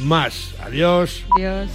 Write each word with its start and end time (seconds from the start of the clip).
más. 0.00 0.54
Adiós. 0.62 1.24
Adiós. 1.36 1.70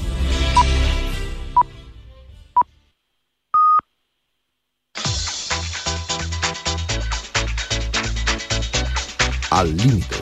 Al 9.52 9.78
límite 9.78 10.18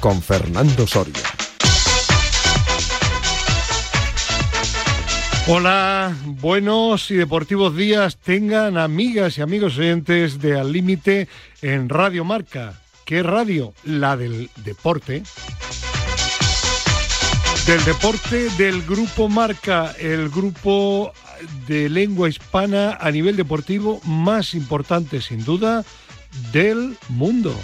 con 0.00 0.20
Fernando 0.20 0.86
Soria. 0.86 1.22
Hola, 5.46 6.16
buenos 6.24 7.10
y 7.10 7.16
deportivos 7.16 7.76
días 7.76 8.16
tengan 8.16 8.78
amigas 8.78 9.36
y 9.36 9.42
amigos 9.42 9.76
oyentes 9.76 10.40
de 10.40 10.58
Al 10.58 10.72
Límite 10.72 11.28
en 11.60 11.90
Radio 11.90 12.24
Marca. 12.24 12.80
¿Qué 13.04 13.22
radio? 13.22 13.74
La 13.84 14.16
del 14.16 14.48
deporte. 14.64 15.22
Del 17.66 17.82
deporte 17.86 18.50
del 18.58 18.82
grupo 18.82 19.30
Marca, 19.30 19.94
el 19.98 20.28
grupo 20.28 21.14
de 21.66 21.88
lengua 21.88 22.28
hispana 22.28 22.98
a 23.00 23.10
nivel 23.10 23.36
deportivo 23.36 24.02
más 24.04 24.52
importante 24.52 25.22
sin 25.22 25.42
duda 25.46 25.82
del 26.52 26.96
mundo. 27.08 27.54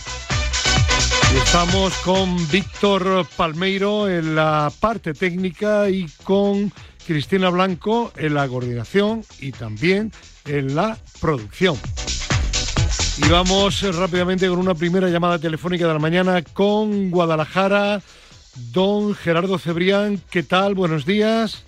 Estamos 1.36 1.92
con 1.98 2.48
Víctor 2.50 3.26
Palmeiro 3.36 4.08
en 4.08 4.34
la 4.34 4.72
parte 4.80 5.12
técnica 5.12 5.90
y 5.90 6.06
con 6.24 6.72
Cristina 7.06 7.50
Blanco 7.50 8.10
en 8.16 8.32
la 8.34 8.48
coordinación 8.48 9.22
y 9.38 9.52
también 9.52 10.12
en 10.46 10.74
la 10.74 10.96
producción. 11.20 11.76
Y 13.18 13.28
vamos 13.28 13.82
rápidamente 13.94 14.48
con 14.48 14.58
una 14.58 14.74
primera 14.74 15.10
llamada 15.10 15.38
telefónica 15.38 15.86
de 15.86 15.92
la 15.92 15.98
mañana 15.98 16.40
con 16.42 17.10
Guadalajara. 17.10 18.00
Don 18.72 19.14
Gerardo 19.14 19.58
Cebrián, 19.58 20.20
¿qué 20.30 20.42
tal? 20.42 20.74
Buenos 20.74 21.06
días. 21.06 21.64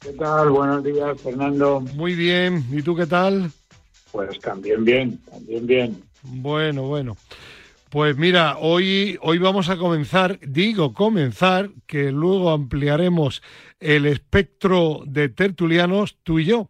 ¿Qué 0.00 0.12
tal? 0.12 0.50
Buenos 0.50 0.84
días, 0.84 1.20
Fernando. 1.20 1.80
Muy 1.80 2.14
bien. 2.14 2.64
¿Y 2.70 2.82
tú 2.82 2.94
qué 2.94 3.06
tal? 3.06 3.50
Pues 4.12 4.38
también 4.40 4.84
bien, 4.84 5.18
también 5.30 5.66
bien. 5.66 6.02
Bueno, 6.22 6.82
bueno. 6.82 7.16
Pues 7.90 8.16
mira, 8.16 8.58
hoy, 8.58 9.18
hoy 9.22 9.38
vamos 9.38 9.68
a 9.68 9.76
comenzar, 9.76 10.38
digo 10.40 10.92
comenzar, 10.92 11.70
que 11.86 12.12
luego 12.12 12.50
ampliaremos 12.50 13.42
el 13.80 14.06
espectro 14.06 15.02
de 15.06 15.28
tertulianos, 15.28 16.16
tú 16.22 16.38
y 16.38 16.44
yo. 16.44 16.68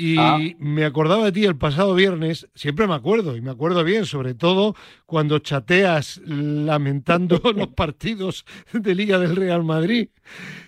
Y 0.00 0.16
Ah. 0.16 0.38
me 0.60 0.84
acordaba 0.84 1.24
de 1.24 1.32
ti 1.32 1.44
el 1.44 1.56
pasado 1.56 1.92
viernes, 1.96 2.46
siempre 2.54 2.86
me 2.86 2.94
acuerdo, 2.94 3.36
y 3.36 3.40
me 3.40 3.50
acuerdo 3.50 3.82
bien, 3.82 4.06
sobre 4.06 4.34
todo 4.34 4.76
cuando 5.06 5.40
chateas 5.40 6.20
lamentando 6.24 7.40
los 7.56 7.66
partidos 7.68 8.44
de 8.72 8.94
Liga 8.94 9.18
del 9.18 9.34
Real 9.34 9.64
Madrid 9.64 10.08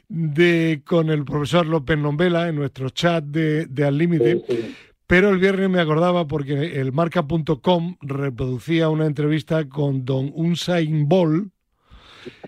de, 0.08 0.83
con 0.84 1.11
el 1.11 1.25
profesor 1.25 1.64
López 1.64 1.97
Nombela 1.97 2.48
en 2.48 2.56
nuestro 2.56 2.91
chat 2.91 3.23
de, 3.23 3.67
de 3.67 3.84
Al 3.84 3.98
Límite. 3.98 4.42
Sí, 4.48 4.56
sí. 4.56 4.75
Pero 5.06 5.31
el 5.31 5.39
viernes 5.39 5.70
me 5.70 5.81
acordaba 5.81 6.27
porque 6.27 6.81
el 6.81 6.91
marca.com 6.92 7.97
reproducía 8.01 8.89
una 8.89 9.06
entrevista 9.06 9.69
con 9.69 10.05
don 10.05 10.33
Unsain 10.34 11.08
Bolt 11.08 11.53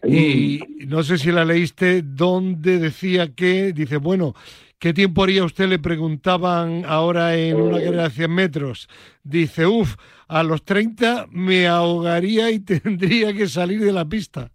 y 0.06 0.60
no 0.86 1.02
sé 1.04 1.16
si 1.18 1.30
la 1.30 1.44
leíste 1.44 2.02
donde 2.02 2.78
decía 2.78 3.32
que, 3.34 3.72
dice, 3.72 3.98
bueno, 3.98 4.34
¿qué 4.82 4.92
tiempo 4.92 5.22
haría 5.22 5.44
usted? 5.44 5.68
Le 5.68 5.78
preguntaban 5.78 6.82
ahora 6.86 7.36
en 7.36 7.54
una 7.60 7.78
carrera 7.78 8.02
de 8.02 8.10
100 8.10 8.34
metros. 8.34 8.88
Dice, 9.22 9.64
uff, 9.64 9.94
a 10.26 10.42
los 10.42 10.64
30 10.64 11.26
me 11.30 11.68
ahogaría 11.68 12.50
y 12.50 12.58
tendría 12.64 13.32
que 13.32 13.46
salir 13.46 13.80
de 13.80 13.92
la 13.92 14.04
pista. 14.04 14.50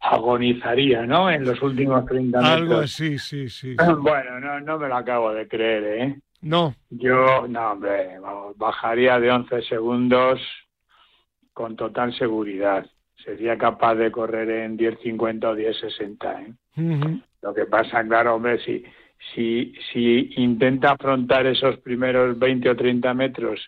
Agonizaría, 0.00 1.06
¿no? 1.06 1.30
En 1.30 1.44
los 1.44 1.62
últimos 1.62 2.04
30 2.04 2.38
metros. 2.38 2.54
Algo 2.54 2.76
así, 2.76 3.18
sí, 3.18 3.48
sí. 3.48 3.74
sí. 3.74 3.76
Bueno, 4.00 4.38
no, 4.38 4.60
no 4.60 4.78
me 4.78 4.86
lo 4.86 4.96
acabo 4.96 5.32
de 5.32 5.48
creer, 5.48 5.84
¿eh? 5.84 6.20
No, 6.42 6.74
Yo, 6.90 7.48
no, 7.48 7.72
hombre, 7.72 8.18
bajaría 8.56 9.18
de 9.18 9.30
11 9.30 9.62
segundos 9.62 10.38
con 11.54 11.74
total 11.74 12.14
seguridad. 12.18 12.84
Sería 13.24 13.56
capaz 13.56 13.94
de 13.94 14.12
correr 14.12 14.50
en 14.50 14.76
10.50 14.76 15.44
o 15.46 15.56
10.60, 15.56 16.54
¿eh? 16.76 17.22
Lo 17.40 17.54
que 17.54 17.64
pasa, 17.64 18.04
claro, 18.04 18.34
hombre, 18.34 18.58
si, 18.62 18.84
si, 19.32 19.74
si 19.92 20.32
intenta 20.36 20.92
afrontar 20.92 21.46
esos 21.46 21.78
primeros 21.78 22.38
20 22.38 22.70
o 22.70 22.76
30 22.76 23.14
metros 23.14 23.60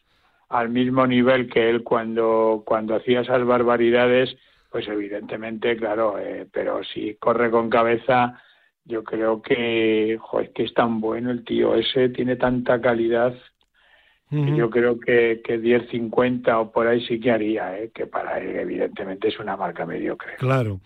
al 0.49 0.69
mismo 0.69 1.07
nivel 1.07 1.49
que 1.49 1.71
él 1.71 1.83
cuando, 1.83 2.63
cuando 2.67 2.95
hacía 2.95 3.21
esas 3.21 3.45
barbaridades, 3.45 4.37
pues 4.71 4.87
evidentemente, 4.89 5.77
claro, 5.77 6.19
eh, 6.19 6.47
pero 6.53 6.85
si 6.85 7.15
corre 7.17 7.51
con 7.51 7.71
cabeza, 7.71 8.41
yo 8.85 9.03
creo 9.03 9.43
que, 9.43 10.19
joder, 10.21 10.53
que 10.53 10.65
es 10.65 10.75
tan 10.75 11.01
bueno 11.01 11.31
el 11.31 11.45
tío 11.45 11.75
ese, 11.75 12.11
tiene 12.11 12.37
tanta 12.37 12.81
calidad, 12.81 13.35
yo 14.31 14.71
creo 14.71 14.99
que, 14.99 15.41
que 15.45 15.61
10.50 15.61 16.61
o 16.61 16.73
por 16.73 16.89
ahí 16.89 17.07
sí 17.07 17.21
que 17.21 17.31
haría, 17.31 17.79
¿eh? 17.79 17.91
que 17.95 18.07
para 18.07 18.39
él 18.39 18.57
evidentemente 18.57 19.29
es 19.29 19.39
una 19.39 19.57
marca 19.57 19.87
mediocre. 19.87 20.33
Claro. 20.39 20.81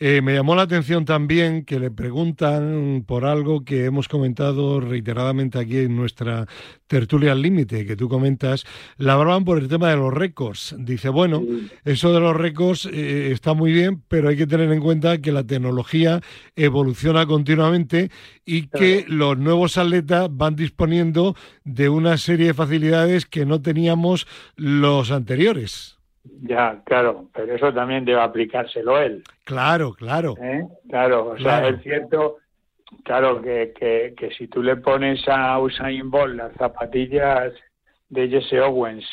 Eh, 0.00 0.20
me 0.22 0.34
llamó 0.34 0.56
la 0.56 0.62
atención 0.62 1.04
también 1.04 1.64
que 1.64 1.78
le 1.78 1.92
preguntan 1.92 3.04
por 3.06 3.26
algo 3.26 3.64
que 3.64 3.84
hemos 3.84 4.08
comentado 4.08 4.80
reiteradamente 4.80 5.60
aquí 5.60 5.78
en 5.78 5.94
nuestra 5.94 6.46
tertulia 6.90 7.30
al 7.30 7.40
límite, 7.40 7.86
que 7.86 7.94
tú 7.94 8.08
comentas, 8.08 8.66
la 8.98 9.12
hablaban 9.12 9.44
por 9.44 9.58
el 9.58 9.68
tema 9.68 9.90
de 9.90 9.96
los 9.96 10.12
récords. 10.12 10.74
Dice, 10.76 11.08
bueno, 11.08 11.40
eso 11.84 12.12
de 12.12 12.18
los 12.18 12.36
récords 12.36 12.86
eh, 12.86 13.30
está 13.30 13.54
muy 13.54 13.72
bien, 13.72 14.02
pero 14.08 14.28
hay 14.28 14.36
que 14.36 14.48
tener 14.48 14.72
en 14.72 14.80
cuenta 14.80 15.18
que 15.18 15.30
la 15.30 15.44
tecnología 15.44 16.20
evoluciona 16.56 17.26
continuamente 17.26 18.10
y 18.44 18.66
que 18.66 19.04
los 19.06 19.38
nuevos 19.38 19.78
atletas 19.78 20.28
van 20.32 20.56
disponiendo 20.56 21.36
de 21.62 21.88
una 21.88 22.16
serie 22.16 22.48
de 22.48 22.54
facilidades 22.54 23.24
que 23.24 23.46
no 23.46 23.62
teníamos 23.62 24.26
los 24.56 25.12
anteriores. 25.12 25.96
Ya, 26.42 26.82
claro, 26.84 27.28
pero 27.32 27.54
eso 27.54 27.72
también 27.72 28.04
debe 28.04 28.20
aplicárselo 28.20 28.98
él. 28.98 29.22
Claro, 29.44 29.92
claro. 29.92 30.34
¿eh? 30.42 30.66
Claro, 30.88 31.28
o 31.28 31.38
sea, 31.38 31.68
es 31.68 31.80
cierto, 31.82 32.38
claro, 33.04 33.40
que, 33.42 33.72
que, 33.78 34.14
que 34.16 34.30
si 34.32 34.48
tú 34.48 34.62
le 34.62 34.76
pones 34.76 35.26
a 35.28 35.58
Usain 35.58 36.10
Bolt 36.10 36.36
las 36.36 36.52
zapatillas 36.54 37.52
de 38.08 38.28
Jesse 38.28 38.60
Owens 38.60 39.06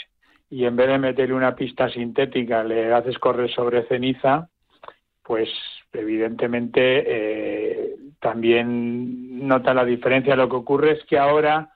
y 0.49 0.65
en 0.65 0.75
vez 0.75 0.87
de 0.87 0.97
meterle 0.97 1.35
una 1.35 1.55
pista 1.55 1.89
sintética 1.89 2.63
le 2.63 2.93
haces 2.93 3.17
correr 3.19 3.49
sobre 3.51 3.87
ceniza, 3.87 4.49
pues 5.23 5.49
evidentemente 5.93 7.03
eh, 7.05 7.95
también 8.19 9.47
nota 9.47 9.73
la 9.73 9.83
diferencia. 9.83 10.35
Lo 10.35 10.47
que 10.49 10.55
ocurre 10.55 10.91
es 10.93 11.03
que 11.05 11.17
ahora, 11.17 11.71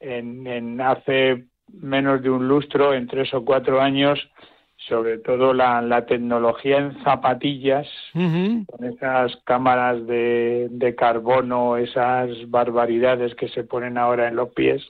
en, 0.00 0.46
en 0.46 0.80
hace 0.80 1.44
menos 1.80 2.22
de 2.22 2.30
un 2.30 2.48
lustro, 2.48 2.94
en 2.94 3.06
tres 3.06 3.32
o 3.34 3.44
cuatro 3.44 3.80
años, 3.80 4.18
sobre 4.88 5.18
todo 5.18 5.54
la, 5.54 5.80
la 5.80 6.04
tecnología 6.06 6.78
en 6.78 7.02
zapatillas, 7.02 7.88
con 8.66 8.84
esas 8.84 9.36
cámaras 9.44 10.06
de, 10.06 10.68
de 10.70 10.94
carbono, 10.94 11.76
esas 11.76 12.30
barbaridades 12.48 13.34
que 13.34 13.48
se 13.48 13.64
ponen 13.64 13.96
ahora 13.98 14.28
en 14.28 14.36
los 14.36 14.50
pies, 14.50 14.82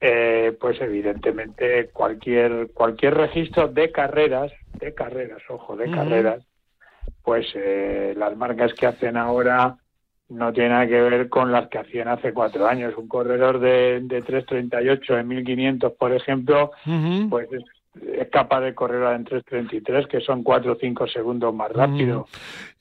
eh, 0.00 0.56
pues 0.60 0.80
evidentemente 0.80 1.88
cualquier 1.92 2.70
cualquier 2.72 3.14
registro 3.14 3.68
de 3.68 3.90
carreras, 3.90 4.52
de 4.78 4.94
carreras, 4.94 5.42
ojo, 5.48 5.76
de 5.76 5.90
carreras, 5.90 6.44
pues 7.22 7.46
eh, 7.54 8.14
las 8.16 8.36
marcas 8.36 8.74
que 8.74 8.86
hacen 8.86 9.16
ahora 9.16 9.76
no 10.28 10.52
tienen 10.52 10.72
nada 10.72 10.86
que 10.86 11.00
ver 11.00 11.28
con 11.28 11.52
las 11.52 11.68
que 11.68 11.78
hacían 11.78 12.08
hace 12.08 12.32
cuatro 12.32 12.66
años. 12.66 12.94
Un 12.96 13.08
corredor 13.08 13.60
de, 13.60 14.00
de 14.02 14.22
3.38 14.22 15.20
en 15.20 15.28
1500, 15.28 15.92
por 15.92 16.12
ejemplo, 16.12 16.70
pues 17.28 17.52
es, 17.52 17.64
es 18.02 18.28
capaz 18.30 18.60
de 18.62 18.74
correr 18.74 19.02
ahora 19.02 19.16
en 19.16 19.24
3.33, 19.24 20.08
que 20.08 20.20
son 20.20 20.42
4 20.42 20.72
o 20.72 20.76
5 20.80 21.06
segundos 21.08 21.54
más 21.54 21.70
rápido. 21.72 22.26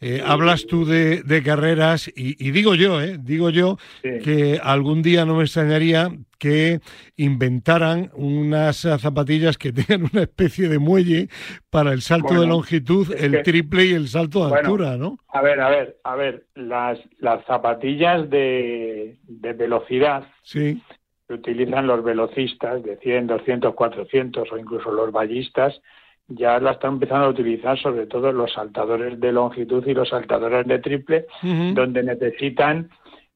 Eh, 0.01 0.22
hablas 0.25 0.66
tú 0.66 0.85
de, 0.85 1.24
de 1.24 1.44
carreras 1.44 2.07
y, 2.15 2.36
y 2.45 2.51
digo 2.51 2.75
yo, 2.75 3.01
eh, 3.01 3.18
digo 3.19 3.50
yo 3.50 3.77
Sí. 4.01 4.10
que 4.24 4.60
algún 4.62 5.01
día 5.01 5.25
no 5.25 5.36
me 5.36 5.44
extrañaría 5.44 6.10
que 6.39 6.80
inventaran 7.15 8.12
unas 8.15 8.77
zapatillas 9.00 9.57
que 9.57 9.71
tengan 9.74 10.10
una 10.12 10.24
especie 10.24 10.68
de 10.68 10.77
muelle 10.80 11.30
para 11.69 11.94
el 11.94 12.01
salto 12.01 12.39
de 12.42 12.48
longitud, 12.48 13.13
el 13.18 13.31
que- 13.31 13.44
triple 13.44 13.86
y 13.86 13.94
el 13.94 14.07
salto 14.10 14.44
de 14.44 14.50
Bueno, 14.50 14.68
altura, 14.69 14.98
¿no? 14.98 15.18
A 15.30 15.42
ver, 15.42 15.62
a 15.62 15.69
ver, 15.69 15.98
a 16.04 16.15
ver, 16.15 16.45
las, 16.56 17.00
las 17.19 17.45
zapatillas 17.45 18.30
de, 18.30 19.18
de 19.27 19.54
velocidad 19.54 20.25
Sí. 20.44 20.81
Que 21.28 21.34
utilizan 21.34 21.88
los 21.88 22.04
velocistas 22.04 22.84
de 22.84 22.98
100, 22.98 23.28
200, 23.28 23.74
400 23.74 24.52
o 24.52 24.58
incluso 24.58 24.92
los 24.92 25.12
ballistas, 25.12 25.81
ya 26.28 26.60
la 26.60 26.72
están 26.72 26.94
empezando 26.94 27.25
a 27.25 27.30
utilizar 27.30 27.78
sobre 27.80 28.08
todo 28.08 28.31
los 28.31 28.54
saltadores 28.54 29.20
de 29.20 29.31
longitud 29.31 29.86
y 29.86 29.94
los 29.94 30.10
saltadores 30.10 30.66
de 30.66 30.80
triple, 30.80 31.25
donde 31.74 32.04
necesitan 32.04 32.90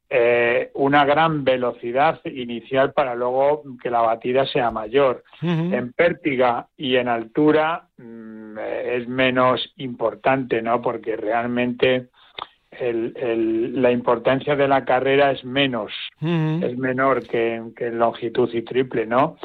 eh, 0.09 0.71
una 0.75 1.03
gran 1.03 1.43
velocidad 1.43 2.21
inicial 2.25 2.93
para 2.93 3.13
luego 3.13 3.63
que 3.81 3.89
la 3.89 4.01
batida 4.01 4.45
sea 4.45 4.71
mayor. 4.71 5.23
En 5.41 5.91
pértiga 5.91 6.67
y 6.77 6.95
en 6.95 7.09
altura 7.09 7.87
mm, 7.97 8.57
es 8.57 9.07
menos 9.07 9.73
importante, 9.77 10.61
¿no? 10.61 10.81
Porque 10.81 11.17
realmente 11.17 12.07
la 12.71 13.91
importancia 13.91 14.55
de 14.55 14.67
la 14.67 14.85
carrera 14.85 15.31
es 15.31 15.43
menos, 15.45 15.91
es 16.21 16.77
menor 16.77 17.25
que, 17.27 17.61
que 17.75 17.87
en 17.87 17.99
longitud 17.99 18.49
y 18.53 18.61
triple, 18.61 19.05
¿no? 19.05 19.37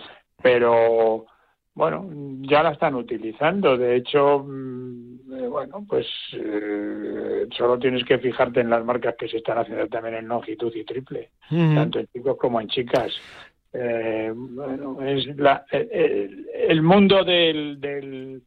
Pero 0.43 1.27
bueno, 1.75 2.07
ya 2.43 2.63
la 2.63 2.73
están 2.73 2.95
utilizando. 2.95 3.77
De 3.77 3.97
hecho, 3.97 4.45
mm, 4.47 5.33
eh, 5.35 5.49
bueno, 5.49 5.85
pues 5.89 6.07
eh, 6.35 7.47
solo 7.57 7.79
tienes 7.79 8.05
que 8.05 8.19
fijarte 8.19 8.61
en 8.61 8.71
las 8.71 8.85
marcas 8.85 9.15
que 9.19 9.29
se 9.29 9.39
están 9.39 9.59
haciendo 9.59 9.87
también 9.89 10.17
en 10.17 10.29
longitud 10.29 10.75
y 10.75 10.85
triple, 10.85 11.31
tanto 11.49 12.01
en 12.01 12.07
chicos 12.09 12.37
como 12.39 12.61
en 12.61 12.69
chicas. 12.69 13.13
Eh, 13.73 14.31
bueno, 14.35 15.01
es 15.01 15.27
la, 15.39 15.65
el, 15.71 16.83
mundo 16.83 17.25
del, 17.25 17.81
del, 17.81 18.43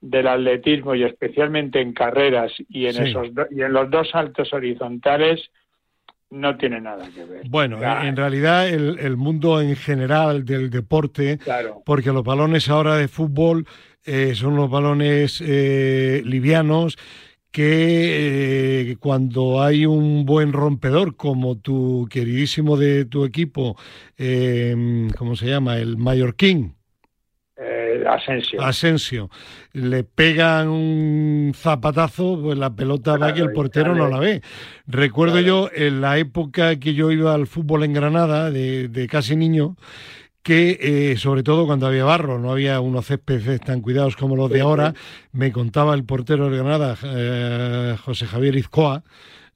del, 0.00 0.26
atletismo 0.26 0.94
y 0.94 1.04
especialmente 1.04 1.80
en 1.80 1.92
carreras 1.92 2.52
y 2.68 2.86
en 2.86 3.06
esos 3.06 3.28
y 3.50 3.62
en 3.62 3.72
los 3.72 3.90
dos 3.90 4.10
saltos 4.10 4.52
horizontales 4.52 5.50
no 6.30 6.56
tiene 6.56 6.80
nada 6.80 7.08
que 7.14 7.24
ver. 7.24 7.42
Bueno, 7.48 7.78
en 7.82 8.16
realidad 8.16 8.68
el, 8.68 9.16
mundo 9.16 9.60
en 9.60 9.76
general 9.76 10.44
del 10.44 10.70
deporte, 10.70 11.38
porque 11.84 12.12
los 12.12 12.24
balones 12.24 12.68
ahora 12.68 12.96
de 12.96 13.08
fútbol 13.08 13.66
eh, 14.04 14.34
son 14.34 14.56
los 14.56 14.70
balones 14.70 15.42
eh, 15.44 16.22
livianos 16.24 16.96
que 17.50 18.90
eh, 18.92 18.96
cuando 19.00 19.60
hay 19.60 19.84
un 19.84 20.24
buen 20.24 20.52
rompedor 20.52 21.16
como 21.16 21.58
tu 21.58 22.06
queridísimo 22.08 22.76
de 22.76 23.06
tu 23.06 23.24
equipo, 23.24 23.76
¿cómo 25.18 25.34
se 25.34 25.46
llama? 25.46 25.78
El 25.78 25.96
Mallorquín, 25.96 26.76
Asensio. 28.08 28.62
Asensio. 28.62 29.30
Le 29.72 30.04
pegan 30.04 30.68
un 30.68 31.52
zapatazo, 31.54 32.40
pues 32.40 32.58
la 32.58 32.74
pelota 32.74 33.16
va 33.16 33.34
que 33.34 33.40
el 33.40 33.52
portero 33.52 33.94
no 33.94 34.08
la 34.08 34.18
ve. 34.18 34.42
Recuerdo 34.86 35.40
yo 35.40 35.70
en 35.74 36.00
la 36.00 36.18
época 36.18 36.76
que 36.76 36.94
yo 36.94 37.10
iba 37.10 37.34
al 37.34 37.46
fútbol 37.46 37.84
en 37.84 37.92
Granada, 37.92 38.50
de, 38.50 39.08
casi 39.10 39.36
niño, 39.36 39.76
que 40.42 40.78
eh, 40.80 41.16
sobre 41.18 41.42
todo 41.42 41.66
cuando 41.66 41.86
había 41.86 42.04
barro, 42.04 42.38
no 42.38 42.50
había 42.50 42.80
unos 42.80 43.06
céspedes 43.06 43.60
tan 43.60 43.82
cuidados 43.82 44.16
como 44.16 44.36
los 44.36 44.50
de 44.50 44.62
ahora, 44.62 44.94
me 45.32 45.52
contaba 45.52 45.94
el 45.94 46.04
portero 46.04 46.48
de 46.48 46.56
Granada, 46.56 46.96
eh, 47.04 47.96
José 48.02 48.26
Javier 48.26 48.56
Izcoa, 48.56 49.04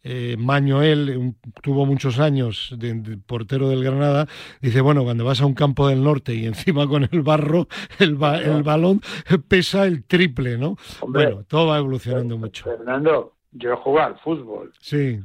eh, 0.04 0.36
Maño 0.38 0.82
él, 0.82 1.34
tuvo 1.62 1.86
muchos 1.86 2.20
años 2.20 2.74
de, 2.78 3.18
portero 3.26 3.70
del 3.70 3.82
Granada, 3.82 4.26
dice, 4.60 4.82
bueno, 4.82 5.02
cuando 5.02 5.24
vas 5.24 5.40
a 5.40 5.46
un 5.46 5.54
campo 5.54 5.88
del 5.88 6.04
norte 6.04 6.34
y 6.34 6.44
encima 6.46 6.86
con 6.86 7.08
el 7.10 7.22
barro, 7.22 7.68
el, 7.98 8.18
el 8.44 8.62
balón 8.62 9.00
pesa 9.48 9.86
el 9.86 10.04
triple, 10.04 10.58
¿no? 10.58 10.76
bueno, 11.08 11.44
todo 11.48 11.68
va 11.68 11.78
evolucionando 11.78 12.36
mucho. 12.36 12.64
Fernando, 12.64 13.32
yo 13.52 13.72
he 13.72 13.76
jugado 13.76 14.14
al 14.14 14.20
fútbol. 14.20 14.72
Sí. 14.80 15.18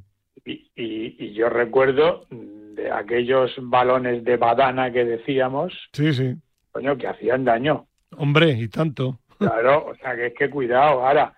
Y, 0.45 0.71
y, 0.75 1.33
yo 1.33 1.49
recuerdo 1.49 2.25
de 2.29 2.89
aquellos 2.89 3.51
balones 3.61 4.23
de 4.23 4.37
badana 4.37 4.91
que 4.91 5.03
decíamos. 5.03 5.73
Sí, 5.91 6.13
sí. 6.13 6.35
Coño, 6.71 6.97
que 6.97 7.07
hacían 7.07 7.43
daño. 7.43 7.87
Hombre, 8.17 8.51
y 8.51 8.67
tanto. 8.69 9.19
Claro, 9.37 9.87
o 9.87 9.95
sea 9.95 10.15
que 10.15 10.27
es 10.27 10.33
que 10.33 10.49
cuidado. 10.49 11.05
Ahora, 11.05 11.33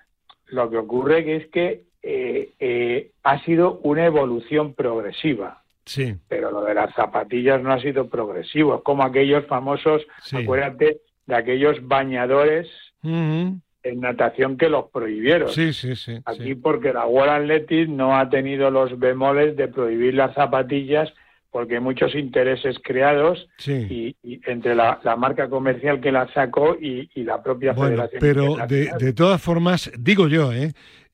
lo 0.47 0.69
que 0.69 0.77
ocurre 0.77 1.25
que 1.25 1.35
es 1.37 1.47
que 1.47 1.83
eh, 2.03 2.53
eh, 2.59 3.11
ha 3.23 3.43
sido 3.43 3.79
una 3.83 4.05
evolución 4.05 4.73
progresiva. 4.73 5.61
Sí. 5.85 6.15
Pero 6.27 6.51
lo 6.51 6.63
de 6.63 6.73
las 6.73 6.93
zapatillas 6.95 7.61
no 7.61 7.73
ha 7.73 7.81
sido 7.81 8.07
progresivo. 8.07 8.75
Es 8.75 8.81
como 8.83 9.03
aquellos 9.03 9.45
famosos, 9.47 10.05
acuérdate, 10.31 11.01
de 11.25 11.35
aquellos 11.35 11.77
bañadores 11.87 12.69
en 13.03 13.99
natación 13.99 14.57
que 14.57 14.69
los 14.69 14.89
prohibieron. 14.91 15.49
Sí, 15.49 15.73
sí, 15.73 15.95
sí. 15.95 16.19
Aquí 16.25 16.55
porque 16.55 16.93
la 16.93 17.05
World 17.05 17.43
Athletics 17.43 17.89
no 17.89 18.17
ha 18.17 18.29
tenido 18.29 18.69
los 18.69 18.97
bemoles 18.99 19.55
de 19.57 19.67
prohibir 19.67 20.13
las 20.13 20.33
zapatillas 20.35 21.11
porque 21.51 21.75
hay 21.75 21.81
muchos 21.81 22.15
intereses 22.15 22.77
creados 22.81 23.49
y, 23.67 24.15
entre 24.23 24.73
la, 24.73 24.99
marca 25.17 25.49
comercial 25.49 25.99
que 25.99 26.11
la 26.11 26.31
sacó 26.33 26.77
y, 26.79 27.09
la 27.15 27.43
propia 27.43 27.73
bueno, 27.73 28.07
Pero 28.19 28.55
de, 28.67 28.89
de, 28.97 29.13
todas 29.13 29.41
formas, 29.41 29.91
digo 29.99 30.29
yo, 30.29 30.53
¿eh? 30.53 30.71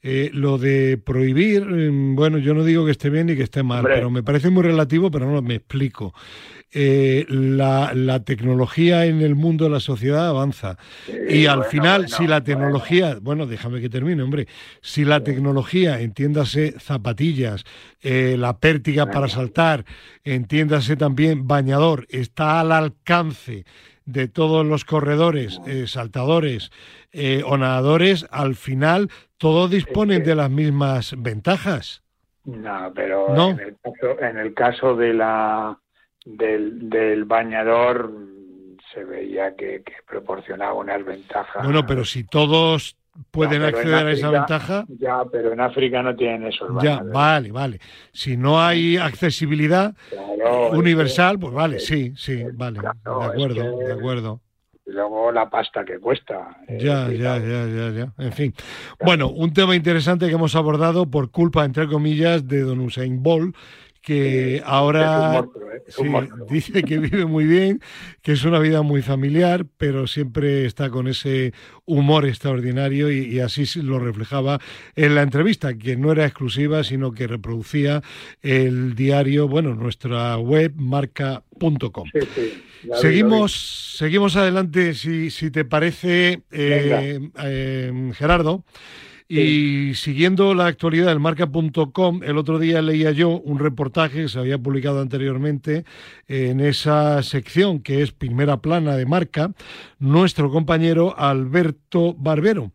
Eh, 0.10 0.30
lo 0.32 0.58
de 0.58 0.98
prohibir, 0.98 1.66
mm, 1.66 2.16
bueno, 2.16 2.38
yo 2.38 2.54
no 2.54 2.64
digo 2.64 2.86
que 2.86 2.92
esté 2.92 3.10
bien 3.10 3.28
ni 3.28 3.36
que 3.36 3.44
esté 3.44 3.62
mal, 3.62 3.84
pero 3.84 4.10
me 4.10 4.24
parece 4.24 4.50
muy 4.50 4.64
relativo, 4.64 5.12
pero 5.12 5.30
no 5.30 5.42
me 5.42 5.56
explico. 5.56 6.14
Eh, 6.72 7.26
la, 7.28 8.24
tecnología 8.24 9.06
en 9.06 9.22
el 9.22 9.36
mundo 9.36 9.66
de 9.66 9.72
la 9.72 9.82
sociedad 9.82 10.30
avanza. 10.30 10.78
y 11.30 11.48
al 11.48 11.66
final, 11.66 12.08
si 12.08 12.26
la 12.26 12.42
tecnología, 12.42 13.18
bueno. 13.22 13.48
déjame 13.48 13.82
que 13.82 13.90
termine, 13.90 14.24
hombre, 14.24 14.48
si 14.80 15.04
la 15.04 15.26
tecnología, 15.26 16.00
entiéndase 16.00 16.76
zapatillas, 16.80 17.66
eh, 18.02 18.38
la 18.40 18.60
pértiga 18.60 19.08
para 19.08 19.28
saltar, 19.28 19.84
entiéndase 20.24 20.96
también 20.96 21.48
bañador, 21.50 22.08
está 22.10 22.62
al 22.62 22.72
alcance 22.72 23.66
de 24.06 24.30
todos 24.30 24.66
los 24.66 24.86
corredores, 24.86 25.60
saltadores 25.86 26.72
o 27.44 27.58
nadadores, 27.58 28.26
al 28.32 28.56
final 28.56 29.10
todos 29.38 29.70
disponen 29.70 30.24
de 30.24 30.36
las 30.36 30.50
mismas 30.50 31.14
ventajas. 31.18 32.04
No, 32.46 32.92
pero 32.96 33.50
En, 33.50 33.60
el 33.60 33.76
caso, 33.82 34.20
en 34.22 34.38
el 34.38 34.54
caso 34.54 34.96
de 34.96 35.14
la 35.14 35.78
del, 36.26 36.90
del 36.90 37.26
bañador 37.26 38.12
se 38.94 39.04
veía 39.04 39.56
que, 39.56 39.84
proporcionaba 40.08 40.74
unas 40.74 41.04
ventajas. 41.04 41.64
Bueno, 41.64 41.86
pero 41.86 42.06
si 42.06 42.24
todos 42.24 42.96
pueden 43.32 43.64
acceder 43.64 44.08
a 44.08 44.12
esa 44.12 44.30
ventaja. 44.30 44.86
Ya, 44.88 45.24
pero 45.30 45.52
en 45.52 45.60
África 45.60 46.02
no 46.02 46.16
tienen 46.16 46.48
esos 46.48 46.70
Ya, 46.82 47.02
vale, 47.04 47.52
vale. 47.52 47.80
Si 48.14 48.38
no 48.38 48.62
hay 48.62 48.96
accesibilidad 48.96 49.94
universal, 50.72 51.38
pues 51.38 51.54
vale, 51.54 51.80
sí, 51.80 52.14
sí, 52.16 52.44
vale. 52.54 52.80
de 52.80 53.26
acuerdo, 53.26 53.78
de 53.80 53.94
acuerdo 53.94 54.42
y 54.88 54.92
luego 54.92 55.32
la 55.32 55.50
pasta 55.50 55.84
que 55.84 56.00
cuesta. 56.00 56.58
Eh, 56.68 56.78
ya, 56.80 57.10
ya, 57.10 57.38
ya, 57.38 57.66
ya, 57.68 57.90
ya. 57.92 58.14
En 58.18 58.32
fin. 58.32 58.54
Bueno, 59.04 59.30
un 59.30 59.54
tema 59.54 59.76
interesante 59.76 60.28
que 60.28 60.34
hemos 60.34 60.56
abordado 60.56 61.06
por 61.06 61.30
culpa, 61.30 61.66
entre 61.66 61.88
comillas, 61.88 62.48
de 62.48 62.62
Don 62.62 62.80
Usain 62.80 63.22
Bolt, 63.22 63.56
que 64.08 64.62
ahora 64.64 65.46
¿eh? 65.86 66.30
dice 66.50 66.82
que 66.84 66.98
vive 66.98 67.26
muy 67.26 67.44
bien, 67.44 67.82
que 68.22 68.32
es 68.32 68.46
una 68.46 68.58
vida 68.58 68.82
muy 68.82 69.02
familiar, 69.02 69.66
pero 69.76 70.08
siempre 70.08 70.66
está 70.66 70.90
con 70.90 71.10
ese 71.10 71.52
humor 71.84 72.26
extraordinario 72.26 73.12
y, 73.12 73.42
así 73.42 73.66
lo 73.82 74.00
reflejaba 74.00 74.62
en 74.96 75.14
la 75.14 75.24
entrevista, 75.24 75.78
que 75.78 75.98
no 75.98 76.14
era 76.14 76.24
exclusiva, 76.26 76.86
sino 76.86 77.12
que 77.12 77.28
reproducía 77.28 78.02
el 78.42 78.96
diario, 78.96 79.50
bueno, 79.50 79.76
nuestra 79.76 80.38
web 80.38 80.72
marca.com. 80.78 82.10
seguimos, 83.02 83.98
seguimos 83.98 84.38
adelante, 84.38 84.94
si, 84.94 85.32
si 85.32 85.52
te 85.52 85.66
parece, 85.66 86.44
eh, 86.50 87.20
eh, 87.44 88.12
Gerardo. 88.14 88.64
Y 89.30 89.94
siguiendo 89.96 90.54
la 90.54 90.68
actualidad 90.68 91.08
del 91.08 91.20
marca.com, 91.20 92.24
el 92.24 92.38
otro 92.38 92.60
día 92.60 92.82
leía 92.82 93.12
yo 93.12 93.30
un 93.30 93.60
reportaje 93.60 94.22
que 94.22 94.30
se 94.30 94.40
había 94.40 94.58
publicado 94.58 95.02
anteriormente 95.02 95.84
en 96.30 96.62
esa 96.62 97.22
sección 97.24 97.80
que 97.82 98.02
es 98.02 98.14
primera 98.14 98.62
plana 98.62 98.96
de 98.96 99.06
marca, 99.06 99.52
nuestro 100.00 100.50
compañero 100.50 101.14
Alberto 101.20 102.14
Barbero. 102.14 102.72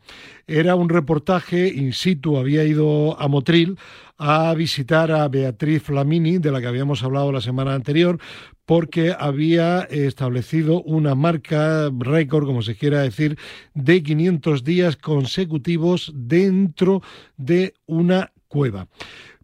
Era 0.47 0.75
un 0.75 0.91
reportaje 0.91 1.69
in 1.69 1.95
situ, 1.95 2.37
había 2.37 2.65
ido 2.65 3.19
a 3.19 3.29
Motril 3.29 3.79
a 4.19 4.53
visitar 4.55 5.11
a 5.11 5.27
Beatriz 5.29 5.83
Flamini, 5.83 6.39
de 6.39 6.53
la 6.53 6.61
que 6.61 6.67
habíamos 6.67 7.03
hablado 7.03 7.33
la 7.33 7.41
semana 7.41 7.75
anterior, 7.75 8.19
porque 8.67 9.15
había 9.19 9.83
establecido 9.83 10.83
una 10.83 11.15
marca 11.15 11.91
récord, 11.99 12.47
como 12.47 12.63
se 12.63 12.77
quiera 12.77 13.03
decir, 13.03 13.39
de 13.75 14.03
500 14.03 14.65
días 14.65 14.97
consecutivos 14.97 16.13
dentro 16.15 17.03
de 17.37 17.75
una 17.87 18.33
cueva. 18.49 18.87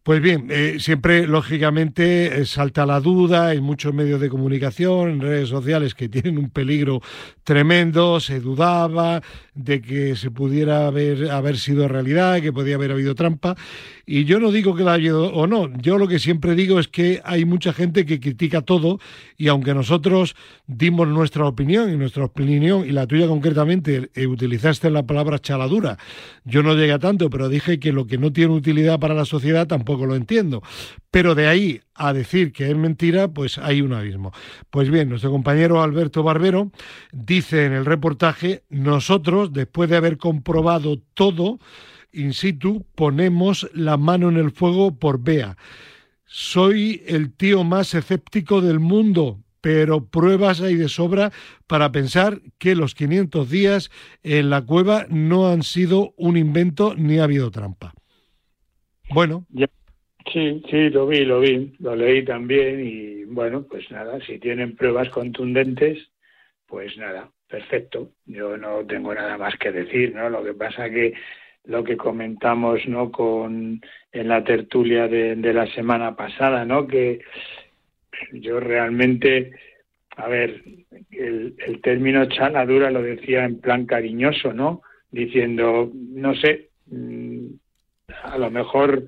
Pues 0.08 0.22
bien, 0.22 0.46
eh, 0.48 0.76
siempre 0.80 1.26
lógicamente 1.26 2.40
eh, 2.40 2.46
salta 2.46 2.86
la 2.86 2.98
duda 2.98 3.52
en 3.52 3.62
muchos 3.62 3.92
medios 3.92 4.22
de 4.22 4.30
comunicación, 4.30 5.10
en 5.10 5.20
redes 5.20 5.50
sociales 5.50 5.94
que 5.94 6.08
tienen 6.08 6.38
un 6.38 6.48
peligro 6.48 7.02
tremendo, 7.44 8.18
se 8.18 8.40
dudaba 8.40 9.20
de 9.54 9.82
que 9.82 10.16
se 10.16 10.30
pudiera 10.30 10.86
haber, 10.86 11.30
haber 11.30 11.58
sido 11.58 11.88
realidad, 11.88 12.40
que 12.40 12.54
podía 12.54 12.76
haber 12.76 12.92
habido 12.92 13.14
trampa. 13.14 13.54
Y 14.10 14.24
yo 14.24 14.40
no 14.40 14.50
digo 14.50 14.74
que 14.74 14.84
la 14.84 14.94
haya 14.94 15.14
o 15.14 15.46
no, 15.46 15.70
yo 15.82 15.98
lo 15.98 16.08
que 16.08 16.18
siempre 16.18 16.54
digo 16.54 16.80
es 16.80 16.88
que 16.88 17.20
hay 17.26 17.44
mucha 17.44 17.74
gente 17.74 18.06
que 18.06 18.20
critica 18.20 18.62
todo 18.62 19.00
y 19.36 19.48
aunque 19.48 19.74
nosotros 19.74 20.34
dimos 20.66 21.06
nuestra 21.08 21.44
opinión 21.44 21.92
y 21.92 21.96
nuestra 21.98 22.24
opinión 22.24 22.88
y 22.88 22.92
la 22.92 23.06
tuya 23.06 23.26
concretamente 23.26 24.08
eh, 24.14 24.26
utilizaste 24.26 24.88
la 24.88 25.02
palabra 25.02 25.38
chaladura, 25.38 25.98
yo 26.46 26.62
no 26.62 26.74
llegué 26.74 26.92
a 26.92 26.98
tanto, 26.98 27.28
pero 27.28 27.50
dije 27.50 27.78
que 27.78 27.92
lo 27.92 28.06
que 28.06 28.16
no 28.16 28.32
tiene 28.32 28.54
utilidad 28.54 28.98
para 28.98 29.12
la 29.12 29.26
sociedad 29.26 29.66
tampoco 29.66 30.06
lo 30.06 30.16
entiendo. 30.16 30.62
Pero 31.10 31.34
de 31.34 31.46
ahí 31.46 31.82
a 31.94 32.14
decir 32.14 32.52
que 32.52 32.70
es 32.70 32.76
mentira, 32.78 33.28
pues 33.28 33.58
hay 33.58 33.82
un 33.82 33.92
abismo. 33.92 34.32
Pues 34.70 34.88
bien, 34.90 35.10
nuestro 35.10 35.30
compañero 35.30 35.82
Alberto 35.82 36.22
Barbero 36.22 36.72
dice 37.12 37.66
en 37.66 37.74
el 37.74 37.84
reportaje, 37.84 38.62
nosotros, 38.70 39.52
después 39.52 39.90
de 39.90 39.96
haber 39.96 40.16
comprobado 40.16 40.98
todo, 41.12 41.58
in 42.12 42.32
situ, 42.32 42.86
ponemos 42.94 43.70
la 43.74 43.96
mano 43.96 44.28
en 44.28 44.36
el 44.36 44.50
fuego 44.50 44.98
por 44.98 45.22
Bea. 45.22 45.56
Soy 46.24 47.02
el 47.06 47.34
tío 47.34 47.64
más 47.64 47.94
escéptico 47.94 48.60
del 48.60 48.80
mundo, 48.80 49.38
pero 49.60 50.04
pruebas 50.04 50.60
hay 50.60 50.74
de 50.74 50.88
sobra 50.88 51.32
para 51.66 51.90
pensar 51.90 52.40
que 52.58 52.74
los 52.74 52.94
500 52.94 53.50
días 53.50 53.90
en 54.22 54.50
la 54.50 54.62
cueva 54.62 55.06
no 55.08 55.48
han 55.48 55.62
sido 55.62 56.14
un 56.16 56.36
invento 56.36 56.94
ni 56.96 57.18
ha 57.18 57.24
habido 57.24 57.50
trampa. 57.50 57.92
Bueno. 59.10 59.46
Sí, 60.32 60.62
sí, 60.70 60.90
lo 60.90 61.06
vi, 61.06 61.24
lo 61.24 61.40
vi, 61.40 61.74
lo 61.78 61.96
leí 61.96 62.22
también 62.24 62.86
y 62.86 63.24
bueno, 63.24 63.62
pues 63.62 63.90
nada, 63.90 64.18
si 64.26 64.38
tienen 64.38 64.76
pruebas 64.76 65.08
contundentes, 65.08 65.98
pues 66.66 66.96
nada, 66.98 67.30
perfecto. 67.48 68.12
Yo 68.26 68.58
no 68.58 68.84
tengo 68.86 69.14
nada 69.14 69.38
más 69.38 69.56
que 69.58 69.72
decir, 69.72 70.14
¿no? 70.14 70.28
Lo 70.28 70.44
que 70.44 70.52
pasa 70.52 70.90
que 70.90 71.14
lo 71.64 71.84
que 71.84 71.96
comentamos, 71.96 72.86
¿no? 72.86 73.10
Con 73.10 73.80
en 74.12 74.28
la 74.28 74.42
tertulia 74.42 75.06
de, 75.08 75.36
de 75.36 75.52
la 75.52 75.66
semana 75.74 76.16
pasada, 76.16 76.64
¿no? 76.64 76.86
Que 76.86 77.20
yo 78.32 78.60
realmente, 78.60 79.52
a 80.16 80.28
ver, 80.28 80.62
el, 81.10 81.54
el 81.58 81.80
término 81.80 82.26
chaladura 82.26 82.90
lo 82.90 83.02
decía 83.02 83.44
en 83.44 83.60
plan 83.60 83.86
cariñoso, 83.86 84.52
¿no? 84.52 84.82
Diciendo, 85.10 85.90
no 85.94 86.34
sé, 86.34 86.68
mm, 86.86 87.46
a 88.24 88.38
lo 88.38 88.50
mejor 88.50 89.04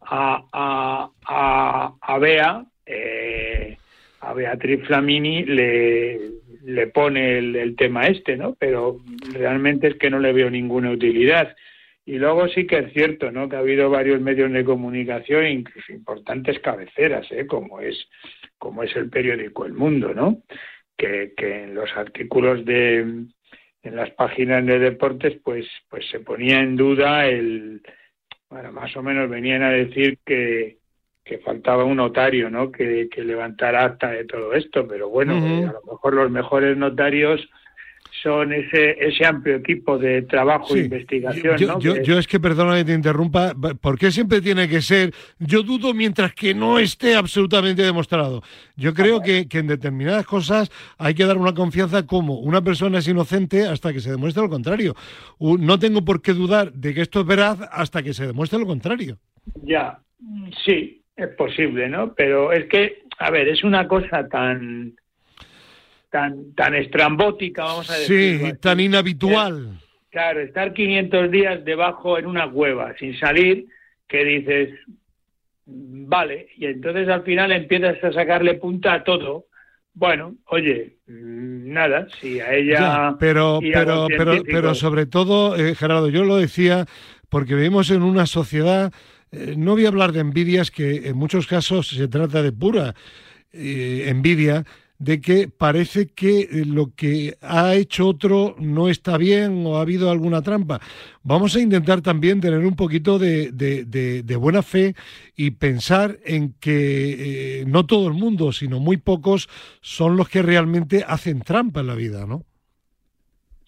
a, 0.00 1.10
a, 1.26 1.92
a, 2.00 2.18
Bea, 2.18 2.64
eh, 2.84 3.76
a 4.20 4.32
Beatriz 4.32 4.84
Flamini 4.86 5.44
le, 5.44 6.20
le 6.64 6.86
pone 6.88 7.38
el, 7.38 7.56
el, 7.56 7.76
tema 7.76 8.06
este, 8.06 8.36
¿no? 8.36 8.54
Pero 8.58 9.00
realmente 9.32 9.88
es 9.88 9.94
que 9.96 10.10
no 10.10 10.18
le 10.18 10.32
veo 10.32 10.50
ninguna 10.50 10.90
utilidad. 10.90 11.56
Y 12.08 12.18
luego 12.18 12.46
sí 12.46 12.68
que 12.68 12.78
es 12.78 12.92
cierto, 12.92 13.32
¿no? 13.32 13.48
Que 13.48 13.56
ha 13.56 13.58
habido 13.58 13.90
varios 13.90 14.20
medios 14.20 14.52
de 14.52 14.64
comunicación, 14.64 15.44
incluso 15.44 15.92
importantes 15.92 16.60
cabeceras, 16.60 17.26
¿eh? 17.32 17.46
Como 17.48 17.80
es, 17.80 18.08
como 18.58 18.84
es 18.84 18.94
el 18.94 19.10
periódico 19.10 19.66
El 19.66 19.72
Mundo, 19.72 20.14
¿no? 20.14 20.38
Que, 20.96 21.34
que 21.36 21.64
en 21.64 21.74
los 21.74 21.90
artículos 21.96 22.64
de, 22.64 23.00
en 23.00 23.96
las 23.96 24.10
páginas 24.12 24.64
de 24.64 24.78
deportes, 24.78 25.40
pues, 25.42 25.66
pues 25.90 26.08
se 26.08 26.20
ponía 26.20 26.60
en 26.60 26.76
duda 26.76 27.26
el, 27.26 27.82
bueno, 28.48 28.70
más 28.70 28.96
o 28.96 29.02
menos 29.02 29.28
venían 29.28 29.64
a 29.64 29.70
decir 29.70 30.18
que, 30.24 30.78
que 31.24 31.38
faltaba 31.38 31.84
un 31.84 31.96
notario, 31.96 32.48
¿no? 32.50 32.70
Que, 32.70 33.08
que 33.10 33.24
levantara 33.24 33.84
acta 33.84 34.10
de 34.12 34.24
todo 34.24 34.54
esto, 34.54 34.86
pero 34.86 35.08
bueno, 35.08 35.36
uh 35.36 35.40
-huh. 35.40 35.70
a 35.70 35.72
lo 35.72 35.82
mejor 35.92 36.14
los 36.14 36.30
mejores 36.30 36.76
notarios 36.76 37.48
son 38.26 38.52
ese, 38.52 38.96
ese 38.98 39.24
amplio 39.24 39.54
equipo 39.54 39.98
de 39.98 40.22
trabajo 40.22 40.74
sí. 40.74 40.80
e 40.80 40.84
investigación. 40.86 41.56
Yo, 41.56 41.68
¿no? 41.68 41.78
yo, 41.78 42.18
es 42.18 42.26
que, 42.26 42.40
perdona 42.40 42.74
que 42.74 42.84
te 42.84 42.92
interrumpa, 42.92 43.54
¿por 43.80 43.96
qué 43.96 44.10
siempre 44.10 44.40
tiene 44.40 44.68
que 44.68 44.82
ser? 44.82 45.14
Yo 45.38 45.62
dudo 45.62 45.94
mientras 45.94 46.34
que 46.34 46.52
no 46.52 46.80
esté 46.80 47.14
absolutamente 47.14 47.82
demostrado. 47.82 48.42
Yo 48.74 48.94
creo 48.94 49.22
que, 49.22 49.46
que, 49.46 49.58
en 49.58 49.68
determinadas 49.68 50.26
cosas 50.26 50.72
hay 50.98 51.14
que 51.14 51.24
dar 51.24 51.38
una 51.38 51.54
confianza 51.54 52.04
como 52.04 52.40
una 52.40 52.62
persona 52.62 52.98
es 52.98 53.06
inocente 53.06 53.64
hasta 53.64 53.92
que 53.92 54.00
se 54.00 54.10
demuestre 54.10 54.42
lo 54.42 54.50
contrario. 54.50 54.96
No 55.38 55.78
tengo 55.78 56.04
por 56.04 56.20
qué 56.20 56.32
dudar 56.32 56.72
de 56.72 56.94
que 56.94 57.02
esto 57.02 57.20
es 57.20 57.26
veraz 57.26 57.60
hasta 57.70 58.02
que 58.02 58.12
se 58.12 58.26
demuestre 58.26 58.58
lo 58.58 58.66
contrario. 58.66 59.18
Ya, 59.62 60.00
sí, 60.64 61.00
es 61.14 61.28
posible, 61.28 61.88
¿no? 61.88 62.12
Pero 62.12 62.50
es 62.50 62.66
que, 62.66 63.04
a 63.20 63.30
ver, 63.30 63.46
es 63.46 63.62
una 63.62 63.86
cosa 63.86 64.26
tan 64.28 64.96
tan, 66.10 66.54
tan 66.54 66.74
estrambótica, 66.74 67.64
vamos 67.64 67.90
a 67.90 67.94
decir. 67.94 68.40
Sí, 68.40 68.52
tan 68.60 68.80
inhabitual. 68.80 69.78
Claro, 70.10 70.40
estar 70.40 70.72
500 70.72 71.30
días 71.30 71.64
debajo 71.64 72.18
en 72.18 72.26
una 72.26 72.50
cueva 72.50 72.94
sin 72.98 73.18
salir, 73.18 73.66
que 74.08 74.24
dices, 74.24 74.70
vale, 75.66 76.48
y 76.56 76.66
entonces 76.66 77.08
al 77.08 77.22
final 77.22 77.52
empiezas 77.52 78.02
a 78.02 78.12
sacarle 78.12 78.54
punta 78.54 78.94
a 78.94 79.04
todo. 79.04 79.46
Bueno, 79.92 80.36
oye, 80.46 80.96
nada, 81.06 82.06
si 82.20 82.40
a 82.40 82.54
ella. 82.54 82.78
Ya, 82.78 83.16
pero, 83.18 83.60
pero, 83.60 84.06
pero, 84.08 84.42
pero 84.44 84.74
sobre 84.74 85.06
todo, 85.06 85.56
eh, 85.56 85.74
Gerardo, 85.74 86.08
yo 86.08 86.24
lo 86.24 86.36
decía 86.36 86.86
porque 87.28 87.54
vivimos 87.54 87.90
en 87.90 88.02
una 88.02 88.26
sociedad. 88.26 88.92
Eh, 89.32 89.54
no 89.56 89.72
voy 89.72 89.86
a 89.86 89.88
hablar 89.88 90.12
de 90.12 90.20
envidias, 90.20 90.70
que 90.70 91.08
en 91.08 91.16
muchos 91.16 91.46
casos 91.46 91.88
se 91.88 92.08
trata 92.08 92.42
de 92.42 92.52
pura 92.52 92.94
eh, 93.52 94.04
envidia 94.08 94.64
de 94.98 95.20
que 95.20 95.48
parece 95.48 96.08
que 96.08 96.48
lo 96.66 96.94
que 96.94 97.36
ha 97.40 97.74
hecho 97.74 98.08
otro 98.08 98.56
no 98.58 98.88
está 98.88 99.18
bien 99.18 99.64
o 99.66 99.76
ha 99.76 99.82
habido 99.82 100.10
alguna 100.10 100.42
trampa. 100.42 100.80
Vamos 101.22 101.54
a 101.56 101.60
intentar 101.60 102.00
también 102.00 102.40
tener 102.40 102.60
un 102.60 102.76
poquito 102.76 103.18
de, 103.18 103.52
de, 103.52 103.84
de, 103.84 104.22
de 104.22 104.36
buena 104.36 104.62
fe 104.62 104.94
y 105.36 105.52
pensar 105.52 106.18
en 106.24 106.54
que 106.60 107.60
eh, 107.60 107.64
no 107.66 107.84
todo 107.84 108.08
el 108.08 108.14
mundo, 108.14 108.52
sino 108.52 108.80
muy 108.80 108.96
pocos, 108.96 109.48
son 109.80 110.16
los 110.16 110.28
que 110.28 110.42
realmente 110.42 111.04
hacen 111.06 111.40
trampa 111.40 111.80
en 111.80 111.86
la 111.88 111.94
vida, 111.94 112.26
¿no? 112.26 112.44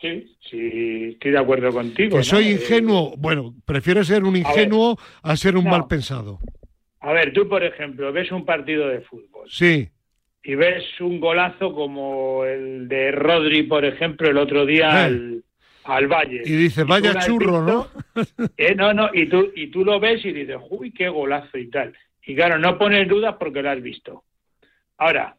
Sí, 0.01 0.37
sí, 0.49 1.11
estoy 1.13 1.33
de 1.33 1.39
acuerdo 1.39 1.73
contigo. 1.73 2.11
Que 2.11 2.19
¿no? 2.19 2.23
soy 2.23 2.51
ingenuo, 2.53 3.15
bueno, 3.19 3.55
prefiero 3.67 4.05
ser 4.05 4.23
un 4.23 4.37
ingenuo 4.37 4.93
a, 4.93 4.95
ver, 4.95 5.33
a 5.33 5.37
ser 5.37 5.57
un 5.57 5.65
no. 5.65 5.71
mal 5.71 5.89
pensado. 5.89 6.39
A 7.01 7.13
ver, 7.13 7.33
tú, 7.33 7.49
por 7.49 7.65
ejemplo, 7.65 8.13
ves 8.13 8.31
un 8.31 8.45
partido 8.45 8.89
de 8.89 9.01
fútbol. 9.01 9.49
Sí 9.51 9.89
y 10.49 10.55
ves 10.55 10.99
un 11.01 11.21
golazo 11.21 11.75
como 11.75 12.43
el 12.47 12.89
de 12.89 13.13
Rodri, 13.13 13.65
por 13.65 13.85
ejemplo, 13.85 14.31
el 14.31 14.39
otro 14.39 14.65
día 14.65 15.05
al, 15.05 15.45
al, 15.85 16.07
Valle. 16.07 16.41
Y 16.43 16.57
dice, 16.57 16.85
vaya 16.85 17.13
¿Y 17.13 17.19
churro, 17.19 17.63
visto? 17.63 17.91
¿no? 18.15 18.49
eh, 18.57 18.75
no, 18.75 18.95
no, 18.95 19.11
y 19.13 19.29
tú, 19.29 19.53
y 19.55 19.67
tú 19.67 19.85
lo 19.85 20.01
ves 20.01 20.25
y 20.25 20.33
dices, 20.33 20.57
uy, 20.71 20.91
qué 20.91 21.11
golazo 21.11 21.59
y 21.59 21.69
tal. 21.69 21.93
Y 22.25 22.35
claro, 22.35 22.57
no 22.57 22.79
pones 22.79 23.07
dudas 23.07 23.35
porque 23.39 23.61
lo 23.61 23.69
has 23.69 23.83
visto. 23.83 24.25
Ahora, 24.97 25.37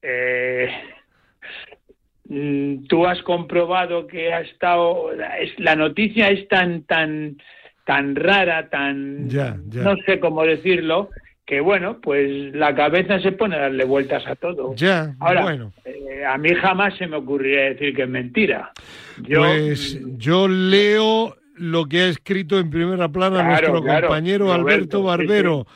eh, 0.00 0.70
mm, 2.24 2.86
tú 2.86 3.04
has 3.04 3.20
comprobado 3.20 4.06
que 4.06 4.32
ha 4.32 4.40
estado, 4.40 5.12
es, 5.38 5.52
la 5.58 5.76
noticia 5.76 6.30
es 6.30 6.48
tan, 6.48 6.84
tan, 6.84 7.36
tan 7.84 8.16
rara, 8.16 8.70
tan, 8.70 9.28
ya, 9.28 9.58
ya. 9.68 9.82
no 9.82 9.96
sé 10.06 10.18
cómo 10.18 10.44
decirlo, 10.44 11.10
que 11.50 11.60
bueno, 11.60 12.00
pues 12.00 12.54
la 12.54 12.72
cabeza 12.76 13.18
se 13.18 13.32
pone 13.32 13.56
a 13.56 13.62
darle 13.62 13.84
vueltas 13.84 14.24
a 14.24 14.36
todo. 14.36 14.72
Ya, 14.76 15.16
Ahora, 15.18 15.42
bueno. 15.42 15.72
Eh, 15.84 16.24
a 16.24 16.38
mí 16.38 16.50
jamás 16.54 16.96
se 16.96 17.08
me 17.08 17.16
ocurriría 17.16 17.62
decir 17.62 17.92
que 17.92 18.04
es 18.04 18.08
mentira. 18.08 18.70
Yo, 19.20 19.40
pues 19.40 19.98
yo 20.16 20.46
leo 20.46 21.36
lo 21.56 21.86
que 21.86 22.02
ha 22.02 22.06
escrito 22.06 22.56
en 22.60 22.70
primera 22.70 23.08
plana 23.08 23.38
claro, 23.38 23.48
nuestro 23.48 23.82
claro, 23.82 24.06
compañero 24.06 24.44
Roberto, 24.44 24.62
Alberto 24.62 25.02
Barbero. 25.02 25.66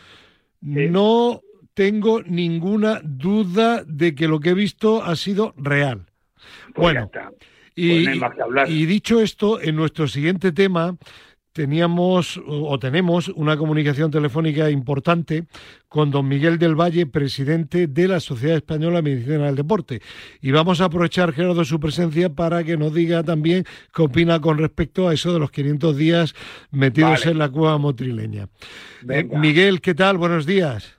Sí, 0.63 0.75
sí. 0.75 0.87
No 0.91 1.41
tengo 1.75 2.23
ninguna 2.23 3.01
duda 3.03 3.83
de 3.85 4.15
que 4.15 4.29
lo 4.29 4.39
que 4.39 4.51
he 4.51 4.55
visto 4.55 5.03
ha 5.03 5.17
sido 5.17 5.55
real. 5.57 6.07
Pues 6.73 6.95
bueno, 6.95 7.11
y, 7.75 8.07
pues 8.07 8.21
no 8.49 8.67
y 8.69 8.87
dicho 8.87 9.21
esto, 9.21 9.61
en 9.61 9.75
nuestro 9.75 10.07
siguiente 10.07 10.53
tema 10.53 10.97
teníamos 11.55 12.41
o 12.47 12.79
tenemos 12.81 13.29
una 13.29 13.57
comunicación 13.57 14.11
telefónica 14.11 14.71
importante 14.71 15.45
con 15.89 16.11
don 16.11 16.27
Miguel 16.27 16.59
del 16.59 16.75
Valle, 16.75 17.07
presidente 17.07 17.87
de 17.87 18.09
la 18.09 18.19
Sociedad 18.19 18.57
Española 18.57 18.97
de 18.97 19.03
Medicina 19.03 19.47
del 19.47 19.55
Deporte. 19.55 20.03
Y 20.43 20.51
vamos 20.51 20.81
a 20.81 20.87
aprovechar, 20.87 21.33
Gerardo, 21.33 21.65
su 21.65 21.79
presencia 21.79 22.29
para 22.29 22.65
que 22.65 22.77
nos 22.77 22.93
diga 22.93 23.23
también 23.23 23.65
qué 23.95 24.03
opina 24.03 24.41
con 24.41 24.59
respecto 24.59 25.09
a 25.09 25.15
eso 25.15 25.33
de 25.33 25.39
los 25.39 25.53
500 25.53 25.97
días 25.97 26.35
metidos 26.73 27.21
vale. 27.21 27.31
en 27.31 27.39
la 27.39 27.49
cueva 27.49 27.79
motrileña. 27.79 28.49
Eh, 29.09 29.23
Miguel, 29.23 29.81
¿qué 29.81 29.95
tal? 29.95 30.19
Buenos 30.19 30.47
días. 30.47 30.97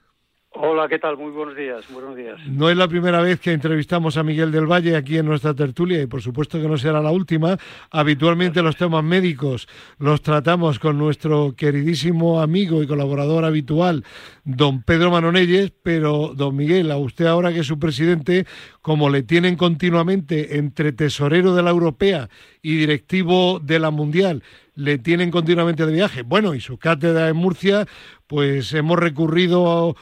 Hola, 0.58 0.88
¿qué 0.88 0.98
tal? 0.98 1.18
Muy 1.18 1.32
buenos 1.32 1.54
días, 1.54 1.84
buenos 1.92 2.16
días. 2.16 2.38
No 2.46 2.70
es 2.70 2.76
la 2.78 2.88
primera 2.88 3.20
vez 3.20 3.38
que 3.40 3.52
entrevistamos 3.52 4.16
a 4.16 4.22
Miguel 4.22 4.50
del 4.50 4.64
Valle 4.64 4.96
aquí 4.96 5.18
en 5.18 5.26
nuestra 5.26 5.52
tertulia 5.52 6.00
y 6.00 6.06
por 6.06 6.22
supuesto 6.22 6.58
que 6.58 6.66
no 6.66 6.78
será 6.78 7.02
la 7.02 7.10
última. 7.10 7.58
Habitualmente 7.90 8.62
los 8.62 8.74
temas 8.74 9.04
médicos 9.04 9.68
los 9.98 10.22
tratamos 10.22 10.78
con 10.78 10.96
nuestro 10.96 11.54
queridísimo 11.54 12.40
amigo 12.40 12.82
y 12.82 12.86
colaborador 12.86 13.44
habitual, 13.44 14.02
don 14.44 14.82
Pedro 14.82 15.10
Manonelles, 15.10 15.72
pero 15.82 16.32
don 16.34 16.56
Miguel, 16.56 16.90
a 16.90 16.96
usted 16.96 17.26
ahora 17.26 17.52
que 17.52 17.60
es 17.60 17.66
su 17.66 17.78
presidente, 17.78 18.46
como 18.80 19.10
le 19.10 19.22
tienen 19.22 19.56
continuamente 19.56 20.56
entre 20.56 20.92
tesorero 20.92 21.54
de 21.54 21.62
la 21.62 21.70
Europea 21.70 22.30
y 22.62 22.76
directivo 22.76 23.60
de 23.60 23.78
la 23.78 23.90
Mundial, 23.90 24.42
le 24.74 24.98
tienen 24.98 25.30
continuamente 25.30 25.86
de 25.86 25.92
viaje. 25.92 26.22
Bueno, 26.22 26.54
y 26.54 26.60
su 26.60 26.78
cátedra 26.78 27.28
en 27.28 27.36
Murcia, 27.36 27.86
pues 28.26 28.72
hemos 28.74 28.98
recurrido 28.98 29.90
a 29.90 29.94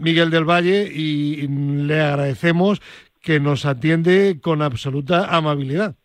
Miguel 0.00 0.30
del 0.30 0.44
Valle 0.44 0.90
y 0.92 1.46
le 1.48 2.00
agradecemos 2.00 2.80
que 3.20 3.40
nos 3.40 3.64
atiende 3.64 4.38
con 4.40 4.60
absoluta 4.62 5.34
amabilidad. 5.34 5.96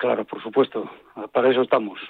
Claro, 0.00 0.24
por 0.24 0.42
supuesto. 0.42 0.90
para 1.32 1.50
eso 1.50 1.60
estamos. 1.60 2.00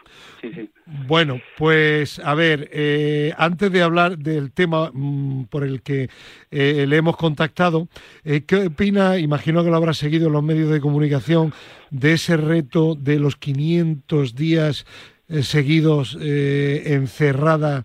Sí, 0.40 0.52
sí. 0.54 0.70
Bueno, 1.08 1.40
pues 1.58 2.20
a 2.20 2.34
ver, 2.34 2.68
eh, 2.72 3.34
antes 3.36 3.72
de 3.72 3.82
hablar 3.82 4.16
del 4.16 4.52
tema 4.52 4.90
mm, 4.92 5.44
por 5.44 5.64
el 5.64 5.82
que 5.82 6.08
eh, 6.52 6.86
le 6.86 6.96
hemos 6.96 7.16
contactado, 7.16 7.88
eh, 8.22 8.44
¿qué 8.46 8.66
opina? 8.66 9.18
Imagino 9.18 9.64
que 9.64 9.70
lo 9.70 9.76
habrá 9.76 9.92
seguido 9.92 10.28
en 10.28 10.34
los 10.34 10.42
medios 10.44 10.70
de 10.70 10.80
comunicación 10.80 11.52
de 11.90 12.12
ese 12.12 12.36
reto 12.36 12.94
de 12.94 13.18
los 13.18 13.34
500 13.36 14.36
días 14.36 14.86
seguidos 15.28 16.18
encerrada 16.20 17.84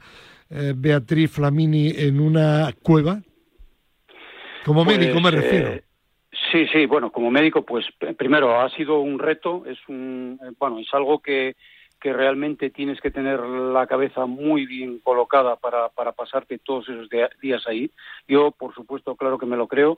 Beatriz 0.50 1.32
Flamini 1.32 1.90
en 1.96 2.20
una 2.20 2.72
cueva. 2.82 3.20
Como 4.66 4.84
Pues, 4.84 4.98
médico 4.98 5.20
me 5.20 5.32
refiero. 5.32 5.70
eh, 5.70 5.84
sí, 6.52 6.68
sí, 6.72 6.86
bueno, 6.86 7.12
como 7.12 7.30
médico, 7.32 7.64
pues 7.64 7.86
p- 8.00 8.14
primero 8.14 8.60
ha 8.60 8.70
sido 8.72 9.00
un 9.00 9.20
reto, 9.20 9.64
es 9.66 9.78
un, 9.88 10.40
eh, 10.42 10.52
bueno, 10.60 10.80
es 10.80 10.92
algo 10.94 11.20
que, 11.20 11.56
que 12.02 12.14
realmente 12.14 12.70
tienes 12.72 13.00
que 13.02 13.12
tener 13.12 13.40
la 13.40 13.88
cabeza 13.88 14.26
muy 14.26 14.66
bien 14.66 15.00
colocada 15.00 15.56
para, 15.56 15.90
para 15.90 16.12
pasarte 16.14 16.58
todos 16.60 16.90
esos 16.90 17.10
días 17.42 17.68
ahí. 17.68 17.92
Yo, 18.28 18.52
por 18.52 18.74
supuesto, 18.74 19.16
claro 19.16 19.38
que 19.38 19.46
me 19.46 19.58
lo 19.58 19.68
creo. 19.68 19.98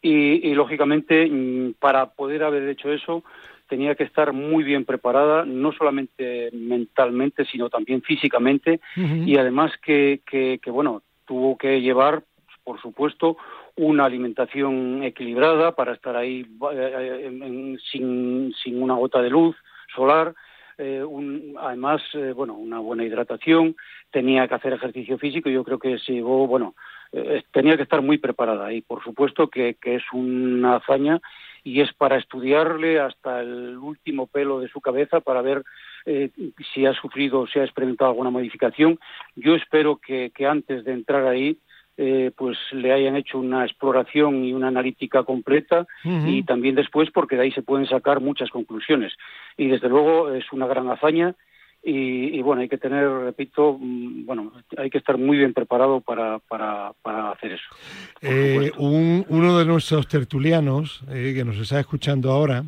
Y, 0.00 0.48
y, 0.48 0.54
lógicamente, 0.54 1.26
mm, 1.26 1.74
para 1.80 2.10
poder 2.10 2.44
haber 2.44 2.68
hecho 2.68 2.92
eso, 2.92 3.24
tenía 3.68 3.94
que 3.94 4.04
estar 4.04 4.32
muy 4.32 4.64
bien 4.64 4.84
preparada, 4.84 5.44
no 5.44 5.72
solamente 5.72 6.50
mentalmente, 6.52 7.44
sino 7.44 7.68
también 7.68 8.02
físicamente. 8.02 8.80
Y 9.28 9.36
además 9.36 9.72
que, 9.84 10.20
que, 10.28 10.58
que, 10.62 10.70
bueno 10.70 11.02
tuvo 11.26 11.58
que 11.58 11.80
llevar 11.82 12.22
por 12.64 12.80
supuesto 12.80 13.36
una 13.76 14.06
alimentación 14.06 15.02
equilibrada 15.02 15.72
para 15.76 15.92
estar 15.92 16.16
ahí 16.16 16.46
eh, 16.72 17.22
en- 17.26 17.42
en- 17.42 17.78
sin, 17.90 18.52
sin 18.62 18.82
una 18.82 18.94
gota 18.94 19.20
de 19.22 19.30
luz 19.30 19.54
solar 19.94 20.34
eh, 20.78 21.02
un- 21.02 21.54
además 21.58 22.00
eh, 22.14 22.32
bueno 22.34 22.54
una 22.54 22.78
buena 22.78 23.04
hidratación 23.04 23.76
tenía 24.10 24.46
que 24.48 24.54
hacer 24.54 24.72
ejercicio 24.72 25.18
físico 25.18 25.50
yo 25.50 25.64
creo 25.64 25.78
que 25.78 25.98
se 25.98 26.12
llevó 26.14 26.46
bueno 26.46 26.74
eh, 27.12 27.42
tenía 27.52 27.76
que 27.76 27.84
estar 27.84 28.02
muy 28.02 28.18
preparada. 28.18 28.70
Y 28.72 28.82
por 28.82 29.02
supuesto 29.02 29.48
que, 29.48 29.76
que 29.80 29.94
es 29.96 30.02
una 30.12 30.76
hazaña 30.76 31.20
y 31.68 31.82
es 31.82 31.92
para 31.92 32.16
estudiarle 32.16 32.98
hasta 32.98 33.42
el 33.42 33.76
último 33.76 34.26
pelo 34.26 34.58
de 34.58 34.68
su 34.68 34.80
cabeza 34.80 35.20
para 35.20 35.42
ver 35.42 35.64
eh, 36.06 36.30
si 36.72 36.86
ha 36.86 36.94
sufrido 36.94 37.40
o 37.40 37.46
si 37.46 37.58
ha 37.58 37.64
experimentado 37.64 38.10
alguna 38.10 38.30
modificación. 38.30 38.98
Yo 39.36 39.54
espero 39.54 39.96
que, 39.96 40.30
que 40.34 40.46
antes 40.46 40.82
de 40.84 40.92
entrar 40.94 41.26
ahí 41.26 41.58
eh, 41.98 42.30
pues 42.34 42.56
le 42.72 42.92
hayan 42.92 43.16
hecho 43.16 43.38
una 43.38 43.66
exploración 43.66 44.44
y 44.44 44.54
una 44.54 44.68
analítica 44.68 45.24
completa 45.24 45.86
y 46.04 46.42
también 46.44 46.74
después 46.74 47.10
porque 47.10 47.36
de 47.36 47.42
ahí 47.42 47.52
se 47.52 47.62
pueden 47.62 47.86
sacar 47.86 48.20
muchas 48.20 48.48
conclusiones. 48.48 49.12
Y 49.58 49.66
desde 49.66 49.90
luego 49.90 50.32
es 50.32 50.50
una 50.52 50.66
gran 50.66 50.88
hazaña 50.88 51.34
y, 51.90 52.38
y, 52.38 52.42
bueno, 52.42 52.62
hay 52.62 52.68
que 52.68 52.78
tener, 52.78 53.08
repito, 53.08 53.78
mm, 53.80 54.26
bueno, 54.26 54.52
hay 54.76 54.90
que 54.90 54.98
estar 54.98 55.16
muy 55.16 55.38
bien 55.38 55.54
preparado 55.54 56.00
para, 56.00 56.38
para, 56.40 56.92
para 57.02 57.30
hacer 57.32 57.52
eso. 57.52 57.64
Eh, 58.20 58.70
un- 58.78 59.24
uno 59.28 59.58
de 59.58 59.64
nuestros 59.64 60.06
tertulianos, 60.08 61.02
eh, 61.10 61.32
que 61.34 61.44
nos 61.44 61.56
está 61.58 61.80
escuchando 61.80 62.30
ahora, 62.30 62.64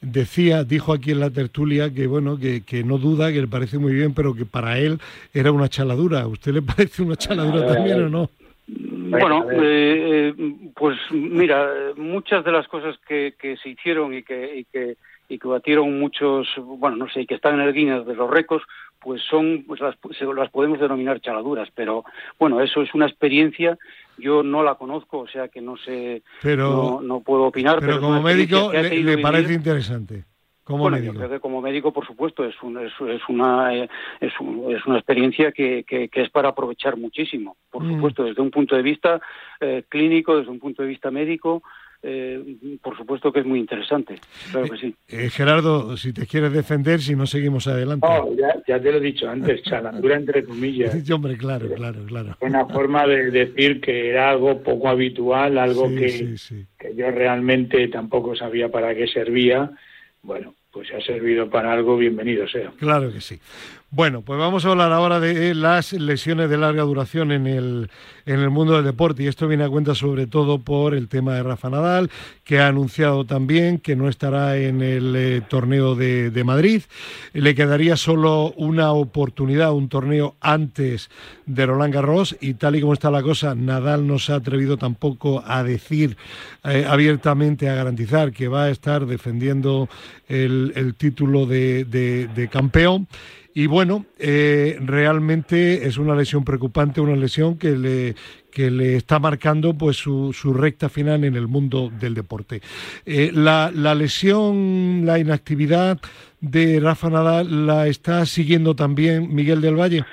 decía, 0.00 0.64
dijo 0.64 0.92
aquí 0.92 1.12
en 1.12 1.20
la 1.20 1.30
tertulia 1.30 1.92
que 1.94 2.06
bueno, 2.06 2.36
que, 2.36 2.62
que 2.64 2.82
no 2.84 2.98
duda, 2.98 3.32
que 3.32 3.40
le 3.40 3.46
parece 3.48 3.78
muy 3.78 3.94
bien, 3.94 4.14
pero 4.14 4.34
que 4.34 4.44
para 4.44 4.78
él 4.78 4.98
era 5.32 5.52
una 5.52 5.68
chaladura. 5.68 6.20
¿A 6.22 6.26
usted 6.26 6.52
le 6.52 6.62
parece 6.62 7.02
una 7.02 7.16
chaladura 7.16 7.60
ver, 7.60 7.74
también 7.74 8.02
o 8.04 8.08
no? 8.08 8.30
Bueno, 8.66 9.42
a 9.42 9.44
ver. 9.46 9.62
eh, 9.62 10.28
eh, 10.38 10.54
pues 10.74 10.96
mira, 11.12 11.64
eh, 11.66 11.92
muchas 11.96 12.44
de 12.44 12.52
las 12.52 12.66
cosas 12.68 12.96
que, 13.06 13.34
que 13.40 13.56
se 13.58 13.68
hicieron 13.70 14.14
y 14.14 14.22
que, 14.22 14.58
y 14.60 14.64
que 14.64 14.96
y 15.32 15.38
que 15.38 15.48
batieron 15.48 15.98
muchos, 15.98 16.46
bueno, 16.58 16.96
no 16.96 17.08
sé, 17.08 17.22
y 17.22 17.26
que 17.26 17.34
están 17.36 17.54
en 17.54 17.66
el 17.66 17.72
Guinness 17.72 18.04
de 18.06 18.14
los 18.14 18.30
récords, 18.30 18.64
pues 19.00 19.22
son, 19.22 19.64
pues 19.66 19.80
las, 19.80 19.96
las 20.36 20.50
podemos 20.50 20.78
denominar 20.78 21.20
chaladuras, 21.20 21.68
pero 21.74 22.04
bueno, 22.38 22.60
eso 22.60 22.82
es 22.82 22.94
una 22.94 23.06
experiencia, 23.06 23.78
yo 24.18 24.42
no 24.42 24.62
la 24.62 24.74
conozco, 24.74 25.20
o 25.20 25.26
sea 25.28 25.48
que 25.48 25.60
no 25.62 25.76
sé, 25.78 26.22
Pero, 26.42 26.68
no, 26.70 27.00
no 27.00 27.20
puedo 27.20 27.44
opinar. 27.44 27.80
pero 27.80 27.98
como 28.00 28.20
médico 28.22 28.70
que 28.70 28.82
le, 28.82 29.18
parece 29.18 29.54
interesante. 29.54 30.24
Como 30.64 30.84
bueno, 30.84 30.96
médico. 30.98 31.14
yo 31.14 31.18
creo 31.18 31.30
que 31.30 31.40
como 31.40 31.60
médico, 31.60 31.92
por 31.92 32.06
supuesto, 32.06 32.44
es, 32.44 32.54
un- 32.62 32.78
es, 32.78 32.92
es 33.08 33.22
una 33.28 33.74
eh, 33.74 33.88
es, 34.20 34.32
un- 34.38 34.72
es 34.72 34.86
una 34.86 34.96
experiencia 34.98 35.50
que, 35.50 35.82
que, 35.82 36.08
que 36.08 36.20
es 36.22 36.30
para 36.30 36.50
aprovechar 36.50 36.96
muchísimo, 36.96 37.56
por 37.70 37.82
Mm. 37.82 37.94
supuesto, 37.94 38.22
desde 38.22 38.40
un 38.42 38.50
punto 38.52 38.76
de 38.76 38.82
vista 38.82 39.20
eh, 39.60 39.82
clínico, 39.88 40.36
desde 40.36 40.50
un 40.52 40.60
punto 40.60 40.82
de 40.82 40.88
vista 40.88 41.10
médico, 41.10 41.64
eh, 42.02 42.56
por 42.82 42.96
supuesto 42.96 43.32
que 43.32 43.40
es 43.40 43.46
muy 43.46 43.58
interesante, 43.60 44.16
claro 44.50 44.68
que 44.68 44.76
sí. 44.76 44.94
Eh, 45.08 45.30
Gerardo, 45.30 45.96
si 45.96 46.12
te 46.12 46.26
quieres 46.26 46.52
defender, 46.52 47.00
si 47.00 47.14
no 47.14 47.26
seguimos 47.26 47.66
adelante. 47.68 48.06
No, 48.06 48.34
ya, 48.36 48.54
ya 48.66 48.80
te 48.80 48.90
lo 48.90 48.98
he 48.98 49.00
dicho 49.00 49.28
antes, 49.28 49.62
chaladura 49.62 50.16
entre 50.16 50.44
comillas. 50.44 50.92
Sí, 51.04 51.12
hombre, 51.12 51.36
claro, 51.36 51.68
claro, 51.74 52.04
claro. 52.06 52.36
Una 52.40 52.66
forma 52.66 53.06
de 53.06 53.30
decir 53.30 53.80
que 53.80 54.10
era 54.10 54.30
algo 54.30 54.62
poco 54.62 54.88
habitual, 54.88 55.58
algo 55.58 55.88
Sí, 55.88 55.96
que, 55.96 56.08
sí, 56.10 56.38
sí. 56.38 56.66
que 56.78 56.94
yo 56.94 57.10
realmente 57.10 57.86
tampoco 57.88 58.34
sabía 58.36 58.68
para 58.70 58.94
qué 58.94 59.06
servía. 59.06 59.70
Bueno, 60.22 60.54
pues 60.70 60.88
si 60.88 60.94
ha 60.94 61.00
servido 61.00 61.50
para 61.50 61.72
algo, 61.72 61.96
bienvenido 61.96 62.46
sea. 62.48 62.70
Claro 62.78 63.12
que 63.12 63.20
sí. 63.20 63.38
Bueno, 63.94 64.22
pues 64.22 64.38
vamos 64.38 64.64
a 64.64 64.70
hablar 64.70 64.90
ahora 64.90 65.20
de 65.20 65.54
las 65.54 65.92
lesiones 65.92 66.48
de 66.48 66.56
larga 66.56 66.82
duración 66.82 67.30
en 67.30 67.46
el, 67.46 67.90
en 68.24 68.40
el 68.40 68.48
mundo 68.48 68.72
del 68.74 68.86
deporte 68.86 69.22
y 69.22 69.26
esto 69.26 69.46
viene 69.46 69.64
a 69.64 69.68
cuenta 69.68 69.94
sobre 69.94 70.26
todo 70.26 70.60
por 70.60 70.94
el 70.94 71.08
tema 71.08 71.34
de 71.34 71.42
Rafa 71.42 71.68
Nadal, 71.68 72.10
que 72.42 72.58
ha 72.58 72.68
anunciado 72.68 73.26
también 73.26 73.76
que 73.76 73.94
no 73.94 74.08
estará 74.08 74.56
en 74.56 74.80
el 74.80 75.14
eh, 75.14 75.42
torneo 75.46 75.94
de, 75.94 76.30
de 76.30 76.42
Madrid. 76.42 76.80
Le 77.34 77.54
quedaría 77.54 77.98
solo 77.98 78.54
una 78.56 78.92
oportunidad, 78.92 79.74
un 79.74 79.90
torneo 79.90 80.36
antes 80.40 81.10
de 81.44 81.66
Roland 81.66 81.92
Garros 81.92 82.34
y 82.40 82.54
tal 82.54 82.76
y 82.76 82.80
como 82.80 82.94
está 82.94 83.10
la 83.10 83.22
cosa, 83.22 83.54
Nadal 83.54 84.06
no 84.06 84.18
se 84.18 84.32
ha 84.32 84.36
atrevido 84.36 84.78
tampoco 84.78 85.44
a 85.46 85.62
decir 85.62 86.16
eh, 86.64 86.86
abiertamente, 86.88 87.68
a 87.68 87.74
garantizar 87.74 88.32
que 88.32 88.48
va 88.48 88.64
a 88.64 88.70
estar 88.70 89.04
defendiendo 89.04 89.90
el, 90.28 90.72
el 90.76 90.94
título 90.94 91.44
de, 91.44 91.84
de- 91.84 92.28
de 92.28 92.48
campeón. 92.48 93.06
Y 93.54 93.66
bueno, 93.66 94.06
eh, 94.18 94.78
realmente 94.80 95.86
es 95.86 95.98
una 95.98 96.14
lesión 96.14 96.42
preocupante, 96.42 97.02
una 97.02 97.16
lesión 97.16 97.58
que 97.58 97.72
le, 97.72 98.14
que 98.50 98.70
le 98.70 98.96
está 98.96 99.18
marcando 99.18 99.74
pues 99.74 99.98
su, 99.98 100.32
su 100.32 100.54
recta 100.54 100.88
final 100.88 101.24
en 101.24 101.36
el 101.36 101.48
mundo 101.48 101.92
del 102.00 102.14
deporte. 102.14 102.62
Eh, 103.04 103.30
la, 103.34 103.70
la 103.74 103.94
lesión, 103.94 105.02
la 105.04 105.18
inactividad 105.18 106.00
de 106.40 106.80
Rafa 106.80 107.10
Nadal 107.10 107.66
la 107.66 107.88
está 107.88 108.24
siguiendo 108.24 108.74
también 108.74 109.34
Miguel 109.34 109.60
del 109.60 109.78
Valle. 109.78 110.04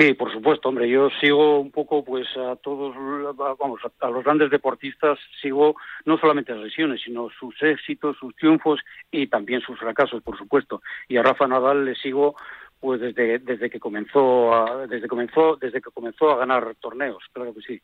Sí, 0.00 0.14
por 0.14 0.32
supuesto, 0.32 0.70
hombre. 0.70 0.88
Yo 0.88 1.10
sigo 1.20 1.60
un 1.60 1.70
poco, 1.70 2.02
pues, 2.02 2.26
a 2.34 2.56
todos, 2.56 2.96
vamos, 3.36 3.82
a, 4.00 4.08
los 4.08 4.24
grandes 4.24 4.50
deportistas, 4.50 5.18
sigo 5.42 5.76
no 6.06 6.16
solamente 6.16 6.54
las 6.54 6.64
lesiones, 6.64 7.02
sino 7.04 7.28
sus 7.38 7.54
éxitos, 7.62 8.16
sus 8.16 8.34
triunfos 8.34 8.80
y 9.10 9.26
también 9.26 9.60
sus 9.60 9.78
fracasos, 9.78 10.22
por 10.22 10.38
supuesto. 10.38 10.80
Y 11.06 11.18
a 11.18 11.22
Rafa 11.22 11.46
Nadal 11.46 11.84
le 11.84 11.94
sigo, 11.96 12.34
pues, 12.80 12.98
desde 12.98 13.40
desde 13.40 13.68
que 13.68 13.78
comenzó, 13.78 14.54
a, 14.54 14.86
desde 14.86 15.06
comenzó, 15.06 15.56
desde 15.56 15.82
que 15.82 15.90
comenzó 15.90 16.30
a 16.30 16.38
ganar 16.38 16.74
torneos. 16.80 17.22
Claro 17.34 17.52
que 17.52 17.60
sí. 17.60 17.82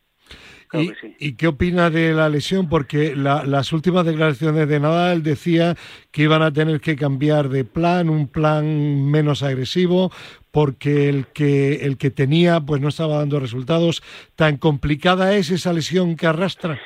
Claro 0.69 0.85
¿Y, 0.85 0.89
que 0.89 0.95
sí. 1.01 1.17
y 1.21 1.33
qué 1.35 1.47
opina 1.47 1.91
de 1.91 2.13
la 2.13 2.29
lesión? 2.29 2.69
Porque 2.69 3.15
la- 3.15 3.45
las 3.45 3.73
últimas 3.73 4.05
declaraciones 4.05 4.69
de 4.69 4.81
Nadal 4.81 5.23
decía 5.23 5.77
que 6.11 6.23
iban 6.23 6.43
a 6.43 6.53
tener 6.53 6.81
que 6.81 6.97
cambiar 6.97 7.49
de 7.49 7.65
plan, 7.65 8.11
un 8.11 8.27
plan 8.27 9.09
menos 9.11 9.43
agresivo, 9.45 10.11
porque 10.51 11.09
el 11.09 11.27
que, 11.29 11.85
el 11.87 11.99
que 11.99 12.11
tenía 12.11 12.61
pues 12.61 12.81
no 12.81 12.89
estaba 12.89 13.19
dando 13.19 13.39
resultados. 13.39 14.03
¿Tan 14.35 14.57
complicada 14.57 15.35
es 15.37 15.51
esa 15.51 15.73
lesión 15.73 16.17
que 16.17 16.27
arrastra? 16.27 16.81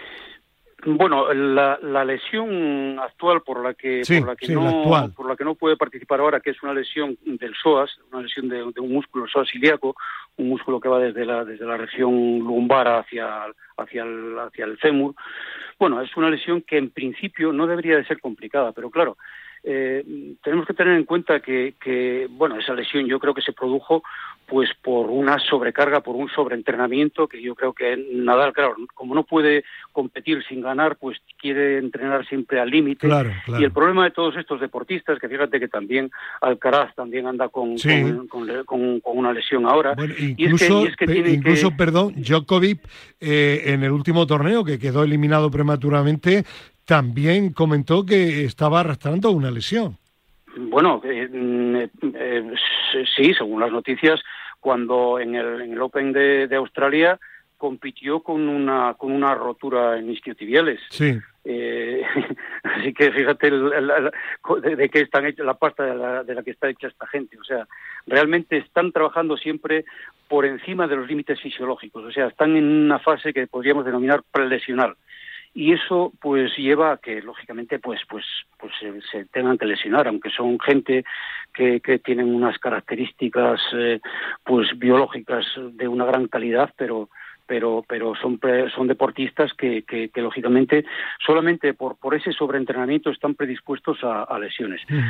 Bueno, 0.86 1.32
la, 1.32 1.78
la 1.82 2.04
lesión 2.04 2.98
actual 2.98 3.42
por 3.42 3.62
la 3.62 3.74
que 3.74 4.04
Sí, 4.04 4.18
por 4.18 4.28
la 4.28 4.36
que 4.36 4.46
sí, 4.46 4.54
no 4.54 5.10
por 5.14 5.28
la 5.28 5.36
que 5.36 5.44
no 5.44 5.54
puede 5.54 5.76
participar 5.76 6.20
ahora, 6.20 6.40
que 6.40 6.50
es 6.50 6.62
una 6.62 6.72
lesión 6.72 7.18
del 7.24 7.54
psoas, 7.54 7.90
una 8.12 8.22
lesión 8.22 8.48
de, 8.48 8.56
de 8.56 8.80
un 8.80 8.92
músculo 8.92 9.26
psoas 9.28 9.54
ilíaco, 9.54 9.94
un 10.36 10.48
músculo 10.48 10.80
que 10.80 10.88
va 10.88 10.98
desde 10.98 11.26
la 11.26 11.44
desde 11.44 11.66
la 11.66 11.76
región 11.76 12.38
lumbar 12.38 12.88
hacia 12.88 13.46
hacia 13.76 14.02
el 14.02 14.38
hacia 14.38 14.64
el 14.64 14.78
fémur. 14.78 15.14
Bueno, 15.78 16.00
es 16.00 16.16
una 16.16 16.30
lesión 16.30 16.62
que 16.62 16.78
en 16.78 16.90
principio 16.90 17.52
no 17.52 17.66
debería 17.66 17.96
de 17.96 18.04
ser 18.04 18.20
complicada, 18.20 18.72
pero 18.72 18.90
claro, 18.90 19.16
eh, 19.62 20.04
tenemos 20.42 20.66
que 20.66 20.74
tener 20.74 20.96
en 20.96 21.04
cuenta 21.04 21.40
que, 21.40 21.74
que, 21.82 22.26
bueno, 22.30 22.58
esa 22.58 22.74
lesión 22.74 23.06
yo 23.06 23.18
creo 23.20 23.34
que 23.34 23.42
se 23.42 23.52
produjo 23.52 24.02
pues 24.46 24.68
por 24.82 25.10
una 25.10 25.38
sobrecarga, 25.38 26.00
por 26.00 26.16
un 26.16 26.28
sobreentrenamiento, 26.28 27.28
que 27.28 27.40
yo 27.40 27.54
creo 27.54 27.72
que 27.72 27.96
Nadal, 28.12 28.52
claro, 28.52 28.74
como 28.94 29.14
no 29.14 29.22
puede 29.22 29.62
competir 29.92 30.42
sin 30.48 30.60
ganar, 30.60 30.96
pues 30.96 31.18
quiere 31.38 31.78
entrenar 31.78 32.26
siempre 32.26 32.58
al 32.58 32.68
límite. 32.68 33.06
Claro, 33.06 33.30
claro. 33.44 33.62
Y 33.62 33.64
el 33.64 33.70
problema 33.70 34.02
de 34.04 34.10
todos 34.10 34.36
estos 34.36 34.60
deportistas, 34.60 35.20
que 35.20 35.28
fíjate 35.28 35.60
que 35.60 35.68
también 35.68 36.10
Alcaraz 36.40 36.92
también 36.96 37.28
anda 37.28 37.48
con, 37.48 37.78
Sí. 37.78 38.02
con, 38.02 38.26
con- 38.26 38.64
con- 38.64 39.00
con 39.00 39.18
una 39.18 39.32
lesión 39.32 39.66
ahora. 39.66 39.94
Bueno, 39.94 40.14
Y 40.18 40.30
es 40.32 40.36
que- 40.36 40.42
incluso, 40.42 40.82
y 40.84 40.86
es 40.88 40.96
que 40.96 41.04
incluso 41.32 41.70
que- 41.70 41.76
perdón, 41.76 42.14
Djokovic 42.16 42.80
eh, 43.20 43.62
en 43.66 43.84
el 43.84 43.92
último 43.92 44.26
torneo 44.26 44.64
que 44.64 44.80
quedó 44.80 45.04
eliminado 45.04 45.48
prematuramente 45.50 46.42
también 46.90 47.52
comentó 47.52 48.04
que 48.04 48.44
estaba 48.44 48.80
arrastrando 48.80 49.30
una 49.30 49.48
lesión. 49.48 49.96
bueno, 50.56 51.00
mm, 51.00 51.76
sí, 53.14 53.32
según 53.32 53.60
las 53.60 53.70
noticias, 53.70 54.20
cuando 54.58 55.20
en 55.20 55.36
el, 55.36 55.60
en 55.60 55.72
el 55.74 55.80
Open 55.82 56.12
de, 56.12 56.48
de 56.48 56.56
Australia 56.56 57.16
compitió 57.56 58.24
con 58.24 58.48
una 58.48 58.94
con 58.94 59.12
una 59.12 59.36
rotura 59.36 59.98
en 59.98 60.10
isquiotibiales. 60.10 60.80
Sí. 60.90 61.16
Eh, 61.44 62.02
así 62.64 62.92
que 62.92 63.12
fíjate 63.12 63.52
de, 63.52 64.88
qué 64.88 65.00
están 65.00 65.26
hechas 65.26 65.46
la 65.46 65.54
pasta 65.54 65.84
de 65.84 65.94
la, 65.94 66.24
de 66.24 66.34
la, 66.34 66.42
que 66.42 66.50
está 66.50 66.68
hecha 66.68 66.88
esta 66.88 67.06
gente. 67.06 67.38
O 67.38 67.44
sea, 67.44 67.68
realmente 68.08 68.56
están 68.56 68.90
trabajando 68.90 69.36
siempre 69.36 69.84
por 70.26 70.44
encima 70.44 70.88
de 70.88 70.96
los 70.96 71.06
límites 71.06 71.40
fisiológicos. 71.40 72.02
O 72.02 72.10
sea, 72.10 72.26
están 72.26 72.56
en 72.56 72.66
una 72.66 72.98
fase 72.98 73.32
que 73.32 73.46
podríamos 73.46 73.84
denominar 73.84 74.24
prelesional. 74.32 74.96
Y 75.52 75.72
eso 75.72 76.12
pues 76.20 76.56
lleva 76.56 76.92
a 76.92 76.96
que 76.98 77.20
lógicamente 77.22 77.78
pues 77.78 78.00
pues 78.08 78.24
pues 78.58 78.72
se, 79.10 79.24
tengan 79.26 79.58
que 79.58 79.66
lesionar, 79.66 80.06
aunque 80.06 80.30
son 80.30 80.60
gente 80.60 81.04
que, 81.52 81.80
que 81.80 81.98
tienen 81.98 82.32
unas 82.32 82.58
características 82.58 83.60
eh, 83.72 84.00
pues 84.44 84.78
biológicas 84.78 85.44
de 85.56 85.88
una 85.88 86.04
gran 86.04 86.28
calidad, 86.28 86.72
pero 86.76 87.08
pero, 87.50 87.84
pero 87.88 88.14
son, 88.14 88.38
son 88.72 88.86
deportistas 88.86 89.52
que, 89.54 89.82
que, 89.82 90.08
lógicamente 90.22 90.84
solamente 91.26 91.74
por, 91.74 91.96
por 91.96 92.14
ese 92.14 92.30
sobreentrenamiento 92.32 93.10
están 93.10 93.34
predispuestos 93.34 93.98
a, 94.04 94.38
lesiones. 94.38 94.80
Mm. 94.88 95.08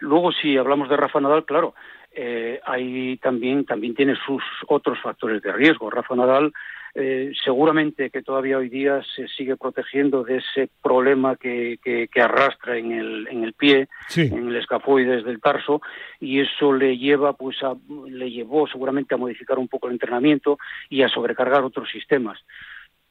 Luego, 0.00 0.32
si 0.32 0.56
hablamos 0.56 0.88
de 0.88 0.96
Rafa 0.96 1.20
Nadal, 1.20 1.44
claro, 1.44 1.76
eh, 2.10 2.60
ahí 2.66 3.16
también, 3.18 3.64
también 3.64 3.94
tiene 3.94 4.16
sus 4.26 4.42
otros 4.66 4.98
factores 5.00 5.40
de 5.40 5.52
riesgo. 5.52 5.88
Rafa 5.88 6.16
Nadal 6.16 6.52
eh, 6.94 7.32
seguramente 7.44 8.10
que 8.10 8.22
todavía 8.22 8.58
hoy 8.58 8.68
día 8.68 9.02
se 9.14 9.28
sigue 9.28 9.56
protegiendo 9.56 10.24
de 10.24 10.38
ese 10.38 10.68
problema 10.82 11.36
que, 11.36 11.78
que, 11.82 12.20
arrastra 12.20 12.76
en 12.76 12.92
el, 12.92 13.28
en 13.28 13.44
el 13.44 13.52
pie, 13.52 13.88
en 14.16 14.48
el 14.48 14.56
escafoides 14.56 15.24
del 15.24 15.40
tarso, 15.40 15.80
y 16.20 16.40
eso 16.40 16.72
le 16.72 16.98
lleva, 16.98 17.34
pues, 17.34 17.62
a, 17.62 17.74
le 18.08 18.30
llevó 18.30 18.66
seguramente 18.66 19.14
a 19.14 19.18
modificar 19.18 19.58
un 19.58 19.68
poco 19.68 19.86
el 19.86 19.94
entrenamiento 19.94 20.58
y 20.88 21.02
a 21.02 21.08
sobrecargar 21.08 21.62
otros 21.62 21.88
sistemas. 21.90 22.38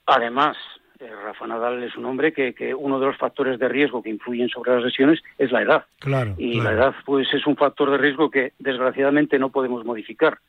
Además, 0.06 0.58
eh, 1.00 1.10
Rafa 1.24 1.46
Nadal 1.46 1.84
es 1.84 1.96
un 1.96 2.06
hombre 2.06 2.34
que, 2.34 2.54
que, 2.54 2.74
uno 2.74 3.00
de 3.00 3.06
los 3.06 3.18
factores 3.18 3.60
de 3.60 3.70
riesgo 3.70 4.02
que 4.02 4.10
influyen 4.10 4.50
sobre 4.50 4.74
las 4.74 4.84
lesiones 4.84 5.22
es 5.38 5.52
la 5.52 5.62
edad. 5.62 5.86
Claro, 6.00 6.34
y 6.38 6.60
la 6.60 6.72
edad, 6.72 6.96
pues, 7.06 7.32
es 7.34 7.46
un 7.46 7.56
factor 7.56 7.92
de 7.92 7.98
riesgo 7.98 8.32
que 8.32 8.54
desgraciadamente 8.58 9.38
no 9.38 9.50
podemos 9.50 9.86
modificar 9.86 10.40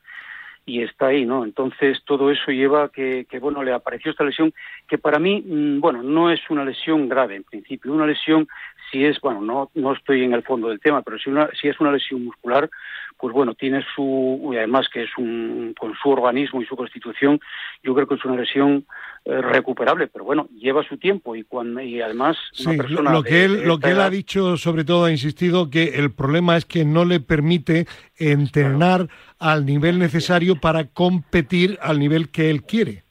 y 0.68 0.82
está 0.82 1.06
ahí, 1.06 1.24
¿no? 1.24 1.44
Entonces 1.44 1.98
todo 2.04 2.30
eso 2.30 2.52
lleva 2.52 2.84
a 2.84 2.88
que, 2.90 3.26
que, 3.28 3.38
bueno, 3.38 3.62
le 3.62 3.72
apareció 3.72 4.10
esta 4.10 4.24
lesión 4.24 4.52
que 4.86 4.98
para 4.98 5.18
mí, 5.18 5.42
mm, 5.44 5.80
bueno, 5.80 6.02
no 6.02 6.30
es 6.30 6.40
una 6.50 6.64
lesión 6.64 7.08
grave 7.08 7.36
en 7.36 7.44
principio, 7.44 7.92
una 7.92 8.06
lesión 8.06 8.46
si 8.90 9.04
es, 9.04 9.20
bueno, 9.20 9.40
no, 9.40 9.70
no 9.74 9.92
estoy 9.92 10.24
en 10.24 10.32
el 10.32 10.42
fondo 10.42 10.68
del 10.68 10.80
tema, 10.80 11.02
pero 11.02 11.18
si, 11.18 11.30
una, 11.30 11.48
si 11.60 11.68
es 11.68 11.78
una 11.80 11.92
lesión 11.92 12.24
muscular, 12.24 12.70
pues 13.18 13.34
bueno, 13.34 13.54
tiene 13.54 13.84
su, 13.94 14.50
y 14.52 14.56
además 14.56 14.88
que 14.92 15.02
es 15.02 15.10
un, 15.18 15.74
con 15.78 15.92
su 16.00 16.08
organismo 16.08 16.62
y 16.62 16.66
su 16.66 16.76
constitución, 16.76 17.40
yo 17.82 17.94
creo 17.94 18.06
que 18.06 18.14
es 18.14 18.24
una 18.24 18.36
lesión 18.36 18.86
eh, 19.24 19.42
recuperable, 19.42 20.06
pero 20.06 20.24
bueno, 20.24 20.48
lleva 20.56 20.84
su 20.84 20.96
tiempo 20.96 21.34
y 21.34 21.42
cuando, 21.42 21.80
y 21.80 22.00
además 22.00 22.36
una 22.64 22.76
persona 22.76 23.12
lo 23.12 23.22
que 23.22 23.44
él, 23.44 23.64
lo 23.64 23.78
que 23.78 23.90
él 23.90 24.00
ha 24.00 24.10
dicho, 24.10 24.56
sobre 24.56 24.84
todo 24.84 25.06
ha 25.06 25.10
insistido 25.10 25.68
que 25.68 25.96
el 25.96 26.12
problema 26.12 26.56
es 26.56 26.64
que 26.64 26.84
no 26.84 27.04
le 27.04 27.20
permite 27.20 27.86
entrenar 28.16 29.08
al 29.38 29.66
nivel 29.66 29.98
necesario 29.98 30.56
para 30.56 30.84
competir 30.84 31.78
al 31.80 31.98
nivel 31.98 32.30
que 32.30 32.50
él 32.50 32.62
quiere. 32.64 33.02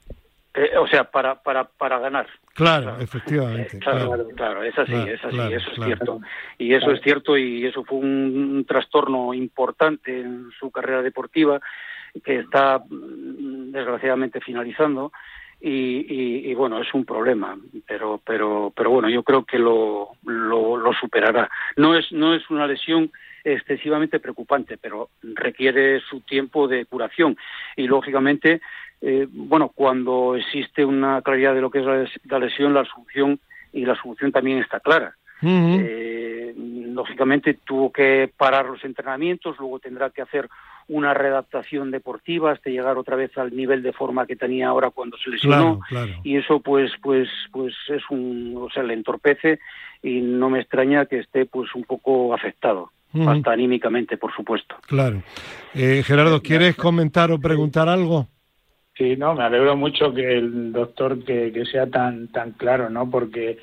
Eh, 0.54 0.76
o 0.76 0.86
sea, 0.88 1.04
para, 1.04 1.40
para, 1.42 1.64
para 1.64 1.98
ganar. 1.98 2.26
Claro, 2.54 2.98
efectivamente. 2.98 3.78
claro, 3.78 4.26
claro, 4.34 4.64
es 4.64 4.76
así, 4.76 4.92
es 4.92 5.24
así, 5.24 5.38
eso 5.52 5.70
es 5.70 5.84
cierto. 5.84 6.20
Y 6.58 6.74
eso 6.74 6.90
es 6.90 7.00
cierto 7.02 7.38
y 7.38 7.64
eso 7.64 7.84
fue 7.84 7.98
un, 7.98 8.64
trastorno 8.66 9.32
importante 9.32 10.20
en 10.20 10.50
su 10.58 10.72
carrera 10.72 11.02
deportiva 11.02 11.60
que 12.24 12.40
está 12.40 12.78
mm, 12.78 13.70
desgraciadamente 13.70 14.40
finalizando. 14.40 15.12
Y, 15.60 16.50
y, 16.50 16.54
bueno 16.54 16.80
es 16.80 16.94
un 16.94 17.04
problema 17.04 17.58
pero 17.84 18.20
pero 18.24 18.72
pero 18.76 18.90
bueno 18.90 19.08
yo 19.10 19.24
creo 19.24 19.44
que 19.44 19.58
lo, 19.58 20.10
lo, 20.24 20.76
lo 20.76 20.92
superará. 20.92 21.50
No 21.76 21.96
es 21.96 22.12
no 22.12 22.34
es 22.34 22.48
una 22.48 22.66
lesión 22.66 23.10
excesivamente 23.42 24.20
preocupante 24.20 24.76
pero 24.76 25.08
requiere 25.22 26.00
su 26.00 26.20
tiempo 26.20 26.68
de 26.68 26.86
curación. 26.86 27.36
Y 27.76 27.88
lógicamente 27.88 28.60
eh, 29.00 29.26
bueno, 29.30 29.70
cuando 29.74 30.34
existe 30.36 30.84
una 30.84 31.22
claridad 31.22 31.54
de 31.54 31.60
lo 31.60 31.70
que 31.70 31.78
es 31.80 31.84
la, 32.24 32.38
lesión, 32.38 32.74
la 32.74 32.84
solución 32.84 33.38
y 33.72 33.84
la 33.84 34.00
solución 34.00 34.32
también 34.32 34.58
está 34.58 34.80
clara. 34.80 35.14
eh, 35.42 36.54
lógicamente 36.56 37.54
tuvo 37.64 37.92
que 37.92 38.30
parar 38.36 38.66
los 38.66 38.84
entrenamientos, 38.84 39.56
luego 39.58 39.78
tendrá 39.78 40.10
que 40.10 40.22
hacer 40.22 40.48
una 40.88 41.14
readaptación 41.14 41.90
deportiva 41.90 42.52
hasta 42.52 42.70
llegar 42.70 42.96
otra 42.96 43.16
vez 43.16 43.36
al 43.36 43.54
nivel 43.54 43.82
de 43.82 43.92
forma 43.92 44.26
que 44.26 44.36
tenía 44.36 44.68
ahora 44.68 44.90
cuando 44.90 45.16
se 45.18 45.30
lesionó. 45.30 45.80
Y 46.24 46.36
eso 46.36 46.60
pues 46.60 46.90
pues 47.02 47.28
pues 47.52 47.74
es 47.88 48.02
un 48.10 48.54
o 48.58 48.70
sea 48.70 48.82
le 48.82 48.94
entorpece 48.94 49.60
y 50.02 50.20
no 50.20 50.50
me 50.50 50.60
extraña 50.60 51.06
que 51.06 51.18
esté 51.18 51.46
pues 51.46 51.74
un 51.74 51.84
poco 51.84 52.34
afectado 52.34 52.90
hasta 53.26 53.52
anímicamente 53.52 54.16
por 54.16 54.34
supuesto. 54.34 54.76
Claro. 54.86 55.22
Eh, 55.74 56.02
Gerardo 56.04 56.42
quieres 56.42 56.76
comentar 56.76 57.30
o 57.30 57.38
preguntar 57.38 57.88
algo 57.88 58.28
Sí, 58.98 59.14
no, 59.16 59.32
me 59.32 59.44
alegro 59.44 59.76
mucho 59.76 60.12
que 60.12 60.38
el 60.38 60.72
doctor 60.72 61.22
que, 61.24 61.52
que, 61.52 61.64
sea 61.66 61.86
tan 61.86 62.26
tan 62.28 62.50
claro, 62.50 62.90
¿no? 62.90 63.08
Porque 63.08 63.58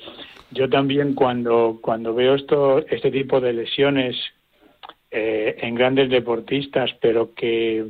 yo 0.50 0.70
también 0.70 1.14
cuando 1.14 1.78
cuando 1.82 2.14
veo 2.14 2.34
esto 2.34 2.78
este 2.86 3.10
tipo 3.10 3.38
de 3.38 3.52
lesiones 3.52 4.16
eh, 5.18 5.56
en 5.62 5.74
grandes 5.74 6.10
deportistas, 6.10 6.90
pero 7.00 7.32
que 7.32 7.86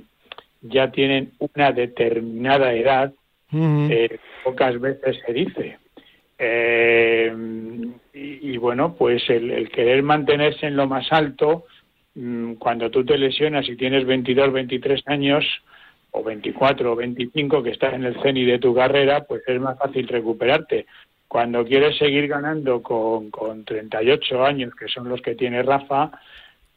ya 0.62 0.92
tienen 0.92 1.32
una 1.40 1.72
determinada 1.72 2.72
edad, 2.72 3.12
eh, 3.52 4.18
pocas 4.44 4.80
veces 4.80 5.16
se 5.26 5.32
dice. 5.32 5.78
Eh, 6.38 7.34
y, 8.14 8.56
bueno, 8.58 8.94
pues 8.94 9.28
el, 9.28 9.50
el, 9.50 9.70
querer 9.70 10.04
mantenerse 10.04 10.68
en 10.68 10.76
lo 10.76 10.86
más 10.86 11.08
alto, 11.10 11.64
mm, 12.14 12.52
cuando 12.54 12.92
tú 12.92 13.04
te 13.04 13.18
lesionas 13.18 13.68
y 13.68 13.74
tienes 13.74 14.06
22, 14.06 14.52
23 14.52 15.02
años, 15.06 15.44
o 16.12 16.22
24 16.22 16.92
o 16.92 16.94
25 16.94 17.60
que 17.60 17.70
estás 17.70 17.94
en 17.94 18.04
el 18.04 18.22
CENI 18.22 18.44
de 18.44 18.60
tu 18.60 18.72
carrera, 18.72 19.24
pues 19.24 19.42
es 19.48 19.60
más 19.60 19.76
fácil 19.76 20.06
recuperarte. 20.06 20.86
Cuando 21.26 21.64
quieres 21.64 21.98
seguir 21.98 22.28
ganando 22.28 22.80
con, 22.82 23.32
con 23.32 23.64
38 23.64 24.44
años, 24.44 24.72
que 24.76 24.86
son 24.86 25.08
los 25.08 25.20
que 25.20 25.34
tiene 25.34 25.64
Rafa, 25.64 26.12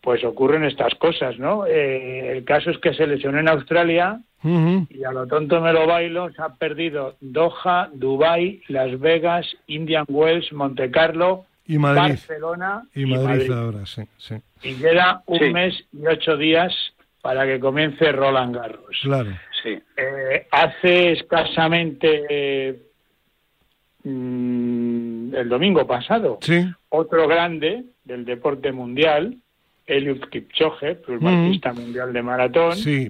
pues 0.01 0.23
ocurren 0.23 0.63
estas 0.63 0.95
cosas, 0.95 1.37
¿no? 1.39 1.65
Eh, 1.65 2.31
el 2.37 2.43
caso 2.45 2.69
es 2.71 2.77
que 2.77 2.93
se 2.93 3.07
lesionó 3.07 3.39
en 3.39 3.49
Australia 3.49 4.21
y 4.41 5.03
a 5.03 5.11
lo 5.11 5.27
tonto 5.27 5.59
me 5.59 5.73
lo 5.73 5.85
bailo, 5.85 6.31
se 6.31 6.41
ha 6.41 6.49
perdido 6.49 7.17
Doha, 7.19 7.89
Dubai, 7.93 8.61
Las 8.69 8.97
Vegas, 8.99 9.45
Indian 9.67 10.05
Wells, 10.07 10.53
Monte 10.53 10.89
Carlo, 10.89 11.45
y 11.69 11.77
Madrid. 11.77 12.13
Barcelona 12.13 12.83
y, 12.95 13.05
Madrid, 13.05 13.51
ahora, 13.51 13.85
sí, 13.85 14.01
sí. 14.17 14.35
Y 14.63 14.73
queda 14.75 15.21
un 15.27 15.51
mes 15.51 15.85
y 15.93 16.07
ocho 16.07 16.35
días 16.35 16.73
para 17.21 17.45
que 17.45 17.59
comience 17.59 18.11
Roland 18.11 18.55
Garros. 18.55 18.97
Claro. 19.03 19.31
Sí. 19.61 19.77
Eh, 19.97 20.47
hace 20.49 21.11
escasamente 21.11 22.79
mm, 24.03 25.35
el 25.35 25.49
domingo 25.49 25.85
pasado, 25.85 26.39
sí. 26.41 26.65
otro 26.89 27.27
grande 27.27 27.83
del 28.03 28.25
deporte 28.25 28.71
mundial, 28.71 29.37
Eliud 29.89 30.29
Kipchoge, 30.29 30.95
plusmarquista 30.95 31.73
mundial 31.73 32.13
de 32.13 32.21
maratón, 32.21 32.75
sí. 32.75 33.09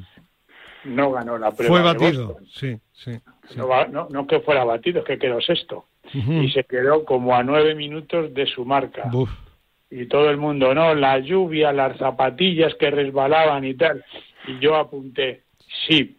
no 0.85 1.11
ganó 1.11 1.37
la 1.37 1.51
prueba. 1.51 1.73
Fue 1.73 1.81
batido, 1.81 2.37
sí, 2.51 2.77
sí. 2.93 3.11
No, 3.55 4.07
no, 4.09 4.27
que 4.27 4.39
fuera 4.39 4.63
batido, 4.63 4.99
es 4.99 5.05
que 5.05 5.17
quedó 5.17 5.41
sexto. 5.41 5.85
Y 6.11 6.49
se 6.51 6.63
quedó 6.63 7.05
como 7.05 7.35
a 7.35 7.43
nueve 7.43 7.75
minutos 7.75 8.33
de 8.33 8.47
su 8.47 8.65
marca 8.65 9.11
y 9.91 10.05
todo 10.05 10.29
el 10.29 10.37
mundo, 10.37 10.73
no, 10.73 10.93
la 10.93 11.19
lluvia, 11.19 11.71
las 11.71 11.97
zapatillas 11.97 12.75
que 12.75 12.91
resbalaban 12.91 13.65
y 13.65 13.73
tal. 13.73 14.03
Y 14.47 14.59
yo 14.59 14.75
apunté, 14.75 15.43
sí, 15.87 16.18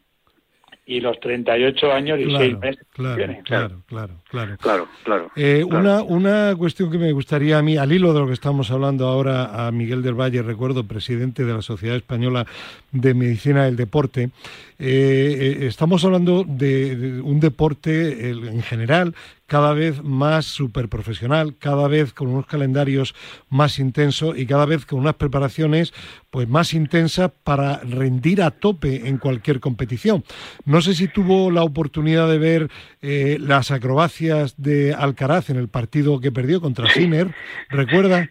y 0.91 0.99
los 0.99 1.21
38 1.21 1.93
años 1.93 2.19
y 2.19 2.25
claro, 2.25 2.45
6 2.45 2.59
meses. 2.59 2.87
Claro, 2.95 3.17
claro, 3.45 3.83
claro, 3.87 4.15
claro, 4.29 4.57
claro. 4.61 4.89
claro, 5.05 5.31
eh, 5.37 5.63
Una, 5.65 6.03
una 6.03 6.53
cuestión 6.57 6.91
que 6.91 6.99
me 6.99 7.13
gustaría 7.13 7.59
a 7.59 7.63
mí, 7.63 7.77
al 7.77 7.93
hilo 7.93 8.13
de 8.13 8.19
lo 8.19 8.27
que 8.27 8.33
estamos 8.33 8.73
hablando 8.73 9.07
ahora, 9.07 9.69
a 9.69 9.71
Miguel 9.71 10.03
del 10.03 10.15
Valle, 10.15 10.43
recuerdo, 10.43 10.83
presidente 10.83 11.45
de 11.45 11.55
la 11.55 11.63
Sociedad 11.63 11.97
Española 11.97 12.45
de 12.91 13.15
Medicina 13.15 13.67
del 13.67 13.77
Deporte, 13.77 14.31
eh, 14.81 15.59
eh, 15.61 15.67
estamos 15.69 16.05
hablando 16.05 16.45
de, 16.45 17.21
un 17.23 17.39
deporte 17.39 18.31
en 18.31 18.63
general 18.63 19.15
cada 19.51 19.75
vez 19.75 20.01
más 20.05 20.47
superprofesional, 20.47 21.57
cada 21.59 21.89
vez 21.89 22.13
con 22.13 22.29
unos 22.29 22.47
calendarios 22.47 23.17
más 23.49 23.81
intensos 23.81 24.39
y 24.39 24.47
cada 24.47 24.65
vez 24.65 24.87
con 24.87 25.01
unas 25.01 25.17
preparaciones 25.17 25.93
pues 26.31 26.49
más 26.49 26.73
intensas 26.73 27.33
para 27.43 27.81
rendir 27.81 28.43
a 28.43 28.53
tope 28.53 29.09
en 29.09 29.19
cualquier 29.19 29.59
competición. 29.59 30.23
No 30.65 30.81
sé 30.81 30.95
si 30.95 31.09
tuvo 31.09 31.51
la 31.51 31.65
oportunidad 31.65 32.29
de 32.29 32.39
ver 32.39 32.71
eh, 33.03 33.39
las 33.41 33.73
acrobacias 33.73 34.55
de 34.57 34.95
Alcaraz 34.95 35.51
en 35.51 35.57
el 35.57 35.67
partido 35.67 36.21
que 36.21 36.31
perdió 36.31 36.61
contra 36.61 36.89
Sinner, 36.89 37.35
¿recuerda? 37.71 38.31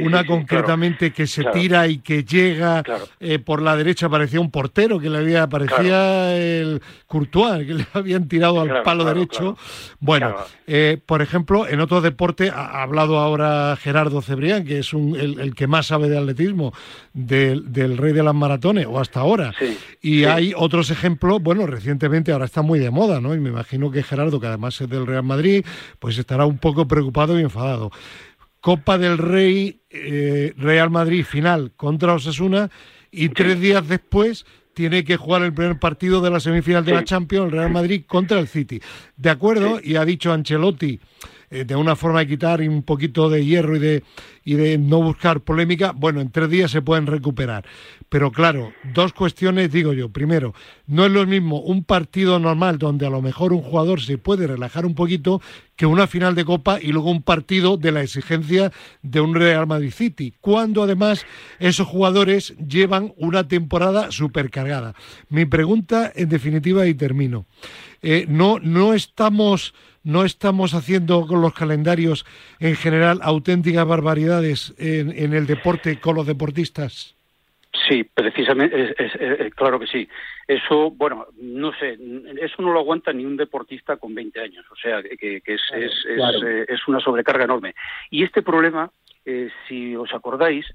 Una 0.00 0.24
concretamente 0.24 1.12
que 1.12 1.26
se 1.26 1.44
tira 1.44 1.86
y 1.86 1.98
que 1.98 2.24
llega 2.24 2.82
eh, 3.20 3.38
por 3.38 3.62
la 3.62 3.76
derecha, 3.76 4.08
parecía 4.08 4.40
un 4.40 4.50
portero 4.50 4.98
que 4.98 5.08
le 5.08 5.18
había, 5.18 5.48
parecía 5.48 6.36
el 6.36 6.82
Courtois, 7.06 7.66
que 7.66 7.74
le 7.74 7.86
habían 7.92 8.28
tirado 8.28 8.60
al 8.60 8.82
palo 8.82 9.04
derecho. 9.04 9.56
Bueno, 10.00 10.34
eh, 10.66 10.98
por 11.04 11.22
ejemplo, 11.22 11.68
en 11.68 11.80
otro 11.80 12.00
deporte, 12.00 12.50
ha 12.50 12.82
hablado 12.82 13.18
ahora 13.18 13.76
Gerardo 13.80 14.22
Cebrián, 14.22 14.64
que 14.64 14.78
es 14.78 14.92
un, 14.92 15.16
el, 15.16 15.54
que 15.54 15.66
más 15.66 15.86
sabe 15.86 16.08
de 16.08 16.18
atletismo, 16.18 16.72
del, 17.12 17.72
del, 17.72 17.98
rey 17.98 18.12
de 18.12 18.22
las 18.22 18.34
maratones, 18.34 18.86
o 18.86 18.98
hasta 18.98 19.20
ahora. 19.20 19.52
y 20.00 20.24
hay 20.24 20.52
otros 20.56 20.90
ejemplos, 20.90 21.42
bueno, 21.42 21.66
recientemente 21.66 22.32
ahora 22.32 22.46
está 22.46 22.62
muy 22.62 22.78
de 22.78 22.90
moda, 22.90 23.20
¿no? 23.20 23.34
Y 23.34 23.40
me 23.40 23.50
imagino 23.50 23.90
que 23.90 24.02
Gerardo, 24.02 24.40
que 24.40 24.46
además 24.46 24.80
es 24.80 24.88
del 24.88 25.06
Real 25.06 25.22
Madrid, 25.22 25.64
pues 25.98 26.18
estará 26.18 26.46
un 26.46 26.58
poco 26.58 26.86
preocupado 26.86 27.38
y 27.38 27.42
enfadado. 27.42 27.90
Copa 28.60 28.98
del 28.98 29.18
Rey, 29.18 29.80
eh, 29.90 30.52
Real 30.56 30.90
Madrid 30.90 31.24
final 31.24 31.72
contra 31.76 32.14
Osasuna 32.14 32.70
y 33.10 33.30
tres 33.30 33.60
días 33.60 33.86
después 33.88 34.46
tiene 34.74 35.04
que 35.04 35.16
jugar 35.16 35.42
el 35.42 35.52
primer 35.52 35.78
partido 35.78 36.20
de 36.20 36.30
la 36.30 36.40
semifinal 36.40 36.84
de 36.84 36.92
la 36.92 37.04
Champions, 37.04 37.52
Real 37.52 37.70
Madrid 37.70 38.04
contra 38.06 38.38
el 38.38 38.48
City. 38.48 38.80
De 39.16 39.30
acuerdo, 39.30 39.80
y 39.82 39.96
ha 39.96 40.04
dicho 40.04 40.32
Ancelotti 40.32 41.00
eh, 41.50 41.64
de 41.64 41.74
una 41.74 41.96
forma 41.96 42.20
de 42.20 42.28
quitar 42.28 42.60
un 42.60 42.82
poquito 42.82 43.28
de 43.28 43.44
hierro 43.44 43.76
y 43.76 43.80
de, 43.80 44.04
y 44.44 44.54
de 44.54 44.78
no 44.78 45.02
buscar 45.02 45.40
polémica, 45.40 45.92
bueno, 45.92 46.20
en 46.20 46.30
tres 46.30 46.48
días 46.48 46.70
se 46.70 46.80
pueden 46.80 47.06
recuperar. 47.06 47.64
Pero 48.08 48.32
claro, 48.32 48.72
dos 48.94 49.12
cuestiones 49.12 49.72
digo 49.72 49.92
yo. 49.92 50.08
Primero, 50.08 50.54
no 50.86 51.06
es 51.06 51.12
lo 51.12 51.26
mismo 51.26 51.60
un 51.60 51.84
partido 51.84 52.38
normal 52.38 52.78
donde 52.78 53.06
a 53.06 53.10
lo 53.10 53.20
mejor 53.20 53.52
un 53.52 53.62
jugador 53.62 54.00
se 54.00 54.18
puede 54.18 54.46
relajar 54.46 54.86
un 54.86 54.94
poquito 54.94 55.40
que 55.76 55.86
una 55.86 56.06
final 56.06 56.34
de 56.34 56.44
Copa 56.44 56.78
y 56.80 56.92
luego 56.92 57.10
un 57.10 57.22
partido 57.22 57.76
de 57.76 57.92
la 57.92 58.02
exigencia 58.02 58.70
de 59.02 59.20
un 59.20 59.34
Real 59.34 59.66
Madrid 59.66 59.92
City, 59.92 60.34
cuando 60.40 60.82
además 60.82 61.24
esos 61.58 61.86
jugadores 61.86 62.54
llevan 62.58 63.12
una 63.16 63.48
temporada 63.48 64.12
supercargada. 64.12 64.94
Mi 65.28 65.46
pregunta, 65.46 66.12
en 66.14 66.28
definitiva, 66.28 66.86
y 66.86 66.94
termino. 66.94 67.46
Eh, 68.02 68.26
no, 68.28 68.58
no 68.60 68.94
estamos 68.94 69.74
no 70.04 70.24
estamos 70.24 70.74
haciendo 70.74 71.26
con 71.26 71.40
los 71.40 71.54
calendarios 71.54 72.24
en 72.58 72.76
general 72.76 73.20
auténticas 73.22 73.86
barbaridades 73.86 74.74
en, 74.78 75.34
el 75.34 75.46
deporte 75.46 76.00
con 76.00 76.16
los 76.16 76.26
deportistas. 76.26 77.16
Sí, 77.88 78.02
precisamente, 78.02 78.94
es, 78.98 79.54
claro 79.54 79.78
que 79.78 79.86
sí. 79.86 80.08
Eso, 80.48 80.90
bueno, 80.90 81.26
no 81.40 81.72
sé, 81.74 81.96
eso 82.40 82.62
no 82.62 82.72
lo 82.72 82.80
aguanta 82.80 83.12
ni 83.12 83.24
un 83.24 83.36
deportista 83.36 83.96
con 83.96 84.12
20 84.14 84.40
años, 84.40 84.66
o 84.72 84.76
sea, 84.76 85.00
que, 85.02 85.40
es, 85.44 85.60
eh, 85.74 86.66
es, 86.66 86.88
una 86.88 86.98
sobrecarga 86.98 87.44
enorme. 87.44 87.74
Y 88.10 88.24
este 88.24 88.42
problema, 88.42 88.90
eh, 89.24 89.50
si 89.68 89.94
os 89.94 90.12
acordáis, 90.12 90.66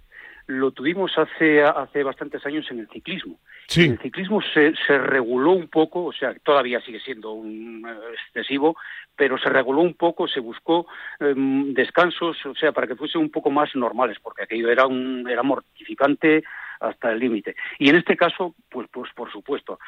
lo 0.47 0.71
tuvimos 0.71 1.17
hace, 1.17 1.63
hace 1.63 2.03
bastantes 2.03 2.45
años 2.45 2.65
en 2.69 2.79
el 2.79 2.87
ciclismo. 2.89 3.39
El 3.75 3.99
ciclismo 3.99 4.41
se, 4.53 4.73
se 4.85 4.97
reguló 4.97 5.51
un 5.51 5.67
poco, 5.67 6.05
o 6.05 6.13
sea, 6.13 6.35
todavía 6.43 6.79
sigue 6.81 6.99
siendo 6.99 7.31
un, 7.31 7.83
eh, 7.87 8.13
excesivo, 8.13 8.77
pero 9.15 9.37
se 9.37 9.49
reguló 9.49 9.81
un 9.81 9.95
poco, 9.95 10.27
se 10.27 10.39
buscó 10.39 10.85
em, 11.19 11.73
descansos, 11.73 12.45
o 12.45 12.53
sea, 12.53 12.71
para 12.71 12.85
que 12.85 12.95
fuesen 12.95 13.21
un 13.21 13.31
poco 13.31 13.49
más 13.49 13.75
normales, 13.75 14.17
porque 14.21 14.43
aquello 14.43 14.69
era, 14.69 14.85
un, 14.85 15.27
era 15.27 15.41
mortificante 15.41 16.43
hasta 16.79 17.11
el 17.11 17.19
límite. 17.19 17.55
Y 17.79 17.89
en 17.89 17.95
este 17.95 18.15
caso, 18.15 18.55
pues, 18.69 18.87
pues 18.91 19.11
por 19.13 19.31
supuesto, 19.31 19.79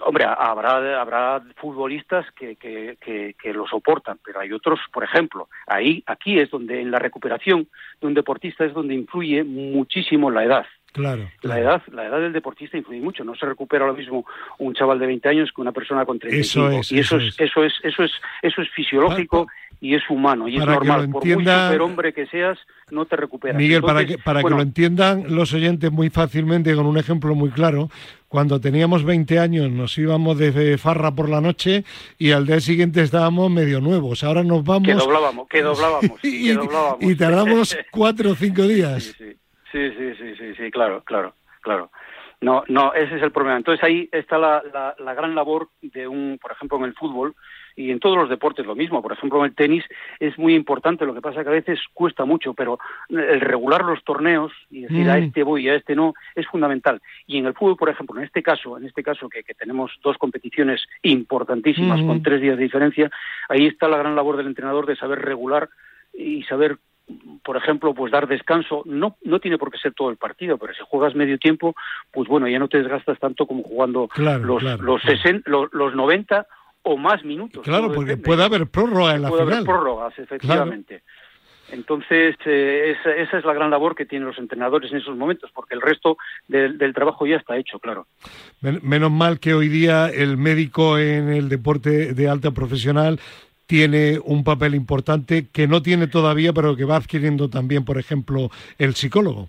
hombre, 0.00 0.24
habrá, 0.24 1.00
habrá 1.00 1.42
futbolistas 1.56 2.26
que, 2.32 2.56
que, 2.56 2.96
que, 3.00 3.52
lo 3.52 3.66
soportan, 3.66 4.18
pero 4.24 4.40
hay 4.40 4.52
otros, 4.52 4.80
por 4.92 5.04
ejemplo, 5.04 5.48
ahí, 5.66 6.02
aquí 6.06 6.38
es 6.38 6.50
donde 6.50 6.80
en 6.80 6.90
la 6.90 6.98
recuperación 6.98 7.68
de 8.00 8.06
un 8.06 8.14
deportista 8.14 8.64
es 8.64 8.74
donde 8.74 8.94
influye 8.94 9.44
muchísimo 9.44 10.30
la 10.30 10.44
edad. 10.44 10.66
Claro, 10.94 11.28
La 11.42 11.58
edad, 11.58 11.82
la 11.90 12.06
edad 12.06 12.20
del 12.20 12.32
deportista 12.32 12.78
influye 12.78 13.00
mucho. 13.00 13.24
No 13.24 13.34
se 13.34 13.44
recupera 13.44 13.84
lo 13.84 13.94
mismo 13.94 14.24
un 14.58 14.74
chaval 14.74 15.00
de 15.00 15.08
20 15.08 15.28
años 15.28 15.50
que 15.52 15.60
una 15.60 15.72
persona 15.72 16.06
con 16.06 16.20
35. 16.20 16.68
Eso 16.68 16.78
es, 16.78 16.92
y 16.92 17.00
eso, 17.00 17.16
es, 17.16 17.34
eso 17.40 17.64
es, 17.64 17.72
eso 17.82 18.04
es, 18.04 18.12
eso 18.42 18.62
es 18.62 18.70
fisiológico 18.70 19.48
y 19.80 19.96
es 19.96 20.08
humano 20.08 20.46
y 20.46 20.56
es 20.56 20.64
normal. 20.64 21.10
Por 21.10 21.26
muy 21.26 21.34
superhombre 21.34 22.12
que 22.12 22.26
seas, 22.26 22.56
no 22.92 23.06
te 23.06 23.16
recuperas. 23.16 23.56
Miguel, 23.56 23.82
para 23.82 24.06
que 24.06 24.18
para 24.18 24.40
que 24.40 24.50
lo 24.50 24.62
entiendan 24.62 25.34
los 25.34 25.52
oyentes 25.52 25.90
muy 25.90 26.10
fácilmente 26.10 26.72
con 26.76 26.86
un 26.86 26.96
ejemplo 26.96 27.34
muy 27.34 27.50
claro, 27.50 27.90
cuando 28.28 28.60
teníamos 28.60 29.02
20 29.02 29.40
años 29.40 29.72
nos 29.72 29.98
íbamos 29.98 30.38
de 30.38 30.78
farra 30.78 31.12
por 31.12 31.28
la 31.28 31.40
noche 31.40 31.84
y 32.18 32.30
al 32.30 32.46
día 32.46 32.60
siguiente 32.60 33.02
estábamos 33.02 33.50
medio 33.50 33.80
nuevos. 33.80 34.22
Ahora 34.22 34.44
nos 34.44 34.62
vamos. 34.62 34.86
Que 34.86 34.94
doblábamos, 34.94 35.48
que 35.48 35.60
doblábamos. 35.62 36.20
y, 36.22 36.52
y, 37.00 37.14
tardamos 37.16 37.76
cuatro 37.90 38.30
o 38.30 38.34
cinco 38.36 38.62
días. 38.62 39.12
sí. 39.18 39.24
Sí, 39.24 39.36
sí, 39.74 40.14
sí, 40.14 40.34
sí, 40.36 40.54
sí, 40.54 40.70
claro, 40.70 41.02
claro, 41.04 41.34
claro. 41.60 41.90
No, 42.40 42.62
no, 42.68 42.92
ese 42.92 43.16
es 43.16 43.22
el 43.22 43.32
problema. 43.32 43.56
Entonces 43.56 43.82
ahí 43.82 44.08
está 44.12 44.36
la, 44.38 44.94
la, 44.98 45.14
gran 45.14 45.34
labor 45.34 45.70
de 45.80 46.06
un, 46.06 46.38
por 46.40 46.52
ejemplo, 46.52 46.76
en 46.78 46.84
el 46.84 46.94
fútbol 46.94 47.34
y 47.74 47.90
en 47.90 48.00
todos 48.00 48.16
los 48.16 48.28
deportes 48.28 48.66
lo 48.66 48.74
mismo. 48.74 49.00
Por 49.02 49.12
ejemplo, 49.12 49.38
en 49.38 49.46
el 49.46 49.54
tenis 49.54 49.84
es 50.20 50.38
muy 50.38 50.54
importante. 50.54 51.06
Lo 51.06 51.14
que 51.14 51.22
pasa 51.22 51.42
que 51.42 51.48
a 51.48 51.52
veces 51.52 51.80
cuesta 51.94 52.26
mucho, 52.26 52.52
pero 52.52 52.78
el 53.08 53.40
regular 53.40 53.84
los 53.84 54.04
torneos 54.04 54.52
y 54.70 54.82
decir 54.82 55.08
a 55.08 55.16
mm. 55.16 55.22
este 55.22 55.42
voy 55.42 55.64
y 55.64 55.68
a 55.70 55.74
este 55.74 55.96
no 55.96 56.12
es 56.34 56.46
fundamental. 56.46 57.00
Y 57.26 57.38
en 57.38 57.46
el 57.46 57.54
fútbol, 57.54 57.76
por 57.76 57.88
ejemplo, 57.88 58.18
en 58.18 58.26
este 58.26 58.42
caso, 58.42 58.76
en 58.76 58.84
este 58.84 59.02
caso 59.02 59.28
que, 59.28 59.42
tenemos 59.54 59.92
dos 60.02 60.18
competiciones 60.18 60.84
importantísimas 61.02 62.00
con 62.02 62.18
mm. 62.18 62.22
tres 62.22 62.40
días 62.40 62.58
de 62.58 62.64
diferencia, 62.64 63.10
ahí 63.48 63.66
está 63.66 63.88
la 63.88 63.98
gran 63.98 64.16
labor 64.16 64.36
del 64.36 64.48
entrenador 64.48 64.84
de 64.84 64.96
saber 64.96 65.20
regular 65.20 65.70
y 66.12 66.42
saber 66.42 66.78
por 67.42 67.56
ejemplo, 67.56 67.94
pues 67.94 68.12
dar 68.12 68.26
descanso, 68.26 68.82
no, 68.86 69.16
no 69.22 69.38
tiene 69.38 69.58
por 69.58 69.70
qué 69.70 69.78
ser 69.78 69.92
todo 69.92 70.10
el 70.10 70.16
partido, 70.16 70.56
pero 70.58 70.72
si 70.72 70.80
juegas 70.86 71.14
medio 71.14 71.38
tiempo, 71.38 71.74
pues 72.10 72.28
bueno, 72.28 72.48
ya 72.48 72.58
no 72.58 72.68
te 72.68 72.78
desgastas 72.78 73.18
tanto 73.18 73.46
como 73.46 73.62
jugando 73.62 74.08
los, 74.16 74.62
los, 74.62 75.02
los, 75.72 75.94
90 75.94 76.46
o 76.82 76.96
más 76.96 77.24
minutos. 77.24 77.62
Claro, 77.62 77.92
porque 77.92 78.16
puede 78.16 78.44
haber 78.44 78.66
prórroga 78.66 79.14
en 79.14 79.22
la 79.22 79.28
final. 79.28 79.44
Puede 79.44 79.56
haber 79.56 79.66
prórrogas, 79.66 80.18
efectivamente. 80.18 81.02
Entonces, 81.70 82.36
eh, 82.44 82.94
esa, 83.00 83.38
es 83.38 83.44
la 83.44 83.54
gran 83.54 83.70
labor 83.70 83.94
que 83.94 84.04
tienen 84.04 84.28
los 84.28 84.38
entrenadores 84.38 84.92
en 84.92 84.98
esos 84.98 85.16
momentos, 85.16 85.50
porque 85.54 85.74
el 85.74 85.80
resto 85.80 86.16
del, 86.46 86.78
del 86.78 86.94
trabajo 86.94 87.26
ya 87.26 87.36
está 87.36 87.56
hecho, 87.56 87.78
claro. 87.78 88.06
Menos 88.60 89.10
mal 89.10 89.40
que 89.40 89.54
hoy 89.54 89.68
día 89.68 90.08
el 90.08 90.36
médico 90.36 90.98
en 90.98 91.30
el 91.30 91.48
deporte 91.48 92.14
de 92.14 92.28
alta 92.28 92.50
profesional 92.50 93.18
tiene 93.66 94.18
un 94.24 94.44
papel 94.44 94.74
importante 94.74 95.46
que 95.52 95.66
no 95.66 95.82
tiene 95.82 96.06
todavía, 96.06 96.52
pero 96.52 96.76
que 96.76 96.84
va 96.84 96.96
adquiriendo 96.96 97.48
también, 97.48 97.84
por 97.84 97.98
ejemplo, 97.98 98.50
el 98.78 98.94
psicólogo. 98.94 99.48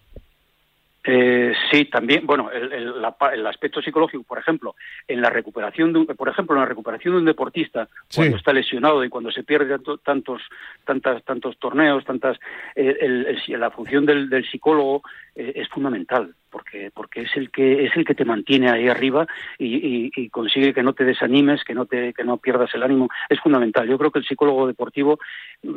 Eh, 1.08 1.54
sí, 1.70 1.86
también, 1.86 2.26
bueno, 2.26 2.50
el, 2.52 3.46
aspecto 3.46 3.80
psicológico, 3.80 4.24
por 4.24 4.40
ejemplo, 4.40 4.76
en 5.08 5.22
la 5.22 5.30
recuperación 5.30 5.94
de 5.94 6.00
un, 6.00 6.06
por 6.08 6.30
ejemplo, 6.30 6.56
en 6.56 6.62
la 6.62 6.68
recuperación 6.68 7.14
de 7.14 7.20
un 7.20 7.26
deportista 7.26 7.88
cuando 8.14 8.38
está 8.38 8.52
lesionado 8.52 9.04
y 9.04 9.10
cuando 9.10 9.32
se 9.32 9.44
pierde 9.44 9.78
tantos, 10.04 10.42
tantas, 10.84 11.24
tantos 11.24 11.60
torneos, 11.60 12.04
tantas, 12.06 12.40
eh, 12.76 13.38
la 13.50 13.70
función 13.70 14.08
del, 14.08 14.46
psicólogo 14.50 15.04
eh, 15.36 15.54
es 15.56 15.70
fundamental 15.70 16.34
porque 16.56 16.90
porque 16.94 17.24
es 17.24 17.36
el 17.36 17.52
que 17.52 17.86
es 17.86 17.92
el 17.98 18.06
que 18.06 18.16
te 18.16 18.24
mantiene 18.24 18.70
ahí 18.70 18.88
arriba 18.88 19.28
y, 19.60 20.30
consigue 20.30 20.74
que 20.74 20.84
no 20.84 20.94
te 20.94 21.04
desanimes, 21.04 21.66
que 21.66 21.74
no 21.74 21.86
te 21.86 22.14
que 22.14 22.24
no 22.24 22.38
pierdas 22.38 22.74
el 22.74 22.84
ánimo, 22.84 23.10
es 23.28 23.42
fundamental. 23.42 23.90
Yo 23.90 23.98
creo 23.98 24.10
que 24.10 24.20
el 24.20 24.26
psicólogo 24.26 24.66
deportivo, 24.66 25.20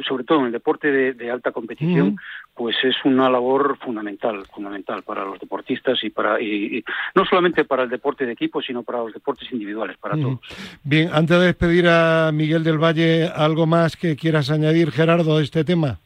sobre 0.07 0.23
todo 0.23 0.39
en 0.39 0.47
el 0.47 0.53
deporte 0.53 0.93
de, 0.93 1.31
alta 1.31 1.51
competición, 1.51 2.17
pues 2.55 2.77
es 2.85 2.95
una 3.05 3.29
labor 3.29 3.77
fundamental, 3.79 4.47
fundamental 4.55 5.03
para 5.03 5.25
los 5.25 5.41
deportistas 5.41 5.99
y 6.05 6.11
para 6.11 6.41
y, 6.41 6.85
no 7.17 7.25
solamente 7.25 7.65
para 7.65 7.83
el 7.83 7.91
deporte 7.91 8.25
de 8.25 8.33
equipo, 8.33 8.63
sino 8.63 8.85
para 8.85 8.99
los 8.99 9.13
deportes 9.13 9.51
individuales, 9.51 9.97
para 9.99 10.17
todos. 10.17 10.39
Bien, 10.85 11.11
antes 11.13 11.41
de 11.41 11.47
despedir 11.47 11.89
a 11.89 12.31
Miguel 12.33 12.63
del 12.63 12.79
Valle, 12.79 13.29
algo 13.35 13.67
más 13.67 13.97
que 13.97 14.15
quieras 14.15 14.49
añadir, 14.51 14.93
Gerardo, 14.93 15.39
a 15.39 15.43
este 15.43 15.65
tema. 15.65 15.99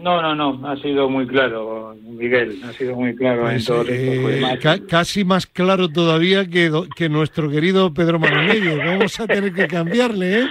No, 0.00 0.22
no, 0.22 0.34
no, 0.34 0.68
ha 0.68 0.76
sido 0.76 1.10
muy 1.10 1.26
claro, 1.26 1.96
Miguel, 2.02 2.60
ha 2.64 2.72
sido 2.72 2.94
muy 2.94 3.16
claro 3.16 3.50
en 3.50 3.56
pues, 3.56 3.64
todo 3.64 3.84
eh, 3.88 4.58
casi 4.88 5.24
más 5.24 5.46
claro 5.46 5.88
todavía 5.88 6.46
que, 6.46 6.70
que 6.94 7.08
nuestro 7.08 7.50
querido 7.50 7.92
Pedro 7.92 8.20
Manuel. 8.20 8.78
Vamos 8.78 9.18
a 9.18 9.26
tener 9.26 9.52
que 9.52 9.66
cambiarle, 9.66 10.42
¿eh? 10.42 10.48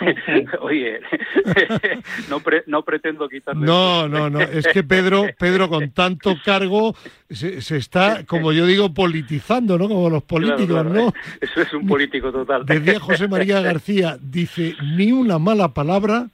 Oye, 0.60 1.00
no, 2.30 2.42
no 2.66 2.82
pretendo 2.82 3.28
quitarle. 3.28 3.66
No, 3.66 4.08
no, 4.08 4.30
no, 4.30 4.40
es 4.40 4.66
que 4.68 4.82
Pedro, 4.82 5.26
Pedro 5.38 5.68
con 5.68 5.90
tanto 5.90 6.34
cargo 6.42 6.94
se, 7.28 7.58
está, 7.76 8.24
como 8.24 8.52
yo 8.52 8.64
digo, 8.64 8.94
politizando, 8.94 9.76
¿no? 9.76 9.88
Como 9.88 10.08
los 10.08 10.22
políticos, 10.22 10.86
¿no? 10.86 11.12
Eso 11.40 11.60
es 11.60 11.72
un 11.74 11.86
político 11.86 12.32
total. 12.32 12.64
Decía 12.64 12.98
José 12.98 13.28
María 13.28 13.60
García, 13.60 14.16
dice, 14.20 14.74
ni 14.96 15.12
una 15.12 15.38
mala 15.38 15.74
palabra, 15.74 16.28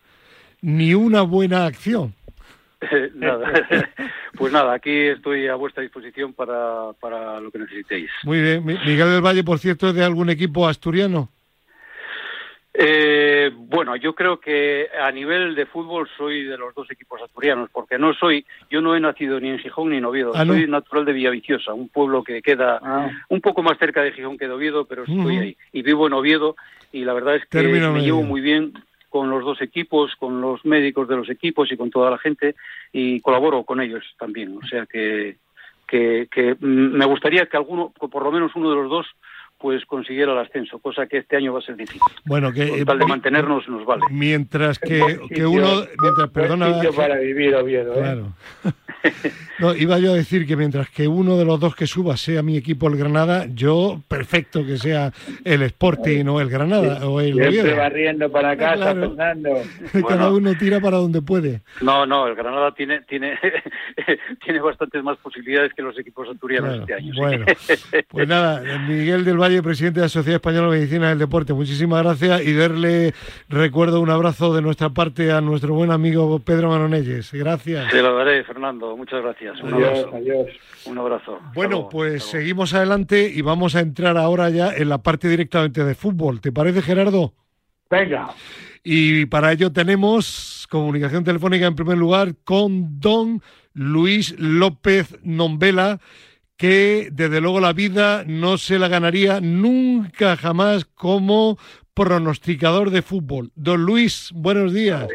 ni 0.61 0.95
una 0.95 1.23
buena 1.23 1.67
acción. 1.67 2.15
Pues 4.37 4.53
nada, 4.53 4.73
aquí 4.75 4.91
estoy 4.91 5.47
a 5.47 5.55
vuestra 5.57 5.83
disposición 5.83 6.33
para, 6.33 6.93
para 7.01 7.39
lo 7.41 7.51
que 7.51 7.59
necesitéis. 7.59 8.11
Muy 8.25 8.41
bien. 8.41 8.65
Miguel 8.65 9.11
del 9.11 9.21
Valle, 9.21 9.45
por 9.45 9.59
cierto, 9.59 9.89
¿es 9.89 9.95
de 9.95 10.05
algún 10.05 10.31
equipo 10.31 10.67
asturiano? 10.67 11.29
Eh, 12.75 13.51
bueno, 13.55 13.95
yo 13.97 14.15
creo 14.15 14.41
que 14.41 14.89
a 14.99 15.11
nivel 15.13 15.55
de 15.55 15.67
fútbol 15.67 16.09
soy 16.17 16.45
de 16.45 16.57
los 16.57 16.75
dos 16.75 16.91
equipos 16.91 17.21
asturianos, 17.21 17.69
porque 17.71 17.99
no 17.99 18.15
soy, 18.15 18.47
yo 18.71 18.81
no 18.81 18.97
he 18.97 19.01
nacido 19.01 19.39
ni 19.39 19.51
en 19.51 19.59
Gijón 19.59 19.91
ni 19.91 19.99
en 19.99 20.07
Oviedo, 20.07 20.33
Ah, 20.35 20.47
¿no? 20.47 20.55
soy 20.55 20.67
natural 20.67 21.05
de 21.05 21.13
Villaviciosa, 21.13 21.75
un 21.75 21.91
pueblo 21.91 22.25
que 22.25 22.41
queda 22.41 22.81
Ah. 22.83 23.11
un 23.29 23.43
poco 23.43 23.63
más 23.63 23.77
cerca 23.79 24.01
de 24.03 24.13
Gijón 24.13 24.39
que 24.39 24.47
de 24.47 24.55
Oviedo, 24.55 24.87
pero 24.87 25.03
estoy 25.05 25.37
ahí 25.37 25.57
y 25.73 25.83
vivo 25.83 26.07
en 26.07 26.15
Oviedo 26.15 26.57
y 26.93 27.05
la 27.05 27.13
verdad 27.13 27.37
es 27.37 27.45
que 27.47 27.63
me 27.63 27.73
medio. 27.75 27.97
llevo 27.99 28.23
muy 28.23 28.41
bien 28.41 28.73
con 29.13 29.29
los 29.29 29.45
dos 29.45 29.61
equipos, 29.61 30.17
con 30.17 30.41
los 30.41 30.65
médicos 30.65 31.07
de 31.07 31.17
los 31.17 31.29
equipos 31.29 31.71
y 31.71 31.77
con 31.77 31.91
toda 31.91 32.11
la 32.11 32.17
gente 32.17 32.55
y 32.93 33.21
colaboro 33.21 33.63
con 33.63 33.83
ellos 33.83 34.03
también, 34.19 34.57
o 34.57 34.67
sea 34.67 34.87
que 34.87 35.37
que, 35.87 36.27
que 36.31 36.55
mm, 36.59 36.97
me 36.97 37.05
gustaría 37.05 37.45
que 37.45 37.59
alguno, 37.59 37.91
por 37.91 38.23
lo 38.23 38.33
menos 38.33 38.53
uno 38.55 38.71
de 38.71 38.77
los 38.77 38.89
dos, 38.89 39.07
pues 39.59 39.85
consiguiera 39.85 40.33
el 40.33 40.39
ascenso, 40.39 40.79
cosa 40.79 41.07
que 41.07 41.19
este 41.19 41.37
año 41.37 41.53
va 41.53 41.59
a 41.59 41.63
ser 41.63 41.77
difícil. 41.77 42.01
Bueno, 42.25 42.51
que 42.51 42.67
Con 42.67 42.85
tal 42.87 42.99
de 42.99 43.05
eh, 43.05 43.09
mantenernos 43.09 43.69
nos 43.69 43.85
vale. 43.85 44.03
mientras 44.11 44.79
que, 44.79 45.21
que 45.29 45.45
uno, 45.45 45.85
mientras, 46.01 46.31
perdona, 46.31 46.73
sitio 46.73 46.95
para 46.95 47.19
vivir 47.19 47.55
Oviedo, 47.55 47.93
¿eh? 47.93 47.99
Claro. 47.99 48.33
No, 49.59 49.75
iba 49.75 49.99
yo 49.99 50.13
a 50.13 50.15
decir 50.15 50.47
que 50.47 50.57
mientras 50.57 50.89
que 50.91 51.07
uno 51.07 51.37
de 51.37 51.45
los 51.45 51.61
dos 51.61 51.75
que 51.77 51.87
suba 51.87 52.17
sea 52.17 52.43
mi 52.43 52.57
equipo 52.57 52.89
el 52.89 52.97
Granada, 52.97 53.47
yo 53.53 54.01
perfecto 54.09 54.65
que 54.65 54.79
sea 54.79 55.13
el 55.45 55.63
Sporting 55.63 56.25
o 56.27 56.41
el 56.41 56.49
Granada 56.49 57.07
o 57.07 57.21
el 57.21 57.35
Siempre 57.35 57.75
barriendo 57.75 58.31
para 58.31 58.57
casa, 58.57 58.77
Claro. 58.93 59.01
Fernando. 59.11 59.51
Cada 59.93 60.03
Bueno. 60.03 60.35
uno 60.35 60.55
tira 60.59 60.81
para 60.81 60.97
donde 60.97 61.21
puede. 61.23 61.61
No, 61.81 62.07
no, 62.07 62.27
el 62.27 62.35
Granada 62.35 62.73
tiene 62.73 63.03
tiene 63.03 63.39
tiene 64.45 64.61
bastantes 64.61 65.03
más 65.03 65.19
posibilidades 65.19 65.73
que 65.75 65.83
los 65.83 65.99
equipos 65.99 66.29
asturianos 66.29 66.71
Claro, 66.71 66.83
este 66.83 66.95
año. 66.95 67.13
Bueno, 67.17 67.47
pues 68.09 68.29
nada, 68.29 68.63
Miguel 68.89 69.25
del 69.25 69.37
Valle, 69.39 69.63
presidente 69.63 70.01
de 70.01 70.07
la 70.07 70.09
Sociedad 70.09 70.37
Española 70.37 70.71
de 70.71 70.79
Medicina 70.79 71.09
del 71.11 71.19
Deporte, 71.19 71.53
muchísimas 71.53 72.03
gracias 72.03 72.47
y 72.47 72.55
darle, 72.55 73.13
recuerdo, 73.49 74.01
un 74.01 74.11
abrazo 74.11 74.55
de 74.55 74.63
nuestra 74.63 74.91
parte 74.91 75.31
a 75.33 75.41
nuestro 75.41 75.75
buen 75.75 75.91
amigo 75.91 76.39
Pedro 76.39 76.71
Manonelles. 76.71 77.33
Gracias. 77.33 77.91
Se 77.91 78.01
lo 78.03 78.17
daré, 78.17 78.43
Fernando. 78.45 78.97
Muchas 78.97 79.21
gracias. 79.23 79.42
Un 79.63 79.75
Adiós, 79.75 79.99
abrazo. 79.99 80.17
adiós. 80.17 80.47
Un 80.87 80.99
abrazo. 80.99 81.39
Bueno, 81.55 81.71
luego, 81.77 81.89
pues 81.89 82.25
seguimos 82.25 82.75
adelante 82.75 83.31
y 83.35 83.41
vamos 83.41 83.75
a 83.75 83.81
entrar 83.81 84.17
ahora 84.17 84.51
ya 84.51 84.75
en 84.75 84.89
la 84.89 84.99
parte 84.99 85.29
directamente 85.29 85.85
de 85.85 85.95
fútbol. 85.95 86.41
¿Te 86.41 86.53
parece, 86.53 86.83
Gerardo? 86.83 87.35
Venga. 87.91 88.31
Y 88.85 89.27
para 89.27 89.53
ello 89.53 89.73
tenemos 89.73 90.67
comunicación 90.71 91.25
telefónica 91.25 91.67
en 91.67 91.75
primer 91.77 91.99
lugar 91.99 92.35
con 92.45 92.99
don 93.01 93.43
Luis 93.75 94.35
López 94.39 95.17
Nombela, 95.23 96.01
que 96.57 97.09
desde 97.13 97.41
luego 97.41 97.61
la 97.61 97.73
vida 97.73 98.25
no 98.27 98.59
se 98.59 98.79
la 98.79 98.89
ganaría 98.89 99.41
nunca 99.41 100.37
jamás 100.37 100.85
como 100.85 101.59
pronosticador 101.95 102.91
de 102.91 103.03
fútbol. 103.03 103.51
Don 103.55 103.85
Luis, 103.85 104.31
buenos 104.35 104.73
días. 104.73 105.07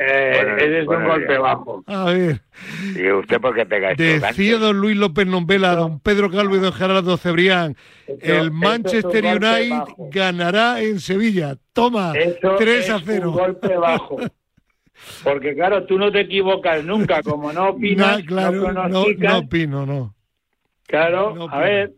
Eh, 0.00 0.32
Bueno, 0.36 0.56
eres 0.58 0.70
de 0.70 0.80
un 0.80 0.86
buenos 0.86 1.08
golpe 1.08 1.28
días. 1.28 1.40
bajo. 1.40 1.82
A 1.86 2.04
ver, 2.04 2.40
¿Y 2.94 3.10
usted 3.10 3.40
por 3.40 3.54
qué 3.54 3.66
pega 3.66 3.90
esto 3.90 4.02
decía 4.26 4.56
don 4.58 4.78
Luis 4.80 4.96
López 4.96 5.26
Nombela, 5.26 5.74
don 5.74 5.98
Pedro 5.98 6.30
Calvo 6.30 6.54
y 6.54 6.60
don 6.60 6.72
Gerardo 6.72 7.16
Cebrián, 7.16 7.76
Esto- 8.06 8.24
el 8.32 8.52
Manchester 8.52 9.24
es 9.24 9.36
un 9.36 9.44
United 9.44 9.70
bajo. 9.70 10.08
ganará 10.12 10.80
en 10.80 11.00
Sevilla. 11.00 11.56
Toma, 11.72 12.12
Eso 12.16 12.54
3 12.58 12.90
a 12.90 12.96
es 12.96 13.02
0. 13.06 13.30
un 13.30 13.36
golpe 13.36 13.76
bajo. 13.76 14.18
Porque 15.24 15.54
claro, 15.54 15.84
tú 15.86 15.98
no 15.98 16.10
te 16.12 16.20
equivocas 16.20 16.84
nunca, 16.84 17.22
como 17.22 17.52
no 17.52 17.68
opinas, 17.70 18.18
Na- 18.20 18.24
claro, 18.26 18.72
no 18.72 18.88
no, 18.88 19.04
no 19.18 19.38
opino, 19.38 19.84
no. 19.86 20.14
claro, 20.86 21.34
no 21.34 21.48
a 21.50 21.58
ver, 21.58 21.92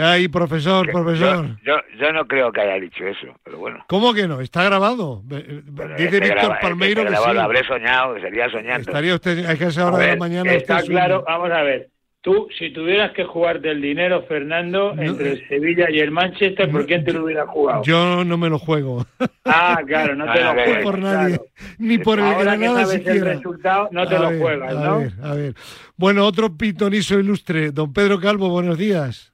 Ahí, 0.00 0.28
profesor, 0.28 0.90
profesor. 0.90 1.46
Yo, 1.62 1.76
yo, 1.76 1.98
yo 2.00 2.12
no 2.12 2.26
creo 2.26 2.50
que 2.52 2.60
haya 2.60 2.80
dicho 2.80 3.06
eso, 3.06 3.26
pero 3.44 3.58
bueno. 3.58 3.84
¿Cómo 3.88 4.14
que 4.14 4.26
no? 4.26 4.40
Está 4.40 4.64
grabado. 4.64 5.22
Eh, 5.30 5.62
Dice 5.98 6.20
Víctor 6.20 6.28
graba- 6.38 6.60
Palmeiro 6.60 7.02
que 7.02 7.08
grabado 7.10 7.30
sí. 7.32 7.34
Lo 7.36 7.42
habré 7.42 7.64
soñado, 7.64 8.18
sería 8.20 8.48
soñando. 8.50 8.80
Estaría 8.90 9.14
usted 9.14 9.44
a 9.46 9.52
esa 9.52 9.86
hora 9.86 9.96
a 9.96 10.00
de 10.00 10.04
la 10.06 10.10
ver, 10.12 10.18
mañana. 10.18 10.52
está 10.52 10.76
usted 10.76 10.88
claro, 10.88 11.22
sueño. 11.22 11.38
vamos 11.38 11.50
a 11.58 11.62
ver, 11.62 11.88
tú 12.22 12.48
si 12.58 12.70
tuvieras 12.72 13.12
que 13.12 13.24
jugarte 13.24 13.68
el 13.70 13.82
dinero, 13.82 14.22
Fernando, 14.28 14.94
No, 14.94 15.02
entre 15.02 15.28
eh, 15.28 15.32
el 15.32 15.48
Sevilla 15.48 15.90
y 15.90 15.98
el 15.98 16.10
Manchester, 16.10 16.70
¿por 16.70 16.86
quién 16.86 17.04
te 17.04 17.12
lo 17.12 17.24
hubiera 17.24 17.46
jugado? 17.46 17.82
Yo 17.82 18.24
no 18.24 18.38
me 18.38 18.48
lo 18.48 18.58
juego. 18.58 19.04
Ah, 19.44 19.78
claro, 19.86 20.14
no 20.14 20.24
te 20.32 20.40
lo 20.42 20.54
que- 20.54 20.62
juegas, 20.64 20.82
por 20.84 20.98
nadie. 21.00 21.36
claro. 21.36 21.44
Ni 21.78 21.98
por 21.98 22.18
el 22.18 22.24
Ahora 22.26 22.38
que 22.38 22.44
Granada 22.44 22.84
sabes 22.86 22.94
el 22.94 23.04
siquiera. 23.04 23.32
resultado, 23.34 23.88
no 23.92 24.06
te 24.06 24.16
A 24.16 24.20
lo 24.20 24.30
ver, 24.30 24.40
juegas, 24.40 24.70
a 24.76 24.80
¿no? 24.80 24.98
ver, 25.00 25.12
a 25.22 25.34
ver. 25.34 25.54
Bueno, 25.96 26.24
otro 26.24 26.56
pitonizo 26.56 27.18
ilustre. 27.18 27.72
Don 27.72 27.92
Pedro 27.92 28.18
Calvo, 28.20 28.48
buenos 28.48 28.78
días. 28.78 29.31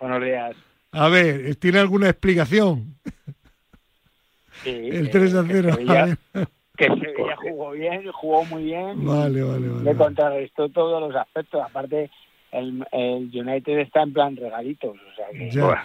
Buenos 0.00 0.22
días. 0.22 0.56
A 0.92 1.08
ver, 1.08 1.56
¿tiene 1.56 1.78
alguna 1.78 2.08
explicación? 2.08 2.94
Sí, 4.62 4.70
El 4.70 5.06
que- 5.06 5.10
3 5.18 5.34
a 5.34 5.42
que 5.46 5.52
0. 5.52 5.74
Sevilla- 5.74 6.18
Que 6.76 6.86
Sevilla 6.88 7.36
jugó 7.36 7.70
bien, 7.72 8.12
jugó 8.12 8.44
muy 8.46 8.64
bien. 8.64 9.04
Vale, 9.04 9.42
vale, 9.42 9.68
vale. 9.68 9.84
Le 9.84 9.94
contrarrestó 9.96 10.68
todos 10.68 11.00
los 11.00 11.14
aspectos. 11.20 11.62
Aparte, 11.62 12.10
el, 12.52 12.84
el 12.92 13.30
United 13.32 13.78
está 13.78 14.02
en 14.02 14.12
plan 14.12 14.36
regalitos. 14.36 14.90
O 14.96 15.14
sea 15.16 15.26
que 15.32 15.50
Ya. 15.50 15.84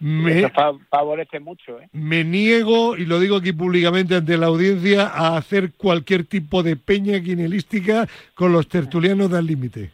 Me, 0.00 0.40
eso 0.40 0.48
fa- 0.50 0.72
favorece 0.90 1.38
mucho. 1.38 1.78
¿eh? 1.80 1.88
me 1.92 2.24
niego, 2.24 2.96
y 2.96 3.06
lo 3.06 3.20
digo 3.20 3.36
aquí 3.36 3.52
públicamente 3.52 4.16
ante 4.16 4.36
la 4.36 4.46
audiencia, 4.46 5.06
a 5.06 5.36
hacer 5.36 5.72
cualquier 5.74 6.24
tipo 6.24 6.64
de 6.64 6.74
peña 6.74 7.20
quinelística 7.20 8.08
con 8.34 8.52
los 8.52 8.66
tertulianos 8.66 9.30
del 9.30 9.46
límite. 9.46 9.92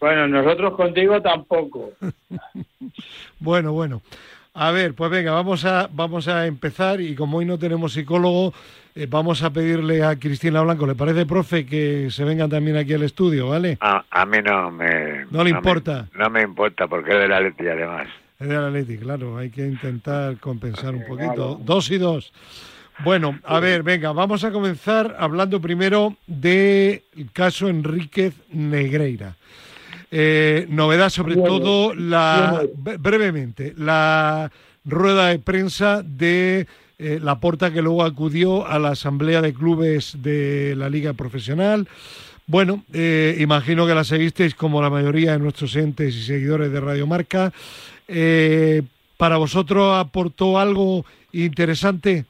Bueno, 0.00 0.26
nosotros 0.28 0.74
contigo 0.74 1.20
tampoco. 1.20 1.92
Bueno, 3.38 3.72
bueno. 3.72 4.02
A 4.52 4.70
ver, 4.70 4.92
pues 4.94 5.10
venga, 5.10 5.32
vamos 5.32 5.64
a, 5.64 5.88
vamos 5.90 6.28
a 6.28 6.46
empezar 6.46 7.00
y 7.00 7.14
como 7.14 7.38
hoy 7.38 7.46
no 7.46 7.58
tenemos 7.58 7.94
psicólogo, 7.94 8.52
eh, 8.94 9.06
vamos 9.08 9.42
a 9.42 9.50
pedirle 9.50 10.04
a 10.04 10.16
Cristina 10.18 10.60
Blanco, 10.60 10.86
¿le 10.86 10.94
parece, 10.94 11.24
profe, 11.24 11.64
que 11.64 12.08
se 12.10 12.24
vengan 12.24 12.50
también 12.50 12.76
aquí 12.76 12.92
al 12.92 13.02
estudio, 13.04 13.48
¿vale? 13.48 13.78
A, 13.80 14.04
a 14.10 14.26
mí 14.26 14.38
no 14.44 14.70
me... 14.70 15.24
No 15.30 15.42
le 15.42 15.50
importa. 15.50 16.08
no 16.14 16.28
me 16.28 16.42
importa 16.42 16.86
porque 16.86 17.12
es 17.12 17.18
de 17.18 17.28
la 17.28 17.40
Leti 17.40 17.66
además. 17.66 18.08
Es 18.40 18.48
del 18.48 18.64
Atleti, 18.64 18.96
claro, 18.96 19.36
hay 19.36 19.50
que 19.50 19.66
intentar 19.66 20.38
compensar 20.38 20.94
un 20.94 21.06
poquito. 21.06 21.60
Dos 21.62 21.90
y 21.90 21.98
dos. 21.98 22.32
Bueno, 23.04 23.38
a 23.44 23.60
ver, 23.60 23.82
venga, 23.82 24.12
vamos 24.12 24.44
a 24.44 24.50
comenzar 24.50 25.16
hablando 25.18 25.60
primero 25.60 26.16
del 26.26 27.02
caso 27.34 27.68
Enríquez 27.68 28.34
Negreira. 28.50 29.36
Eh, 30.10 30.66
novedad 30.68 31.08
sobre 31.08 31.36
todo, 31.36 31.94
la 31.94 32.62
brevemente, 32.74 33.74
la 33.76 34.50
rueda 34.84 35.28
de 35.28 35.38
prensa 35.38 36.02
de 36.02 36.66
eh, 36.98 37.18
la 37.22 37.40
porta 37.40 37.72
que 37.72 37.80
luego 37.80 38.04
acudió 38.04 38.66
a 38.66 38.78
la 38.78 38.90
asamblea 38.90 39.40
de 39.40 39.54
clubes 39.54 40.22
de 40.22 40.74
la 40.76 40.90
liga 40.90 41.14
profesional. 41.14 41.88
Bueno, 42.46 42.84
eh, 42.92 43.36
imagino 43.38 43.86
que 43.86 43.94
la 43.94 44.04
seguisteis 44.04 44.54
como 44.54 44.82
la 44.82 44.90
mayoría 44.90 45.32
de 45.32 45.38
nuestros 45.38 45.76
entes 45.76 46.14
y 46.14 46.22
seguidores 46.22 46.72
de 46.72 46.80
Radio 46.80 47.06
Marca. 47.06 47.52
Eh, 48.08 48.82
¿Para 49.16 49.36
vosotros 49.36 49.96
aportó 49.96 50.58
algo 50.58 51.06
interesante, 51.32 52.24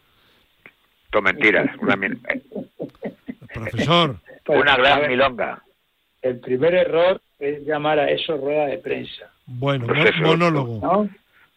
Todo 1.11 1.23
mentiras. 1.23 1.75
Una, 1.81 1.97
profesor? 3.55 4.19
Pues, 4.45 4.61
una 4.61 4.77
gran 4.77 5.09
milonga. 5.09 5.65
El 6.21 6.39
primer 6.39 6.75
error 6.75 7.21
es 7.41 7.65
llamar 7.67 7.99
a 7.99 8.11
eso 8.11 8.37
rueda 8.37 8.67
de 8.67 8.79
prensa, 8.79 9.31
Bueno, 9.47 9.87
Pues 9.87 10.11
eso. 10.11 10.23
monólogo. 10.23 10.79
¿no? 10.81 11.09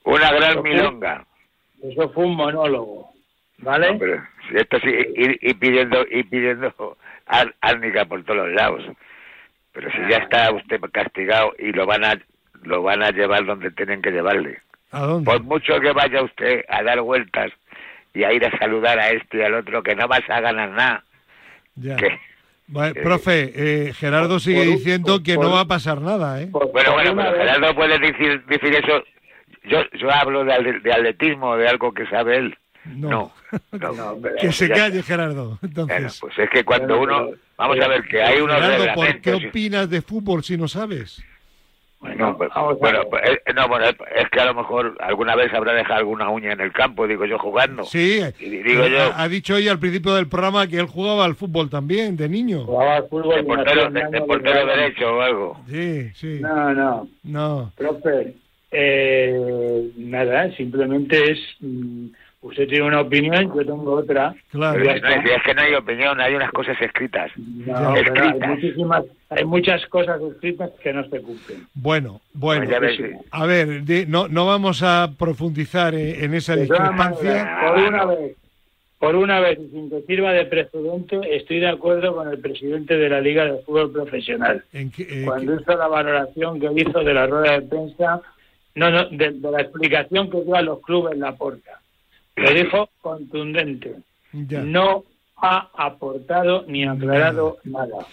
Una 0.05 0.31
gran 0.31 0.61
milonga. 0.63 1.25
Eso 1.81 2.09
fue 2.09 2.25
un 2.25 2.35
monólogo, 2.35 3.11
¿vale? 3.59 3.93
No, 3.93 3.99
pero 3.99 4.23
esto 4.53 4.79
sí, 4.79 4.89
y, 5.15 5.49
y 5.49 5.53
pidiendo, 5.53 6.05
y 6.09 6.23
pidiendo 6.23 6.97
árnica 7.61 8.05
por 8.05 8.23
todos 8.23 8.47
los 8.47 8.53
lados. 8.53 8.83
Pero 9.73 9.89
si 9.91 9.97
ya 10.09 10.17
está 10.17 10.51
usted 10.53 10.79
castigado 10.91 11.53
y 11.59 11.71
lo 11.71 11.85
van 11.85 12.03
a 12.05 12.15
lo 12.63 12.81
van 12.81 13.03
a 13.03 13.09
llevar 13.11 13.43
donde 13.45 13.71
tienen 13.71 14.01
que 14.01 14.11
llevarle. 14.11 14.59
¿A 14.91 15.01
dónde? 15.01 15.29
Por 15.29 15.43
mucho 15.43 15.79
que 15.81 15.91
vaya 15.91 16.21
usted 16.21 16.63
a 16.69 16.81
dar 16.83 17.01
vueltas 17.01 17.51
y 18.13 18.23
a 18.23 18.31
ir 18.31 18.45
a 18.45 18.57
saludar 18.57 18.99
a 18.99 19.09
este 19.09 19.39
y 19.39 19.41
al 19.41 19.55
otro, 19.55 19.83
que 19.83 19.95
no 19.95 20.07
vas 20.07 20.21
a 20.29 20.39
ganar 20.39 20.69
nada. 20.69 21.03
Ya. 21.75 21.95
Que- 21.97 22.19
Vale, 22.67 22.93
profe, 23.01 23.51
eh, 23.89 23.93
Gerardo 23.93 24.39
sigue 24.39 24.65
diciendo 24.65 25.21
que 25.21 25.35
por- 25.35 25.45
no 25.45 25.51
va 25.51 25.61
a 25.61 25.65
pasar 25.67 26.01
nada, 26.01 26.41
¿eh? 26.41 26.47
Por- 26.47 26.71
Bueno, 26.71 26.93
bueno, 26.93 27.15
pero 27.15 27.31
Gerardo 27.37 27.75
puede 27.75 27.99
decir, 27.99 28.43
decir 28.45 28.73
eso. 28.75 29.03
Yo, 29.65 29.79
yo 29.99 30.11
hablo 30.11 30.43
de, 30.43 30.79
de 30.83 30.91
atletismo, 30.93 31.55
de 31.57 31.67
algo 31.67 31.93
que 31.93 32.05
sabe 32.07 32.37
él. 32.37 32.57
No. 32.85 33.31
No, 33.71 33.91
no. 33.93 34.17
Pero- 34.21 34.35
Que 34.37 34.51
se 34.51 34.67
Ya- 34.69 34.75
calle, 34.75 35.03
Gerardo. 35.03 35.45
Bueno, 35.45 35.59
Entonces, 35.63 36.17
pues 36.19 36.39
es 36.39 36.49
que 36.49 36.63
cuando 36.63 36.97
Bueno, 36.97 37.17
uno... 37.27 37.31
Vamos 37.57 37.79
a 37.79 37.87
ver, 37.87 38.03
que 38.07 38.21
hay 38.21 38.41
unos 38.41 38.55
Gerardo, 38.59 38.93
¿por 38.95 39.21
qué 39.21 39.33
opinas 39.33 39.89
de 39.89 40.01
fútbol 40.01 40.43
si 40.43 40.57
no 40.57 40.67
sabes? 40.67 41.23
No, 42.03 42.37
pues, 42.37 42.49
bueno, 42.79 42.99
pues, 43.09 43.23
eh, 43.29 43.53
no, 43.55 43.67
bueno, 43.67 43.85
es 43.87 44.29
que 44.31 44.39
a 44.39 44.45
lo 44.45 44.53
mejor 44.53 44.95
alguna 44.99 45.35
vez 45.35 45.53
habrá 45.53 45.73
dejado 45.73 45.99
alguna 45.99 46.29
uña 46.29 46.51
en 46.51 46.61
el 46.61 46.71
campo, 46.73 47.07
digo 47.07 47.25
yo, 47.25 47.39
jugando. 47.39 47.83
Sí, 47.85 48.21
Y 48.39 48.49
digo 48.49 48.83
eh, 48.83 48.91
yo, 48.91 49.11
ha, 49.15 49.27
dicho 49.27 49.55
hoy 49.55 49.67
al 49.69 49.79
principio 49.79 50.13
del 50.13 50.27
programa 50.27 50.67
que 50.67 50.77
él 50.79 50.85
jugaba 50.87 51.25
al 51.25 51.35
fútbol 51.35 51.69
también, 51.69 52.17
de 52.17 52.27
niño. 52.29 52.65
Jugaba 52.65 52.97
al 52.97 53.07
fútbol 53.07 53.35
de 53.37 53.43
portero, 53.43 53.81
hacía 53.87 53.89
de, 53.89 53.93
de 53.93 54.11
daño 54.11 54.25
portero 54.25 54.59
de- 54.65 54.75
derecho 54.77 55.15
o 55.15 55.21
algo. 55.21 55.61
Sí, 55.69 56.09
sí. 56.15 56.39
No, 56.41 56.73
no, 56.73 57.07
No. 57.23 57.71
profe, 57.77 58.33
eh, 58.71 59.91
nada, 59.97 60.51
simplemente 60.55 61.31
es 61.31 61.39
mm, 61.61 62.07
usted 62.43 62.67
tiene 62.67 62.85
una 62.85 63.01
opinión, 63.01 63.45
yo 63.55 63.65
tengo 63.65 63.93
otra. 63.93 64.35
Claro. 64.51 64.79
Pero 64.83 65.01
No, 65.01 65.09
es, 65.09 65.43
que 65.43 65.53
no 65.53 65.61
hay 65.61 65.73
opinión, 65.73 66.21
hay 66.21 66.35
unas 66.35 66.51
cosas 66.51 66.79
escritas. 66.81 67.31
No, 67.37 67.93
hay, 67.93 68.39
muchísimas, 68.47 69.03
hay 69.29 69.45
muchas 69.45 69.85
cosas 69.87 70.21
escritas 70.21 70.69
que 70.81 70.93
no 70.93 71.03
se 71.09 71.21
cumplen. 71.21 71.67
Bueno, 71.73 72.21
bueno. 72.33 72.61
Pues 72.65 72.69
ya 72.71 72.79
ves, 72.79 72.97
sí. 72.97 73.03
A 73.31 73.45
ver, 73.45 73.83
de- 73.83 74.05
no, 74.05 74.27
no 74.27 74.45
vamos 74.45 74.83
a 74.83 75.09
profundizar 75.17 75.95
en, 75.95 76.23
en 76.25 76.33
esa 76.35 76.55
discrepancia. 76.55 77.57
por 77.65 77.77
una 77.79 78.05
vez, 78.05 78.35
por 78.99 79.15
una 79.15 79.39
vez, 79.39 79.59
y 79.59 79.69
sin 79.69 79.89
que 79.89 80.01
sirva 80.03 80.31
de 80.31 80.45
precedente, 80.45 81.35
estoy 81.35 81.59
de 81.59 81.67
acuerdo 81.69 82.15
con 82.15 82.29
el 82.29 82.39
presidente 82.39 82.95
de 82.97 83.09
la 83.09 83.19
Liga 83.19 83.45
de 83.45 83.57
Fútbol 83.63 83.91
Profesional. 83.91 84.63
En 84.71 84.91
eh, 84.97 85.23
Cuando 85.25 85.55
hizo 85.59 85.75
la 85.75 85.87
valoración 85.87 86.59
que 86.59 86.69
hizo 86.75 86.99
de 87.03 87.13
la 87.13 87.27
rueda 87.27 87.59
de 87.59 87.67
prensa, 87.67 88.21
no, 88.75 88.89
no, 88.89 89.09
de, 89.09 89.31
de 89.31 89.51
la 89.51 89.61
explicación 89.61 90.29
que 90.31 90.41
dio 90.41 90.55
a 90.55 90.61
los 90.61 90.79
clubes 90.81 91.17
la 91.17 91.33
porta. 91.35 91.79
Lo 92.35 92.49
dijo 92.53 92.89
contundente. 93.01 93.95
ya. 94.31 94.61
No 94.61 95.03
ha 95.37 95.69
aportado 95.75 96.63
ni 96.67 96.85
aclarado 96.85 97.57
nada. 97.63 98.05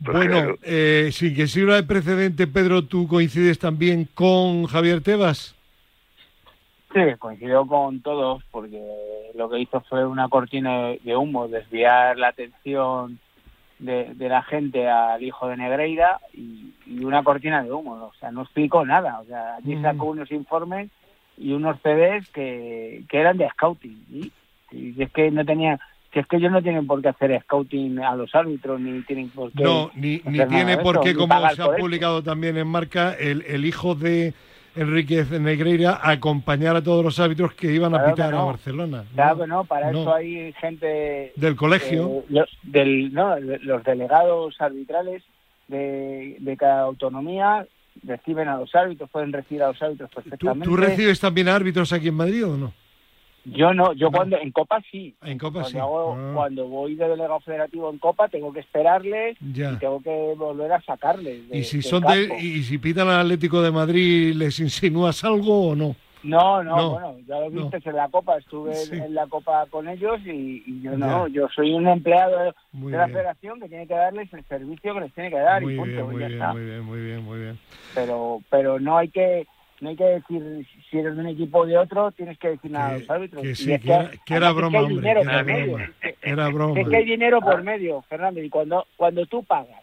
Bueno, 0.00 0.56
eh, 0.62 1.10
sin 1.12 1.34
que 1.34 1.46
sirva 1.46 1.76
de 1.76 1.84
precedente, 1.84 2.48
Pedro, 2.48 2.84
¿tú 2.84 3.06
coincides 3.06 3.58
también 3.58 4.08
con 4.14 4.66
Javier 4.66 5.00
Tebas? 5.00 5.54
Sí, 6.92 7.00
coincidió 7.18 7.64
con 7.66 8.00
todos 8.02 8.42
porque 8.50 8.82
lo 9.36 9.48
que 9.48 9.60
hizo 9.60 9.80
fue 9.82 10.04
una 10.04 10.28
cortina 10.28 10.88
de- 10.88 11.00
de 11.04 11.16
humo, 11.16 11.46
desviar 11.48 12.18
la 12.18 12.28
atención 12.28 13.18
de, 13.78 14.12
de 14.14 14.28
la 14.28 14.42
gente 14.42 14.88
al 14.88 15.22
hijo 15.22 15.48
de 15.48 15.56
Negreira 15.56 16.18
y, 16.34 16.72
y 16.86 17.04
una 17.04 17.22
cortina 17.22 17.62
de 17.62 17.72
humo. 17.72 17.92
O 17.94 18.12
sea, 18.20 18.30
no 18.32 18.42
explicó 18.42 18.84
nada. 18.84 19.20
O 19.20 19.24
sea, 19.24 19.54
allí 19.54 19.76
Mm. 19.76 19.82
sacó 19.82 20.06
unos 20.06 20.30
informes 20.32 20.90
y 21.36 21.52
unos 21.52 21.78
CDs 21.82 22.28
que, 22.30 23.02
que 23.08 23.18
eran 23.18 23.38
de 23.38 23.48
scouting. 23.50 24.04
Y, 24.10 24.32
y 24.70 25.02
es 25.02 25.10
que 25.12 25.30
no 25.30 25.44
tenía, 25.44 25.78
si 26.12 26.18
es 26.20 26.26
que 26.26 26.36
ellos 26.36 26.52
no 26.52 26.62
tienen 26.62 26.86
por 26.86 27.02
qué 27.02 27.08
hacer 27.08 27.38
scouting 27.42 27.98
a 28.00 28.14
los 28.16 28.34
árbitros 28.34 28.80
ni 28.80 29.00
tienen 29.02 29.28
por 29.30 29.52
qué. 29.52 29.62
No, 29.62 29.90
ni, 29.94 30.20
ni 30.24 30.44
tiene 30.46 30.78
por 30.78 31.00
qué, 31.00 31.14
como 31.14 31.34
se 31.50 31.62
ha 31.62 31.76
publicado 31.76 32.22
también 32.22 32.56
en 32.56 32.66
marca, 32.68 33.14
el, 33.14 33.42
el 33.42 33.64
hijo 33.64 33.94
de 33.94 34.34
Enriquez 34.74 35.30
Negreira 35.30 36.00
acompañar 36.02 36.76
a 36.76 36.82
todos 36.82 37.04
los 37.04 37.18
árbitros 37.20 37.52
que 37.54 37.72
iban 37.72 37.94
a 37.94 37.98
Claro 37.98 38.14
pitar 38.14 38.34
a. 38.34 38.44
Barcelona. 38.44 39.04
Claro 39.14 39.36
No, 39.36 39.42
que 39.42 39.48
no, 39.48 39.64
para 39.64 39.90
no. 39.92 40.00
eso 40.00 40.14
hay 40.14 40.52
gente 40.54 41.32
Del 41.36 41.56
colegio. 41.56 42.08
Eh, 42.08 42.24
los, 42.30 42.48
del, 42.62 43.12
no, 43.12 43.38
los 43.38 43.84
delegados 43.84 44.58
arbitrales 44.60 45.22
de, 45.68 46.36
de 46.40 46.56
cada 46.56 46.82
autonomía 46.82 47.66
reciben 48.04 48.48
a 48.48 48.56
los 48.56 48.74
árbitros, 48.74 49.08
pueden 49.10 49.32
recibir 49.32 49.62
a 49.62 49.68
los 49.68 49.82
árbitros 49.82 50.10
¿Tú, 50.10 50.14
perfectamente. 50.22 50.64
tú 50.68 50.76
recibes 50.76 51.20
también 51.20 51.48
árbitros 51.48 51.92
aquí 51.92 52.08
en 52.08 52.14
Madrid 52.14 52.46
o 52.46 52.56
no? 52.56 52.72
Yo 53.44 53.74
no, 53.74 53.92
yo 53.94 54.06
No. 54.06 54.12
cuando 54.16 54.36
en 54.38 54.52
Copa 54.52 54.80
sí. 54.90 55.14
En 55.22 55.36
Copa 55.36 55.62
Cuando, 55.62 55.70
sí. 55.70 55.76
hago- 55.78 56.14
Ah, 56.16 56.30
cuando 56.32 56.68
voy 56.68 56.94
de 56.94 57.08
delegado 57.08 57.40
federativo 57.40 57.90
en 57.90 57.98
Copa 57.98 58.28
tengo 58.28 58.52
que 58.52 58.60
esperarles 58.60 59.36
ya. 59.52 59.72
y 59.72 59.76
tengo 59.78 60.00
que 60.00 60.34
volver 60.36 60.72
a 60.72 60.80
sacarles. 60.82 61.48
de- 61.48 61.58
Y 61.58 61.64
si 61.64 61.82
son 61.82 62.02
de, 62.04 62.38
y 62.40 62.62
si 62.62 62.78
pitan 62.78 63.08
al 63.08 63.20
Atlético 63.22 63.60
de 63.60 63.72
Madrid, 63.72 64.34
¿les 64.36 64.60
insinúas 64.60 65.24
algo 65.24 65.70
o 65.70 65.74
no? 65.74 65.96
No, 66.22 66.62
no, 66.62 66.76
No. 66.76 66.90
bueno, 66.90 67.16
ya 67.26 67.40
lo 67.40 67.50
No. 67.50 67.68
viste 67.70 67.88
en 67.90 67.96
la 67.96 68.08
Copa, 68.08 68.36
estuve 68.38 68.74
Sí. 68.74 68.94
en 68.96 69.14
la 69.14 69.26
Copa 69.26 69.66
con 69.70 69.88
ellos 69.88 70.20
y, 70.24 70.62
y 70.66 70.80
yo 70.82 70.96
no, 70.96 71.26
yo 71.28 71.48
soy 71.48 71.72
un 71.72 71.88
empleado 71.88 72.38
de, 72.38 72.52
Muy 72.72 72.92
de 72.92 72.98
la 72.98 73.06
bien. 73.06 73.16
federación 73.18 73.60
que 73.60 73.68
tiene 73.68 73.86
que 73.88 73.94
darles 73.94 74.32
el 74.32 74.44
servicio 74.44 74.94
que 74.94 75.00
les 75.00 75.12
tiene 75.14 75.30
que 75.30 75.38
dar 75.38 75.62
Muy 75.62 75.74
y 75.74 75.76
punto, 75.78 75.92
bien, 75.92 76.04
y 76.04 76.10
muy 76.12 76.20
ya 76.20 76.26
bien, 76.28 76.38
está. 76.40 76.52
muy 76.52 76.64
bien, 76.64 76.82
muy 76.84 77.00
bien, 77.00 77.24
muy 77.24 77.38
bien. 77.40 77.58
pero 77.94 78.40
pero 78.50 78.78
no 78.78 78.98
hay 78.98 79.08
que 79.08 79.46
no 79.80 79.88
hay 79.88 79.96
que 79.96 80.04
decir 80.04 80.66
si 80.88 80.98
eres 80.98 81.16
de 81.16 81.20
un 81.22 81.26
equipo 81.26 81.58
o 81.58 81.66
de 81.66 81.76
otro 81.76 82.12
tienes 82.12 82.38
que 82.38 82.50
decir 82.50 82.70
nada 82.70 82.90
a 82.90 82.98
los 82.98 83.10
árbitros 83.10 83.42
que 83.42 83.54
sí, 83.56 83.72
es 83.72 83.80
que 83.82 83.88
era- 83.92 84.10
que 84.24 84.34
era 84.34 84.52
broma, 84.52 84.78
hombre, 84.78 84.94
dinero 84.94 85.22
que 85.22 85.26
era 85.28 85.36
por 85.38 85.44
medio. 85.46 85.72
broma. 85.74 85.84
Es 85.84 85.90
que- 86.18 86.30
Era 86.30 86.48
broma. 86.50 86.80
es 86.80 86.88
que 86.88 86.96
hay 86.96 87.04
dinero 87.04 87.40
por 87.40 87.62
medio 87.64 88.02
Fernando 88.02 88.40
y 88.40 88.48
cuando 88.48 88.86
cuando 88.96 89.26
tú 89.26 89.42
pagas 89.42 89.82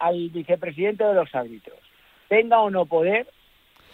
al 0.00 0.28
vicepresidente 0.28 1.02
de 1.02 1.14
los 1.14 1.34
árbitros 1.34 1.78
tenga 2.28 2.60
o 2.60 2.68
no 2.68 2.84
poder 2.84 3.26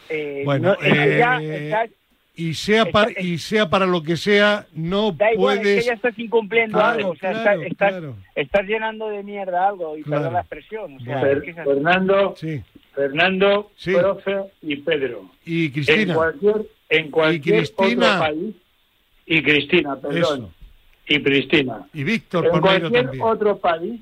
eh, 0.08 0.42
Bueno, 0.44 0.76
no- 0.80 0.86
es 0.86 1.18
ya 1.18 1.40
eh, 1.40 1.64
estás- 1.66 1.90
Y 2.36 2.54
sea, 2.54 2.86
para, 2.86 3.10
Está- 3.10 3.20
y 3.22 3.38
sea 3.38 3.70
para 3.70 3.86
lo 3.86 4.02
que 4.02 4.16
sea, 4.16 4.66
no 4.74 5.12
da 5.12 5.32
igual 5.32 5.58
es 5.58 5.62
puedes... 5.62 5.80
que 5.84 5.86
ya 5.86 5.92
estás 5.94 6.18
incumpliendo 6.18 6.78
Claro, 6.78 6.98
algo 6.98 7.10
o 7.10 7.16
sea 7.16 7.30
claro, 7.32 7.62
estás, 7.62 7.90
claro. 7.92 8.16
estás 8.34 8.66
llenando 8.66 9.08
de 9.08 9.22
mierda 9.22 9.68
algo 9.68 9.96
y 9.96 10.02
Claro. 10.02 10.22
perdón 10.22 10.32
la 10.34 10.40
expresión 10.40 10.96
o 10.96 11.00
sea, 11.00 11.20
Bueno. 11.20 11.38
es 11.38 11.42
que 11.44 11.50
es. 11.50 11.56
Fernando, 11.64 12.34
Sí. 12.36 12.62
Fernando, 12.92 13.70
Sí. 13.76 13.92
profe 13.94 14.36
y 14.62 14.76
Pedro. 14.76 15.30
Y 15.44 15.66
En 15.66 15.72
Cristina, 15.72 16.14
cualquier, 16.14 16.56
en 16.88 17.10
cualquier 17.12 17.56
Cristina. 17.58 18.06
otro 18.14 18.18
país. 18.26 18.54
Y 19.26 19.42
Cristina, 19.42 19.96
perdón. 19.96 20.18
eso. 20.18 20.52
Y 21.06 21.22
Cristina. 21.22 21.86
Y 21.92 22.02
Víctor 22.04 22.46
En 22.46 22.50
Palmeiro 22.52 22.80
cualquier 22.80 23.02
también. 23.04 23.22
otro 23.24 23.58
país, 23.58 24.00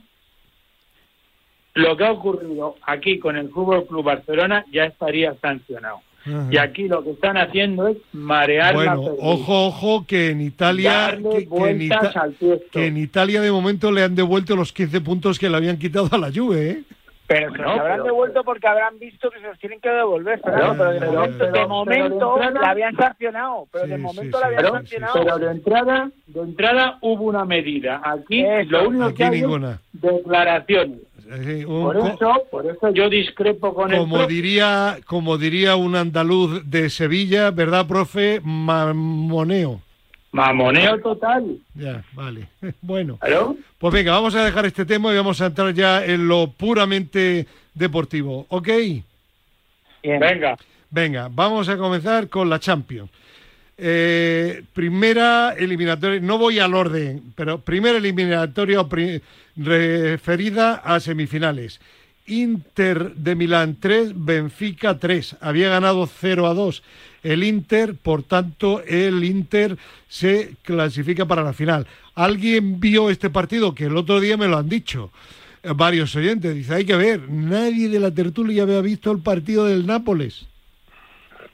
lo 1.75 1.97
que 1.97 2.05
ha 2.05 2.13
ocurrido 2.13 2.77
aquí 2.87 3.19
con 3.19 3.37
el 3.37 3.49
Fútbol 3.51 3.87
Club 3.87 4.05
Barcelona 4.05 4.65
ya 4.73 4.85
estaría 4.85 5.35
sancionado. 5.41 6.01
Ajá. 6.25 6.47
Y 6.51 6.57
aquí 6.57 6.87
lo 6.87 7.03
que 7.03 7.11
están 7.11 7.37
haciendo 7.37 7.89
es 7.89 7.97
marear 8.13 8.75
la 8.77 8.95
Bueno, 8.95 9.03
perdiz, 9.17 9.21
ojo, 9.23 9.67
ojo, 9.67 10.07
que 10.07 10.31
en 10.31 10.41
Italia... 10.41 11.17
que- 11.17 11.29
que 11.29 11.37
en 11.43 11.49
vueltas 11.49 12.11
Ita- 12.11 12.21
al 12.21 12.35
tiesto. 12.35 12.67
que 12.71 12.87
en 12.87 12.97
Italia 12.97 13.41
de 13.41 13.51
momento 13.51 13.91
le 13.91 14.05
han 14.05 14.15
devuelto 14.15 14.55
los 14.55 14.73
15 14.73 15.01
puntos 15.01 15.39
que 15.39 15.49
le 15.51 15.57
habían 15.57 15.79
quitado 15.79 16.09
a 16.13 16.19
la 16.19 16.31
Juve, 16.33 16.71
¿eh? 16.71 16.83
Pero 17.27 17.49
Bueno, 17.49 17.65
se 17.75 17.81
habrán 17.81 17.93
pero- 17.97 18.05
devuelto 18.05 18.45
porque 18.45 18.67
habrán 18.69 18.99
visto 18.99 19.31
que 19.31 19.41
se 19.41 19.47
los 19.47 19.59
tienen 19.59 19.81
que 19.81 19.89
devolver, 19.89 20.41
pero 20.45 20.57
de 20.57 20.61
pero- 21.01 21.13
momento, 21.13 21.39
pero- 21.39 21.47
de 21.47 21.53
pero 21.53 21.69
momento 21.69 22.35
de 22.37 22.45
entrada- 22.45 22.61
la 22.61 22.71
habían 22.71 22.97
sancionado, 22.97 23.67
pero 23.73 23.85
Sí, 23.85 23.91
de 23.91 23.99
momento 23.99 24.37
sí, 24.39 24.41
la 24.43 24.47
habían 24.47 24.63
Pero, 24.63 24.73
sancionado. 24.75 25.15
pero 25.25 25.39
de 25.39 25.51
entrada, 25.51 26.11
de 26.27 26.41
entrada 26.41 26.99
hubo 27.01 27.25
una 27.25 27.45
medida. 27.47 28.01
Aquí 28.05 28.45
Eso. 28.45 28.71
lo 28.71 28.89
único 28.89 29.05
Aquí 29.07 29.15
que 29.17 29.25
hay 29.25 29.31
ninguna. 29.41 29.81
es 29.95 30.01
declaraciones. 30.03 30.99
Un- 31.67 31.83
Por 31.85 31.97
eso, 31.97 32.33
por 32.51 32.67
eso 32.67 32.91
yo 32.93 33.09
discrepo 33.09 33.73
con 33.75 33.91
como 33.97 34.27
diría, 34.27 34.99
como 35.07 35.39
diría 35.39 35.77
un 35.77 35.97
andaluz 35.97 36.63
de 36.69 36.91
Sevilla, 36.91 37.51
¿verdad, 37.51 37.87
profe? 37.87 38.41
Mamoneo. 38.45 39.81
Mamoneo 40.33 40.99
total. 41.01 41.59
Ya, 41.75 42.03
vale. 42.13 42.49
Bueno, 42.81 43.17
¿Claro? 43.19 43.57
pues 43.79 43.93
venga, 43.95 44.13
vamos 44.13 44.35
a 44.35 44.45
dejar 44.45 44.67
este 44.67 44.85
tema 44.85 45.13
y 45.13 45.17
vamos 45.17 45.41
a 45.41 45.47
entrar 45.47 45.73
ya 45.75 46.05
en 46.05 46.27
lo 46.29 46.49
puramente 46.51 47.47
deportivo, 47.75 48.47
¿ok? 48.49 48.69
Bien. 50.03 50.21
Venga. 50.21 50.57
Venga, 50.91 51.29
vamos 51.33 51.69
a 51.69 51.77
comenzar 51.77 52.29
con 52.29 52.51
la 52.51 52.59
Champions. 52.59 53.11
Eh, 53.85 54.63
primera 54.75 55.55
eliminatoria, 55.59 56.21
no 56.21 56.39
voy 56.39 56.61
al 56.61 56.73
orden, 56.75 57.21
pero 57.35 57.59
primera 57.59 57.99
eliminatoria 57.99 58.87
referida 59.57 60.75
a 60.77 61.01
semifinales. 61.01 61.81
Inter 62.29 63.15
de 63.17 63.35
Milán 63.35 63.77
3, 63.81 64.13
Benfica 64.15 64.99
3. 65.01 65.37
Había 65.41 65.69
ganado 65.69 66.07
0 66.07 66.47
a 66.47 66.55
2 66.55 66.83
el 67.23 67.45
Inter, 67.45 67.95
por 67.95 68.23
tanto 68.23 68.83
el 68.83 69.25
Inter 69.25 69.77
se 70.09 70.55
clasifica 70.63 71.27
para 71.27 71.43
la 71.43 71.53
final. 71.53 71.87
¿Alguien 72.15 72.81
vio 72.81 73.11
este 73.11 73.31
partido? 73.31 73.75
Que 73.75 73.87
el 73.87 73.97
otro 73.97 74.21
día 74.21 74.37
me 74.37 74.49
lo 74.49 74.59
han 74.59 74.69
dicho 74.69 75.11
eh, 75.63 75.73
varios 75.75 76.15
oyentes. 76.17 76.55
Dice, 76.55 76.75
hay 76.75 76.85
que 76.85 76.97
ver, 76.97 77.29
nadie 77.29 77.89
de 77.89 78.01
la 78.01 78.11
tertulia 78.11 78.63
había 78.63 78.81
visto 78.81 79.11
el 79.11 79.19
partido 79.19 79.67
del 79.67 79.87
Nápoles. 79.87 80.47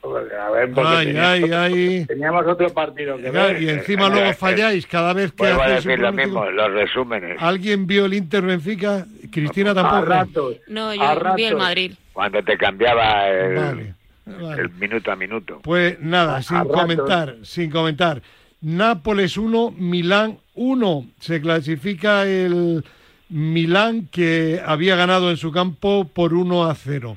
A 0.02 0.50
ver, 0.50 0.70
porque 0.72 0.88
Ay, 0.90 1.06
teníamos, 1.06 1.50
ay, 1.50 1.52
ay. 1.98 2.06
teníamos 2.06 2.46
otro 2.46 2.68
partido 2.70 3.16
que 3.16 3.30
ver. 3.30 3.60
y 3.62 3.68
encima 3.68 4.08
luego 4.08 4.32
falláis 4.34 4.86
cada 4.86 5.12
vez 5.12 5.32
que 5.32 5.42
Vuelvo 5.42 5.62
a 5.62 5.68
decir 5.70 5.98
lo 5.98 6.12
mismo, 6.12 6.48
los 6.50 6.72
resúmenes. 6.72 7.36
¿Alguien 7.40 7.86
vio 7.86 8.06
el 8.06 8.14
Inter 8.14 8.42
Benfica? 8.42 9.04
Cristina 9.30 9.72
A 9.72 9.74
tampoco. 9.74 10.04
ratos. 10.06 10.56
No, 10.68 10.90
A 10.90 10.94
yo 10.94 11.34
vi 11.36 11.44
el 11.44 11.50
ratos. 11.50 11.58
Madrid. 11.58 11.92
Cuando 12.12 12.42
te 12.42 12.56
cambiaba 12.56 13.28
el, 13.28 13.54
Vale, 13.56 13.94
vale. 14.26 14.62
el 14.62 14.70
minuto 14.70 15.10
a 15.12 15.16
minuto. 15.16 15.60
Pues 15.62 16.00
nada, 16.00 16.36
A- 16.36 16.42
sin 16.42 16.56
a 16.56 16.60
ratos. 16.60 16.76
comentar, 16.80 17.36
sin 17.42 17.70
comentar. 17.70 18.22
Nápoles 18.60 19.36
1, 19.36 19.72
Milán 19.76 20.38
1. 20.54 21.06
Se 21.20 21.40
clasifica 21.40 22.24
el 22.24 22.84
Milán 23.28 24.08
que 24.10 24.60
había 24.64 24.96
ganado 24.96 25.30
en 25.30 25.36
su 25.36 25.52
campo 25.52 26.08
por 26.12 26.34
1 26.34 26.64
a 26.70 26.74
0. 26.74 27.16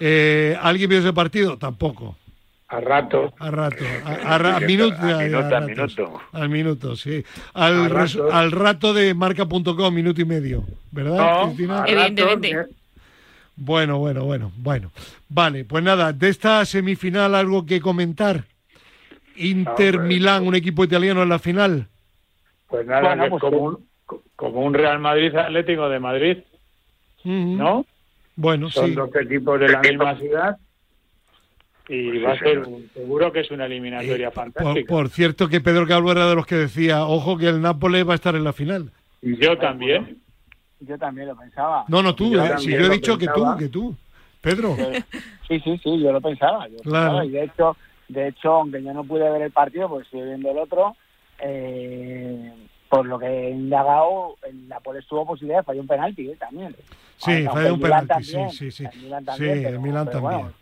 Eh, 0.00 0.56
¿Alguien 0.60 0.90
vio 0.90 0.98
ese 0.98 1.12
partido? 1.12 1.56
Tampoco. 1.58 2.16
A 2.68 2.80
ratos. 2.80 3.32
A 3.38 3.50
rato, 3.50 3.84
a, 4.04 4.34
a 4.34 4.38
ra- 4.38 4.56
a 4.56 4.60
minuto, 4.60 4.96
A 5.00 5.18
minuto, 5.18 5.38
a 5.38 5.50
ratos. 5.60 5.66
minuto. 5.68 6.20
Al 6.32 6.48
minuto, 6.48 6.96
sí. 6.96 7.24
Al, 7.54 7.88
ratos. 7.90 8.32
al 8.32 8.50
rato 8.52 8.92
de 8.92 9.14
marca.com, 9.14 9.94
minuto 9.94 10.20
y 10.20 10.24
medio. 10.24 10.64
¿Verdad, 10.90 11.16
No, 11.16 11.44
Cristina? 11.46 11.84
Evidentemente. 11.86 12.66
Bueno, 13.54 13.98
bueno, 13.98 14.24
bueno, 14.24 14.52
bueno. 14.56 14.90
Vale, 15.28 15.64
pues 15.64 15.82
nada, 15.84 16.12
de 16.12 16.28
esta 16.28 16.64
semifinal 16.64 17.34
algo 17.34 17.64
que 17.64 17.80
comentar. 17.80 18.44
Inter. 19.36 20.00
Milán, 20.00 20.46
un 20.46 20.54
equipo 20.54 20.82
italiano 20.84 21.22
en 21.22 21.28
la 21.28 21.38
final. 21.38 21.86
Pues 22.68 22.86
nada, 22.86 23.00
Bueno, 23.14 23.26
pues 23.30 23.40
como 23.40 23.58
un, 23.58 23.86
como 24.34 24.60
un 24.60 24.74
Real 24.74 24.98
Madrid 24.98 25.34
Atlético 25.36 25.88
de 25.88 26.00
Madrid. 26.00 26.38
¿no? 27.24 27.86
Bueno, 28.36 28.70
Son 28.70 28.86
sí. 28.88 28.94
dos 28.94 29.10
equipos 29.16 29.58
de 29.60 29.68
la 29.68 29.80
misma 29.80 30.16
ciudad. 30.18 30.56
y 31.88 32.10
Pues 32.18 32.24
va 32.24 32.32
sí, 32.32 32.36
a 32.36 32.48
ser 32.48 32.58
un- 32.66 32.90
seguro 32.92 33.30
que 33.32 33.40
es 33.40 33.50
una 33.52 33.66
eliminatoria 33.66 34.28
Eh, 34.28 34.32
fantástica. 34.32 34.88
por 34.92 35.08
cierto 35.08 35.48
que 35.48 35.60
Pedro 35.60 35.86
Calvo 35.86 36.10
era 36.10 36.28
de 36.28 36.34
los 36.34 36.44
que 36.44 36.56
decía, 36.56 37.06
ojo 37.06 37.38
que 37.38 37.46
el 37.46 37.60
Nápoles 37.62 38.06
va 38.06 38.12
a 38.12 38.16
estar 38.16 38.34
en 38.34 38.42
la 38.42 38.52
final. 38.52 38.90
Y 39.22 39.36
yo 39.36 39.56
también. 39.56 40.18
Yo 40.80 40.98
también 40.98 41.28
lo 41.28 41.36
pensaba. 41.36 41.84
No, 41.88 42.02
no 42.02 42.14
tú, 42.16 42.32
Yo 42.32 42.44
eh, 42.44 42.58
si 42.58 42.72
yo 42.72 42.78
he 42.86 42.90
dicho 42.90 43.16
que 43.16 43.28
tú, 43.28 43.44
que 43.56 43.68
tú. 43.68 43.94
Pedro. 44.40 44.76
Sí, 45.48 45.60
sí, 45.60 45.78
sí, 45.78 46.00
yo 46.02 46.10
lo 46.12 46.20
pensaba. 46.20 46.66
Yo 46.68 46.78
Claro. 46.78 47.18
pensaba, 47.20 47.24
Y 47.24 47.30
de 47.30 47.44
hecho, 47.44 47.76
de 48.08 48.28
hecho, 48.28 48.52
aunque 48.52 48.82
yo 48.82 48.92
no 48.92 49.04
pude 49.04 49.30
ver 49.30 49.42
el 49.42 49.52
partido, 49.52 49.88
pues 49.88 50.06
estoy 50.06 50.22
viendo 50.22 50.50
el 50.50 50.58
otro, 50.58 50.96
eh, 51.38 52.52
por 52.88 53.06
lo 53.06 53.18
que 53.18 53.26
he 53.26 53.50
indagado, 53.50 54.36
el 54.46 54.68
Nápoles 54.68 55.06
tuvo 55.06 55.26
posibilidad, 55.26 55.64
falló 55.64 55.80
un 55.80 55.86
penalti 55.88 56.30
eh, 56.30 56.36
también. 56.38 56.74
Sí, 57.18 57.44
falló 57.44 57.74
un 57.74 57.80
el 57.80 57.80
penalti, 57.80 58.24
sí, 58.24 58.32
también, 58.32 58.50
sí, 58.52 58.70
sí. 58.70 58.84
El 58.84 58.90
Sí, 58.92 59.24
también, 59.24 59.56
el 59.58 59.62
pero- 59.64 59.80
Milán 59.80 60.06
pero 60.06 60.18
también. 60.20 60.40
bueno, 60.42 60.54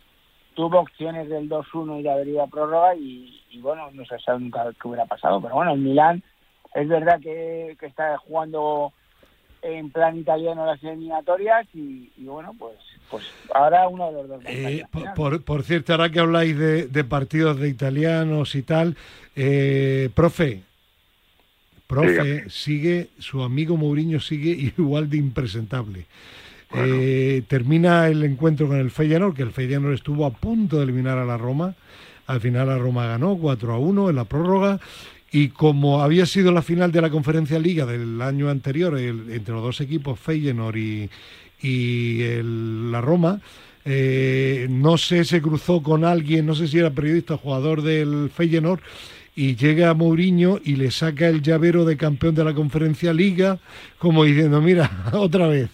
tuvo 0.55 0.79
opciones 0.79 1.29
del 1.29 1.49
2-1 1.49 1.99
y 1.99 2.03
de 2.03 2.11
haber 2.11 2.27
ido 2.27 2.41
a 2.41 2.47
prórroga 2.47 2.95
y, 2.95 3.41
y 3.51 3.59
bueno, 3.59 3.89
no 3.91 4.05
se 4.05 4.17
sabe 4.19 4.39
nunca 4.39 4.65
qué 4.81 4.87
hubiera 4.87 5.05
pasado. 5.05 5.41
Pero 5.41 5.55
bueno, 5.55 5.73
el 5.73 5.79
Milán 5.79 6.23
es 6.73 6.87
verdad 6.87 7.19
que, 7.21 7.75
que 7.79 7.85
está 7.85 8.17
jugando 8.17 8.91
en 9.61 9.89
plan 9.91 10.15
italiano 10.17 10.65
las 10.65 10.81
eliminatorias 10.83 11.67
y, 11.73 12.11
y 12.17 12.25
bueno, 12.25 12.53
pues 12.57 12.75
pues 13.09 13.23
ahora 13.53 13.87
uno 13.87 14.07
de 14.07 14.13
los 14.13 14.27
dos. 14.29 14.41
Eh, 14.47 14.83
por- 15.15 15.43
por 15.43 15.63
cierto, 15.63 15.93
ahora 15.93 16.09
que 16.09 16.19
habláis 16.19 16.57
de, 16.57 16.87
de 16.87 17.03
partidos 17.03 17.59
de 17.59 17.69
italianos 17.69 18.55
y 18.55 18.63
tal, 18.63 18.95
eh, 19.35 20.09
profe, 20.15 20.63
profe, 21.87 22.11
Dígame. 22.11 22.43
sigue, 22.49 23.09
su 23.19 23.41
amigo 23.43 23.77
Mourinho 23.77 24.19
sigue 24.19 24.73
igual 24.77 25.09
de 25.09 25.17
impresentable. 25.17 26.05
Eh, 26.73 27.43
termina 27.47 28.07
el 28.09 28.23
encuentro 28.23 28.67
con 28.67 28.77
el 28.77 28.91
Feyenoord, 28.91 29.35
que 29.35 29.43
el 29.43 29.51
Feyenoord 29.51 29.93
estuvo 29.93 30.25
a 30.25 30.31
punto 30.33 30.77
de 30.77 30.83
eliminar 30.83 31.17
a 31.17 31.25
la 31.25 31.37
Roma. 31.37 31.75
Al 32.27 32.41
final 32.41 32.67
la 32.67 32.77
Roma 32.77 33.05
ganó 33.07 33.37
4 33.37 33.73
a 33.73 33.79
1 33.79 34.09
en 34.09 34.15
la 34.15 34.25
prórroga. 34.25 34.79
Y 35.31 35.49
como 35.49 36.01
había 36.01 36.25
sido 36.25 36.51
la 36.51 36.61
final 36.61 36.91
de 36.91 37.01
la 37.01 37.09
Conferencia 37.09 37.59
Liga 37.59 37.85
del 37.85 38.21
año 38.21 38.49
anterior, 38.49 38.97
el- 38.97 39.31
entre 39.31 39.53
los 39.53 39.63
dos 39.63 39.81
equipos, 39.81 40.19
Feyenoord 40.19 40.75
y, 40.77 41.09
y 41.61 42.21
el- 42.23 42.91
la 42.91 42.99
Roma, 43.01 43.41
eh, 43.85 44.67
no 44.69 44.97
sé, 44.97 45.23
se 45.23 45.41
cruzó 45.41 45.81
con 45.83 46.03
alguien, 46.03 46.45
no 46.45 46.55
sé 46.55 46.67
si 46.67 46.79
era 46.79 46.89
periodista 46.89 47.35
o 47.35 47.37
jugador 47.37 47.83
del 47.83 48.29
Feyenoord, 48.33 48.81
y 49.35 49.55
llega 49.55 49.93
Mourinho 49.93 50.59
y 50.63 50.75
le 50.77 50.91
saca 50.91 51.27
el 51.27 51.41
llavero 51.41 51.83
de 51.85 51.97
campeón 51.97 52.35
de 52.35 52.43
la 52.43 52.53
Conferencia 52.53 53.13
Liga, 53.13 53.59
como 53.97 54.23
diciendo, 54.23 54.61
mira, 54.61 54.89
otra 55.13 55.47
vez. 55.47 55.69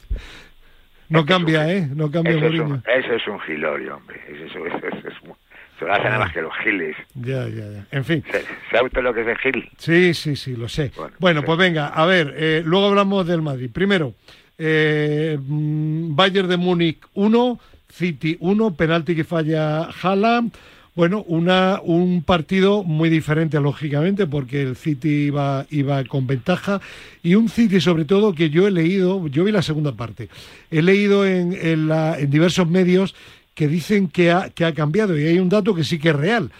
No 1.09 1.19
Es 1.19 1.25
es 1.25 1.29
un 1.31 1.37
cambia, 1.37 1.71
¿eh? 1.71 1.87
No 1.93 2.09
cambia 2.09 2.31
Eso 2.33 2.45
es, 2.45 2.53
Mourinho. 2.53 2.65
un, 2.75 2.83
eso 2.87 3.13
es 3.13 3.27
un 3.27 3.39
gilorio, 3.41 3.97
hombre. 3.97 4.19
Eso, 4.29 4.45
eso, 4.65 4.77
eso, 4.87 5.07
es 5.07 5.23
mu- 5.27 5.35
se 5.77 5.85
lo 5.85 5.93
hacen 5.93 6.05
nada 6.05 6.19
más 6.19 6.33
que 6.33 6.41
los 6.41 6.53
giles. 6.63 6.95
Ya, 7.15 7.47
ya, 7.49 7.69
ya. 7.71 7.85
En 7.91 8.05
fin. 8.05 8.23
¿Se- 8.31 8.45
¿Sabe 8.71 8.85
usted 8.87 9.01
lo 9.01 9.13
que 9.13 9.21
es 9.21 9.27
el 9.27 9.37
gil? 9.37 9.69
Sí, 9.77 10.13
sí, 10.13 10.35
sí, 10.35 10.55
lo 10.55 10.69
sé. 10.69 10.91
Bueno, 10.95 11.13
Bueno, 11.19 11.39
sí. 11.41 11.45
pues 11.47 11.57
venga, 11.57 11.87
a 11.87 12.05
ver, 12.05 12.33
eh, 12.37 12.61
luego 12.65 12.87
hablamos 12.87 13.25
del 13.27 13.41
Madrid. 13.41 13.69
Primero, 13.73 14.13
eh, 14.57 15.37
mm, 15.39 16.15
Bayern 16.15 16.47
de 16.47 16.57
Múnich 16.57 16.99
1, 17.15 17.59
City 17.89 18.37
1, 18.39 18.75
penalti 18.75 19.15
que 19.15 19.23
falla 19.23 19.89
Haaland. 20.01 20.53
Bueno, 20.93 21.23
una, 21.27 21.79
un 21.83 22.21
partido 22.21 22.83
muy 22.83 23.09
diferente, 23.09 23.59
lógicamente, 23.61 24.27
porque 24.27 24.61
el 24.61 24.75
City 24.75 25.27
iba, 25.27 25.65
iba 25.69 26.03
con 26.03 26.27
ventaja. 26.27 26.81
Y 27.23 27.35
un 27.35 27.47
City, 27.47 27.79
sobre 27.79 28.03
todo, 28.03 28.33
que 28.35 28.49
yo 28.49 28.67
he 28.67 28.71
leído, 28.71 29.25
yo 29.27 29.45
vi 29.45 29.53
la 29.53 29.61
segunda 29.61 29.93
parte, 29.93 30.27
he 30.69 30.81
leído 30.81 31.25
en, 31.25 31.53
en 31.53 31.87
la- 31.87 32.19
en 32.19 32.29
diversos 32.29 32.67
medios 32.67 33.15
que 33.55 33.69
dicen 33.69 34.09
que 34.09 34.31
ha, 34.31 34.49
que 34.49 34.65
ha 34.65 34.73
cambiado. 34.73 35.17
Y 35.17 35.25
hay 35.25 35.39
un 35.39 35.47
dato 35.49 35.73
que 35.73 35.85
sí 35.85 35.97
que 35.97 36.09
es 36.09 36.15
real. 36.15 36.51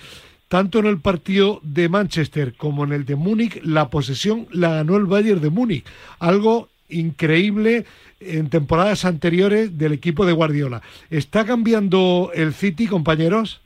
Tanto 0.48 0.80
en 0.80 0.86
el 0.86 1.00
partido 1.00 1.60
de 1.64 1.90
Manchester 1.90 2.54
como 2.56 2.84
en 2.86 2.94
el 2.94 3.06
de 3.06 3.16
Múnich, 3.16 3.62
la 3.64 3.90
posesión 3.90 4.48
la 4.52 4.76
ganó 4.76 4.96
el 4.98 5.06
Bayern 5.06 5.42
de 5.42 5.50
Múnich. 5.50 5.86
Algo 6.20 6.70
increíble 6.90 7.86
en 8.22 8.50
temporadas 8.50 9.04
anteriores 9.06 9.78
del 9.78 9.94
equipo 9.94 10.26
de 10.26 10.34
Guardiola. 10.34 10.82
¿Está 11.10 11.46
cambiando 11.46 12.32
el 12.34 12.54
City, 12.54 12.88
compañeros? 12.88 13.62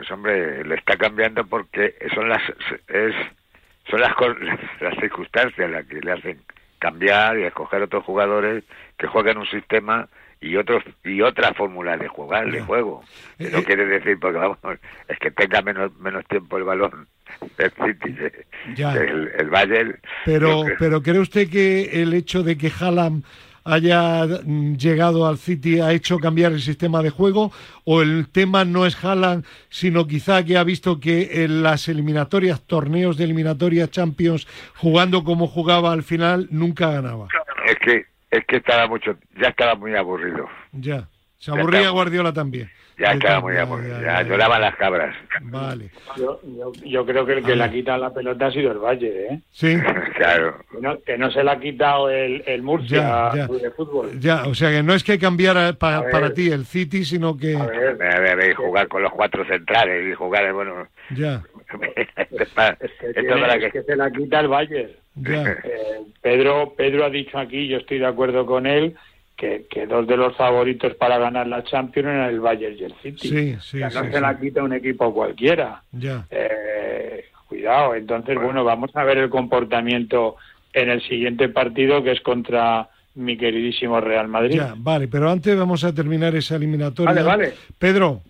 Pues 0.00 0.10
hombre, 0.12 0.64
le 0.64 0.76
está 0.76 0.96
cambiando 0.96 1.44
porque 1.44 1.94
son 2.14 2.30
las 2.30 2.40
es 2.88 3.14
son 3.90 4.00
las 4.00 4.14
las 4.80 4.98
circunstancias 4.98 5.70
las 5.70 5.84
que 5.84 6.00
le 6.00 6.12
hacen 6.12 6.38
cambiar 6.78 7.38
y 7.38 7.42
escoger 7.42 7.82
otros 7.82 8.02
jugadores 8.04 8.64
que 8.96 9.08
jueguen 9.08 9.36
un 9.36 9.46
sistema 9.48 10.08
y 10.40 10.56
otros 10.56 10.82
y 11.04 11.20
otra 11.20 11.52
fórmula 11.52 11.98
de 11.98 12.08
jugar, 12.08 12.50
de 12.50 12.62
juego. 12.62 13.04
Eh, 13.38 13.50
No 13.52 13.58
eh. 13.58 13.64
quiere 13.64 13.84
decir 13.84 14.18
porque 14.18 14.38
vamos, 14.38 14.56
es 15.06 15.18
que 15.18 15.30
tenga 15.32 15.60
menos 15.60 15.94
menos 15.98 16.24
tiempo 16.28 16.56
el 16.56 16.64
balón 16.64 17.06
el 17.58 17.70
City 17.72 18.16
el, 18.78 19.30
el 19.36 19.50
Bayern. 19.50 20.00
Pero, 20.24 20.64
pero 20.78 21.02
¿cree 21.02 21.18
usted 21.18 21.50
que 21.50 22.00
el 22.02 22.14
hecho 22.14 22.42
de 22.42 22.56
que 22.56 22.72
Haaland 22.80 23.22
haya 23.64 24.26
llegado 24.26 25.26
al 25.26 25.38
City 25.38 25.80
ha 25.80 25.92
hecho 25.92 26.18
cambiar 26.18 26.52
el 26.52 26.60
sistema 26.60 27.02
de 27.02 27.10
juego? 27.10 27.52
¿O 27.84 28.02
el 28.02 28.28
tema 28.28 28.64
no 28.64 28.86
es 28.86 29.02
Haaland, 29.04 29.44
sino 29.68 30.06
quizá 30.06 30.44
que 30.44 30.56
ha 30.56 30.64
visto 30.64 31.00
que 31.00 31.44
en 31.44 31.62
las 31.62 31.88
eliminatorias, 31.88 32.62
torneos 32.62 33.16
de 33.16 33.24
eliminatorias 33.24 33.90
Champions, 33.90 34.46
jugando 34.76 35.24
como 35.24 35.46
jugaba 35.46 35.92
al 35.92 36.02
final, 36.02 36.48
nunca 36.50 36.90
ganaba? 36.90 37.28
es 37.66 37.76
que 37.78 38.06
es 38.30 38.44
que 38.46 38.56
estaba 38.56 38.86
mucho 38.86 39.16
ya 39.40 39.48
estaba 39.48 39.74
muy 39.74 39.94
aburrido. 39.94 40.48
Ya. 40.72 41.08
Se 41.38 41.50
aburría. 41.50 41.90
Guardiola 41.90 42.32
también. 42.32 42.70
Ya 43.00 43.40
muy 43.40 43.54
ya, 43.54 43.64
ya, 43.64 43.76
Ya, 43.82 43.88
ya, 44.00 44.00
ya. 44.00 44.22
lloraban 44.22 44.60
las 44.60 44.76
cabras. 44.76 45.16
Vale. 45.42 45.90
Yo, 46.18 46.38
yo, 46.44 46.72
yo 46.84 47.06
creo 47.06 47.24
que 47.24 47.32
el 47.38 47.44
que 47.44 47.56
le 47.56 47.64
ha 47.64 47.70
quitado 47.70 47.98
la 47.98 48.12
pelota 48.12 48.46
ha 48.46 48.52
sido 48.52 48.72
el 48.72 48.78
Valle, 48.78 49.26
¿eh? 49.26 49.40
Sí. 49.50 49.74
claro. 50.16 50.56
Que 50.70 50.80
no, 50.80 51.00
que 51.00 51.16
no 51.18 51.30
se 51.30 51.42
le 51.42 51.50
ha 51.50 51.58
quitado 51.58 52.10
el, 52.10 52.42
el 52.46 52.62
Murcia 52.62 53.30
Ya, 53.32 53.32
ya. 53.34 53.46
de 53.46 53.70
fútbol. 53.70 54.20
Ya, 54.20 54.44
o 54.46 54.54
sea 54.54 54.70
que 54.70 54.82
no 54.82 54.92
es 54.92 55.02
que 55.02 55.18
cambiara 55.18 55.72
pa- 55.72 56.02
ver. 56.02 56.10
para 56.10 56.34
ti 56.34 56.50
el 56.50 56.66
City, 56.66 57.04
sino 57.04 57.36
que... 57.36 57.56
A 57.56 57.64
ver, 57.66 57.88
A 58.02 58.20
ver, 58.20 58.28
a 58.30 58.34
ver, 58.36 58.50
y 58.50 58.54
jugar 58.54 58.88
con 58.88 59.02
los 59.02 59.12
cuatro 59.12 59.44
centrales 59.46 60.06
y 60.10 60.14
jugar, 60.14 60.52
bueno, 60.52 60.86
Ya, 61.16 61.42
es 61.82 62.08
que, 62.14 62.26
esto 62.26 63.20
tiene- 63.20 63.40
para 63.40 63.54
es 63.54 63.64
que- 63.64 63.70
que 63.70 63.82
se 63.82 63.96
la 63.96 64.10
quita 64.10 64.40
el 64.40 64.48
Valle. 64.48 64.96
ya. 65.14 65.42
Eh, 65.64 66.00
Pedro, 66.20 66.74
Pedro 66.76 67.04
ha 67.06 67.10
dicho 67.10 67.38
aquí, 67.38 67.66
yo 67.68 67.78
estoy 67.78 67.98
de 67.98 68.06
acuerdo 68.06 68.44
con 68.44 68.66
él, 68.66 68.94
que, 69.40 69.66
que 69.70 69.86
dos 69.86 70.06
de 70.06 70.18
los 70.18 70.36
favoritos 70.36 70.94
para 70.96 71.18
ganar 71.18 71.46
la 71.46 71.64
Champions 71.64 72.08
eran 72.08 72.28
el 72.28 72.40
Bayern 72.40 72.76
y 72.78 72.84
el 72.84 72.94
City. 73.02 73.28
Sí, 73.28 73.56
sí, 73.60 73.78
no 73.78 73.90
se 73.90 74.12
sí. 74.12 74.20
la 74.20 74.38
quita 74.38 74.62
un 74.62 74.74
equipo 74.74 75.14
cualquiera. 75.14 75.82
Ya. 75.92 76.26
Eh, 76.30 77.24
cuidado, 77.48 77.94
entonces, 77.94 78.36
bueno, 78.36 78.64
vamos 78.64 78.90
a 78.94 79.04
ver 79.04 79.16
el 79.16 79.30
comportamiento 79.30 80.36
en 80.74 80.90
el 80.90 81.00
siguiente 81.02 81.48
partido, 81.48 82.02
que 82.02 82.12
es 82.12 82.20
contra 82.20 82.90
mi 83.14 83.38
queridísimo 83.38 83.98
Real 84.00 84.28
Madrid. 84.28 84.56
Ya, 84.56 84.74
vale, 84.76 85.08
pero 85.08 85.30
antes 85.30 85.56
vamos 85.56 85.84
a 85.84 85.94
terminar 85.94 86.34
esa 86.34 86.56
eliminatoria. 86.56 87.14
Vale, 87.14 87.22
vale. 87.22 87.54
Pedro, 87.78 88.20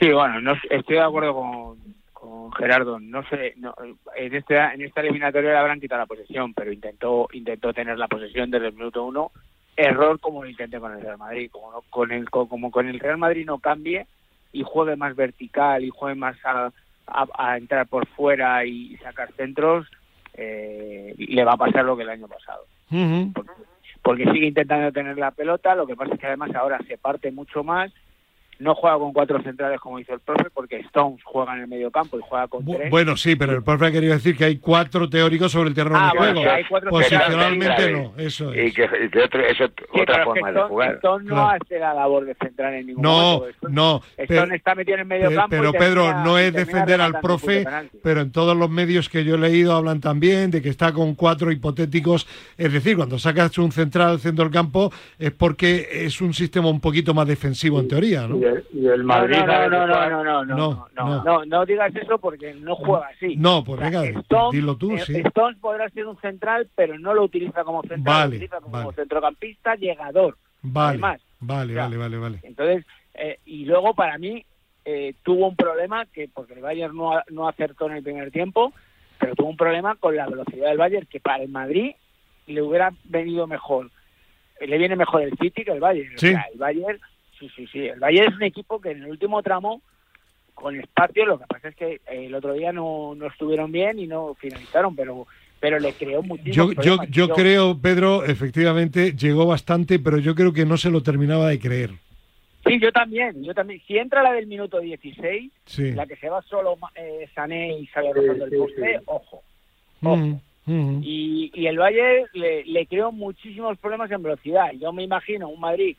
Sí, 0.00 0.12
bueno, 0.12 0.40
no, 0.40 0.52
estoy 0.70 0.96
de 0.96 1.02
acuerdo 1.02 1.34
con, 1.34 1.78
con 2.12 2.52
Gerardo. 2.52 3.00
No 3.00 3.26
sé, 3.28 3.54
no, 3.56 3.74
en, 4.16 4.34
esta, 4.34 4.72
en 4.72 4.82
esta 4.82 5.00
eliminatoria 5.00 5.50
le 5.50 5.56
habrán 5.56 5.80
quitado 5.80 6.02
la 6.02 6.06
posesión, 6.06 6.54
pero 6.54 6.72
intentó 6.72 7.28
intentó 7.32 7.72
tener 7.72 7.98
la 7.98 8.06
posesión 8.06 8.50
desde 8.50 8.68
el 8.68 8.74
minuto 8.74 9.04
uno. 9.04 9.32
Error 9.78 10.18
como 10.20 10.42
lo 10.42 10.50
intenté 10.50 10.78
con 10.80 10.92
el 10.92 11.00
Real 11.00 11.18
Madrid. 11.18 11.50
Como, 11.50 11.70
no- 11.72 11.82
con 11.88 12.10
el, 12.12 12.28
co- 12.28 12.48
como 12.48 12.70
con 12.70 12.88
el 12.88 12.98
Real 13.00 13.16
Madrid 13.18 13.46
no 13.46 13.58
cambie 13.58 14.06
y 14.52 14.62
juegue 14.64 14.96
más 14.96 15.14
vertical 15.14 15.84
y 15.84 15.90
juegue 15.90 16.16
más 16.16 16.36
a, 16.44 16.70
a- 17.06 17.26
a 17.34 17.56
entrar 17.56 17.86
por 17.86 18.06
fuera 18.08 18.64
y 18.64 18.96
sacar 18.98 19.32
centros, 19.34 19.86
eh, 20.34 21.14
le 21.16 21.44
va 21.44 21.52
a 21.52 21.56
pasar 21.56 21.84
lo 21.84 21.96
que 21.96 22.02
el 22.02 22.10
año 22.10 22.28
pasado 22.28 22.64
porque 24.02 24.24
sigue 24.32 24.46
intentando 24.46 24.90
tener 24.92 25.18
la 25.18 25.30
pelota, 25.32 25.74
lo 25.74 25.86
que 25.86 25.96
pasa 25.96 26.14
es 26.14 26.20
que 26.20 26.26
además 26.26 26.54
ahora 26.54 26.78
se 26.86 26.96
parte 26.98 27.30
mucho 27.30 27.62
más, 27.64 27.92
no 28.58 28.74
juega 28.74 28.98
con 28.98 29.12
cuatro 29.12 29.40
centrales 29.42 29.80
como 29.80 29.98
hizo 30.00 30.14
el 30.14 30.20
profe, 30.20 30.50
porque 30.52 30.76
Stones 30.80 31.20
juega 31.24 31.54
en 31.54 31.60
el 31.62 31.68
medio 31.68 31.90
campo 31.90 32.18
y 32.18 32.22
juega 32.22 32.48
con 32.48 32.64
Bu- 32.64 32.76
tres. 32.76 32.90
bueno, 32.90 33.16
sí, 33.16 33.36
pero 33.36 33.52
el 33.52 33.62
profe 33.62 33.86
ha 33.86 33.92
querido 33.92 34.14
decir 34.14 34.36
que 34.36 34.44
hay 34.44 34.58
cuatro 34.58 35.08
teóricos 35.08 35.52
sobre 35.52 35.68
el 35.68 35.74
terreno 35.74 35.98
Ah, 36.00 36.10
de 36.12 36.18
bueno, 36.18 36.32
juego. 36.34 36.42
que 36.44 36.50
hay 36.56 36.64
cuatro 36.68 36.90
Posicionalmente 36.90 37.92
no, 37.92 38.12
eso 38.16 38.54
y 38.54 38.58
es. 38.58 38.74
que, 38.74 38.82
y 39.04 39.08
que 39.10 39.20
otro, 39.22 39.40
eso 39.40 39.64
es 39.64 39.70
Sí, 39.94 40.00
otra 40.00 40.04
pero 40.04 40.10
es 40.10 40.18
que 40.18 40.24
forma 40.40 40.52
de 40.52 40.60
jugar. 40.68 40.94
Stone 40.96 41.24
no 41.24 41.34
Claro. 41.34 41.58
hace 41.62 41.78
la 41.78 41.94
labor 41.94 42.24
de 42.26 42.34
central 42.34 42.74
en 42.74 42.86
ningún 42.86 43.02
No, 43.02 43.10
momento. 43.38 43.48
Stone- 43.58 43.74
no, 43.74 44.02
Stone 44.16 44.56
está 44.56 44.74
metido 44.74 44.94
en 44.94 45.00
el 45.00 45.06
medio 45.06 45.28
campo. 45.34 45.48
pero 45.50 45.72
Pedro, 45.72 46.02
termina- 46.04 46.24
no 46.24 46.38
es 46.38 46.52
defender 46.52 47.00
al 47.00 47.20
profe, 47.20 47.64
pero 48.02 48.20
en 48.20 48.32
todos 48.32 48.56
los 48.56 48.68
medios 48.70 49.08
que 49.08 49.24
yo 49.24 49.36
he 49.36 49.38
leído 49.38 49.74
hablan 49.74 50.00
también 50.00 50.50
de 50.50 50.60
que 50.62 50.68
está 50.68 50.92
con 50.92 51.14
cuatro 51.14 51.50
hipotéticos. 51.52 52.26
Es 52.56 52.72
decir, 52.72 52.96
cuando 52.96 53.18
sacas 53.18 53.56
un 53.58 53.72
central 53.72 54.08
al 54.08 54.20
centro 54.20 54.44
del 54.44 54.52
campo 54.52 54.92
es 55.18 55.30
porque 55.32 55.88
es 55.92 56.20
un 56.20 56.34
sistema 56.34 56.68
un 56.68 56.80
poquito 56.80 57.14
más 57.14 57.26
defensivo 57.26 57.80
en 57.80 57.88
teoría, 57.88 58.26
¿no? 58.26 58.47
Y 58.72 58.78
el, 58.78 58.82
y 58.84 58.86
el 58.88 59.04
Madrid... 59.04 59.36
no, 59.38 59.46
no, 59.46 59.52
¿sabes 59.52 59.70
no, 59.70 59.86
no, 59.86 59.86
no, 59.86 60.24
no, 60.24 60.44
no, 60.44 60.44
No, 60.44 60.54
no, 60.56 60.88
no. 60.94 61.06
no, 61.16 61.24
no, 61.24 61.44
no 61.44 61.66
digas 61.66 61.94
eso 61.94 62.18
porque 62.18 62.54
no 62.54 62.74
juega 62.76 63.08
así. 63.08 63.36
No, 63.36 63.62
pues 63.64 63.80
O 63.80 63.84
venga, 63.84 64.04
Stones- 64.04 64.52
dilo 64.52 64.76
tú, 64.76 64.92
eh, 64.94 65.00
sí. 65.06 65.16
Stones 65.18 65.58
podrá 65.58 65.88
ser 65.90 66.06
un 66.06 66.20
central, 66.20 66.68
pero 66.74 66.98
no 66.98 67.14
lo 67.14 67.24
utiliza 67.24 67.64
como 67.64 67.82
central, 67.82 68.02
Vale, 68.04 68.30
lo 68.30 68.36
utiliza 68.36 68.60
como 68.60 68.76
vale. 68.84 68.92
centrocampista 68.96 69.74
llegador. 69.76 70.36
Vale, 70.62 70.88
además, 70.90 71.20
vale, 71.40 71.74
vale, 71.74 71.96
vale, 71.96 72.18
vale. 72.18 72.40
Entonces, 72.42 72.84
Eh, 73.20 73.40
y 73.46 73.64
luego, 73.64 73.94
para 73.94 74.16
mí, 74.16 74.44
eh, 74.84 75.12
tuvo 75.24 75.48
un 75.48 75.56
problema 75.56 76.06
que, 76.06 76.28
porque 76.32 76.52
el 76.54 76.60
Bayern 76.60 76.96
no, 76.96 77.16
a- 77.16 77.24
no 77.30 77.48
acertó 77.48 77.86
en 77.86 77.96
el 77.96 78.02
primer 78.04 78.30
tiempo, 78.30 78.72
pero 79.18 79.34
tuvo 79.34 79.48
un 79.48 79.56
problema 79.56 79.96
con 79.96 80.14
la 80.14 80.28
velocidad 80.28 80.68
del 80.68 80.78
Bayern, 80.78 81.06
que 81.10 81.18
para 81.18 81.42
el 81.42 81.48
Madrid 81.48 81.96
le 82.46 82.62
hubiera 82.62 82.92
venido 83.04 83.48
mejor. 83.48 83.90
Le 84.60 84.78
viene 84.78 84.94
mejor 84.94 85.22
el 85.22 85.36
City 85.36 85.64
que 85.64 85.72
el 85.72 85.80
Bayern. 85.80 86.14
O 86.14 86.18
Sí. 86.18 86.28
sea, 86.30 86.46
el 86.52 86.58
Bayern, 86.60 87.00
sí, 87.38 87.50
sí, 87.54 87.66
sí. 87.66 87.86
El 87.86 88.00
Bayern 88.00 88.32
es 88.32 88.36
un 88.36 88.42
equipo 88.42 88.80
que 88.80 88.90
en 88.90 89.02
el 89.02 89.10
último 89.10 89.42
tramo, 89.42 89.82
con 90.54 90.78
espacio, 90.78 91.24
lo 91.26 91.38
que 91.38 91.46
pasa 91.46 91.68
es 91.68 91.76
que 91.76 91.92
eh, 91.94 92.26
el 92.26 92.34
otro 92.34 92.52
día 92.52 92.72
no, 92.72 93.14
no 93.14 93.26
estuvieron 93.26 93.70
bien 93.72 93.98
y 93.98 94.06
no 94.06 94.34
finalizaron, 94.34 94.94
pero 94.96 95.26
pero 95.60 95.78
le 95.80 95.92
creó 95.92 96.22
muchísimo. 96.22 96.72
Yo, 96.72 96.82
yo, 96.82 97.04
yo 97.10 97.28
creo, 97.30 97.76
Pedro, 97.80 98.24
efectivamente 98.24 99.12
llegó 99.16 99.44
bastante, 99.46 99.98
pero 99.98 100.18
yo 100.18 100.34
creo 100.34 100.52
que 100.52 100.64
no 100.64 100.76
se 100.76 100.90
lo 100.90 101.02
terminaba 101.02 101.48
de 101.48 101.58
creer. 101.58 101.90
Sí, 102.66 102.78
yo 102.80 102.92
también, 102.92 103.42
yo 103.42 103.54
también. 103.54 103.80
Si 103.86 103.96
entra 103.96 104.22
la 104.22 104.32
del 104.32 104.46
minuto 104.46 104.78
16, 104.78 105.50
Sí. 105.64 105.92
la 105.92 106.06
que 106.06 106.16
se 106.16 106.28
va 106.28 106.42
solo 106.42 106.76
eh, 106.94 107.28
Sané 107.34 107.78
y 107.78 107.86
sale 107.88 108.12
rozando 108.12 108.44
el 108.44 108.50
sí, 108.50 108.56
poste, 108.56 108.98
sí. 108.98 109.04
ojo. 109.06 109.42
Mm, 110.00 110.34
mm. 110.66 111.00
Y, 111.02 111.50
y 111.54 111.66
el 111.66 111.78
Valle 111.78 112.26
le, 112.34 112.64
le 112.64 112.86
creó 112.86 113.10
muchísimos 113.10 113.78
problemas 113.78 114.10
en 114.10 114.22
velocidad. 114.22 114.70
Yo 114.78 114.92
me 114.92 115.02
imagino 115.02 115.48
un 115.48 115.60
Madrid 115.60 115.96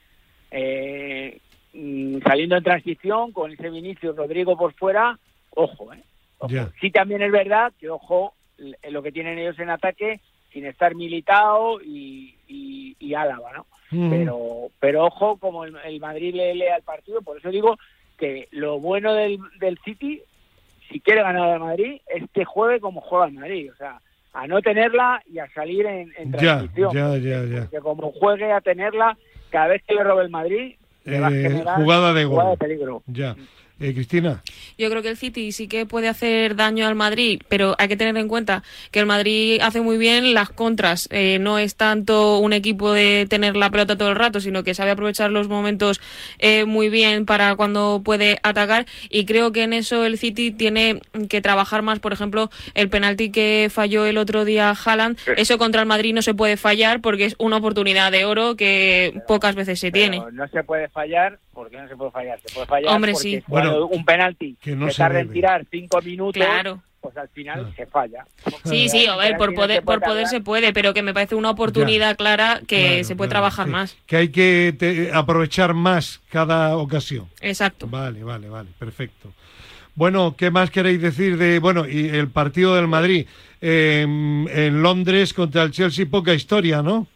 eh, 0.51 1.39
mm, 1.73 2.19
saliendo 2.21 2.57
en 2.57 2.63
transición 2.63 3.31
con 3.31 3.51
ese 3.51 3.69
Vinicius 3.69 4.15
Rodrigo 4.15 4.57
por 4.57 4.73
fuera, 4.73 5.17
ojo, 5.51 5.93
¿eh? 5.93 6.03
Ojo. 6.39 6.53
Sí, 6.79 6.89
también 6.91 7.21
es 7.21 7.31
verdad 7.31 7.73
que, 7.79 7.89
ojo, 7.89 8.33
lo 8.89 9.03
que 9.03 9.11
tienen 9.11 9.37
ellos 9.37 9.59
en 9.59 9.69
ataque 9.69 10.21
sin 10.53 10.65
estar 10.65 10.95
militado 10.95 11.81
y, 11.81 12.35
y, 12.47 12.95
y 12.99 13.13
Álava, 13.13 13.51
¿no? 13.53 13.65
Mm. 13.91 14.09
pero 14.09 14.71
pero 14.79 15.05
ojo 15.05 15.37
como 15.37 15.65
el, 15.65 15.75
el 15.83 15.99
Madrid 15.99 16.35
le 16.35 16.53
lea 16.53 16.75
el 16.75 16.83
partido 16.83 17.23
por 17.23 17.37
eso 17.37 17.49
digo 17.49 17.75
que 18.19 18.47
lo 18.51 18.79
bueno 18.79 19.15
del, 19.15 19.39
del 19.59 19.79
City 19.83 20.21
si 20.91 20.99
quiere 20.99 21.23
ganar 21.23 21.49
al 21.49 21.59
Madrid 21.59 21.99
es 22.07 22.29
que 22.31 22.45
juegue 22.45 22.79
como 22.79 23.01
juega 23.01 23.25
el 23.25 23.33
Madrid 23.33 23.71
o 23.71 23.75
sea 23.77 23.99
a 24.33 24.45
no 24.45 24.61
tenerla 24.61 25.23
y 25.25 25.39
a 25.39 25.49
salir 25.53 25.87
en, 25.87 26.31
transición 26.31 26.91
que 27.71 27.79
como 27.79 28.11
juegue 28.11 28.51
a 28.51 28.61
tenerla 28.61 29.17
cada 29.49 29.67
vez 29.67 29.83
que 29.87 29.95
le 29.95 30.03
robe 30.03 30.23
el 30.23 30.29
Madrid 30.29 30.75
le 31.05 31.19
va 31.19 31.27
a 31.27 31.31
Eh, 31.31 31.63
jugada 31.75 32.13
de 32.13 32.25
jugada 32.25 32.49
gol. 32.49 32.57
de 32.59 32.65
peligro 32.65 33.03
Ya. 33.07 33.35
Eh, 33.79 33.93
Cristina. 33.93 34.43
Yo 34.77 34.89
creo 34.89 35.01
que 35.01 35.09
el 35.09 35.15
City 35.15 35.53
sí 35.53 35.69
que 35.69 35.85
puede 35.85 36.09
hacer 36.09 36.57
daño 36.57 36.85
al 36.85 36.95
Madrid, 36.95 37.41
pero 37.47 37.75
hay 37.79 37.87
que 37.87 37.95
tener 37.95 38.17
en 38.17 38.27
cuenta 38.27 38.61
que 38.91 38.99
el 38.99 39.05
Madrid 39.05 39.61
hace 39.61 39.79
muy 39.79 39.97
bien 39.97 40.33
las 40.33 40.49
contras. 40.49 41.07
Eh, 41.11 41.37
no 41.39 41.57
es 41.57 41.75
tanto 41.75 42.39
un 42.39 42.51
equipo 42.51 42.91
de 42.91 43.25
tener 43.29 43.55
la 43.55 43.69
pelota 43.69 43.97
todo 43.97 44.09
el 44.09 44.17
rato, 44.17 44.41
sino 44.41 44.63
que 44.63 44.73
sabe 44.73 44.91
aprovechar 44.91 45.31
los 45.31 45.47
momentos 45.47 46.01
eh, 46.39 46.65
muy 46.65 46.89
bien 46.89 47.25
para 47.25 47.55
cuando 47.55 48.01
puede 48.03 48.39
atacar. 48.43 48.85
Y 49.09 49.25
creo 49.25 49.53
que 49.53 49.63
en 49.63 49.71
eso 49.71 50.03
el 50.03 50.17
City 50.17 50.51
tiene 50.51 51.01
que 51.29 51.41
trabajar 51.41 51.81
más. 51.81 51.99
Por 51.99 52.11
ejemplo, 52.11 52.49
el 52.73 52.89
penalti 52.89 53.31
que 53.31 53.69
falló 53.71 54.05
el 54.05 54.17
otro 54.17 54.43
día 54.43 54.71
Haaland, 54.71 55.17
eso 55.37 55.57
contra 55.57 55.81
el 55.81 55.87
Madrid 55.87 56.13
no 56.13 56.21
se 56.21 56.33
puede 56.33 56.57
fallar 56.57 56.99
porque 56.99 57.25
es 57.25 57.35
una 57.37 57.57
oportunidad 57.57 58.11
de 58.11 58.25
oro 58.25 58.57
que 58.57 59.21
pocas 59.25 59.55
veces 59.55 59.79
se 59.79 59.91
tiene. 59.91 60.21
No 60.33 60.47
se 60.49 60.63
puede 60.63 60.89
fallar 60.89 61.39
porque 61.59 61.75
no 61.75 61.89
se 61.89 61.95
puede 61.97 62.11
fallar 62.11 62.39
se 62.39 62.53
puede 62.53 62.67
fallar 62.67 62.95
Hombre, 62.95 63.11
porque 63.11 63.29
sí. 63.29 63.43
cuando 63.49 63.68
Un 63.77 64.05
penalti 64.05 64.55
que 64.61 64.75
no 64.75 64.87
que 64.87 64.91
se 64.93 64.97
tarda 64.97 65.19
en 65.21 65.31
tirar 65.31 65.65
cinco 65.69 66.01
minutos 66.01 66.33
Claro. 66.43 66.81
pues 67.01 67.15
al 67.17 67.29
final 67.29 67.67
Ah. 67.69 67.73
se 67.75 67.85
falla 67.85 68.25
Sí, 68.65 68.89
sí, 68.89 69.05
a 69.07 69.15
ver, 69.15 69.37
por 69.37 69.53
poder, 69.53 69.77
se 69.77 69.81
puede 69.81 69.99
por 69.99 70.07
poder 70.09 70.27
se 70.27 70.41
puede, 70.41 70.73
pero 70.73 70.93
que 70.93 71.01
me 71.01 71.13
parece 71.13 71.35
una 71.35 71.49
oportunidad 71.51 72.17
clara 72.17 72.61
que 72.67 72.87
Claro, 72.87 73.03
se 73.05 73.15
puede 73.15 73.29
claro, 73.29 73.41
trabajar 73.41 73.65
sí. 73.67 73.71
más. 73.71 73.97
Que 74.05 74.15
hay 74.17 74.29
que 74.29 74.75
te- 74.77 75.11
aprovechar 75.13 75.73
más 75.73 76.19
cada 76.29 76.75
ocasión. 76.77 77.27
Exacto. 77.41 77.87
Vale, 77.87 78.23
vale, 78.23 78.49
vale, 78.49 78.69
perfecto. 78.77 79.31
Bueno, 79.95 80.35
¿qué 80.37 80.49
más 80.51 80.69
queréis 80.71 81.01
decir 81.01 81.37
de, 81.37 81.59
bueno, 81.59 81.85
y 81.87 82.07
el 82.09 82.29
partido 82.29 82.75
del 82.75 82.87
Madrid 82.87 83.27
eh, 83.61 84.01
en 84.03 84.81
Londres 84.81 85.33
contra 85.33 85.63
el 85.63 85.71
Chelsea, 85.71 86.05
poca 86.09 86.33
historia, 86.33 86.81
¿no? 86.81 87.07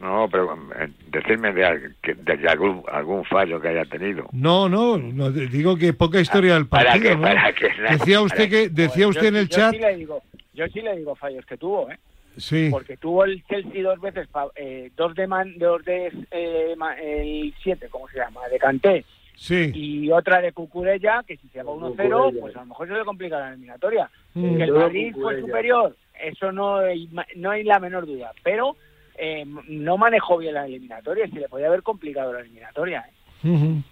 No, 0.00 0.28
pero 0.30 0.54
eh, 0.78 0.88
decirme 1.08 1.52
de, 1.52 1.92
de 2.02 2.48
algún, 2.48 2.82
algún 2.90 3.22
fallo 3.26 3.60
que 3.60 3.68
haya 3.68 3.84
tenido. 3.84 4.26
No, 4.32 4.66
no, 4.68 4.96
no, 4.96 5.30
digo 5.30 5.76
que 5.76 5.92
poca 5.92 6.20
historia 6.20 6.54
del 6.54 6.66
¿Para 6.66 6.92
partido, 6.92 7.10
qué? 7.10 7.16
¿no? 7.16 7.22
¿Para 7.22 7.52
qué? 7.52 7.68
Decía 7.90 8.22
usted 8.22 8.48
que, 8.48 8.68
decía 8.70 9.08
usted 9.08 9.26
en 9.26 9.36
el 9.36 9.48
yo 9.48 9.56
chat, 9.56 9.74
sí 9.74 9.78
le 9.78 9.96
digo, 9.96 10.22
yo 10.54 10.66
sí 10.68 10.80
le 10.80 10.96
digo 10.96 11.14
fallos 11.14 11.44
que 11.44 11.58
tuvo, 11.58 11.90
¿eh? 11.90 11.98
sí, 12.38 12.68
Porque 12.70 12.96
tuvo 12.96 13.24
el 13.24 13.44
Chelsea 13.44 13.82
dos 13.82 14.00
veces, 14.00 14.26
eh, 14.56 14.90
dos 14.96 15.14
de 15.14 15.26
man, 15.26 15.52
dos 15.58 15.84
de 15.84 16.10
eh, 16.30 16.74
el 17.02 17.54
7, 17.62 17.88
¿cómo 17.90 18.08
se 18.08 18.18
llama? 18.18 18.48
De 18.48 18.58
Canté 18.58 19.04
sí, 19.34 19.70
y 19.74 20.10
otra 20.10 20.40
de 20.40 20.52
Cucurella, 20.52 21.22
que 21.26 21.36
si 21.36 21.48
se 21.48 21.62
va 21.62 21.72
1-0, 21.72 21.90
Cucurella. 21.96 22.40
pues 22.40 22.56
a 22.56 22.60
lo 22.60 22.66
mejor 22.66 22.88
se 22.88 22.94
le 22.94 23.04
complica 23.04 23.38
la 23.38 23.48
eliminatoria. 23.50 24.10
Mm. 24.32 24.56
Que 24.56 24.62
el 24.62 24.72
Madrid 24.72 25.14
fue 25.14 25.40
superior, 25.40 25.94
eso 26.18 26.52
no 26.52 26.78
hay, 26.78 27.06
no 27.36 27.50
hay 27.50 27.64
la 27.64 27.78
menor 27.78 28.06
duda, 28.06 28.32
pero 28.42 28.76
eh, 29.20 29.44
no 29.68 29.98
manejó 29.98 30.38
bien 30.38 30.54
la 30.54 30.66
eliminatoria, 30.66 31.28
se 31.28 31.38
le 31.38 31.48
podía 31.48 31.66
haber 31.68 31.82
complicado 31.82 32.32
la 32.32 32.40
eliminatoria. 32.40 33.04
¿eh? 33.44 33.82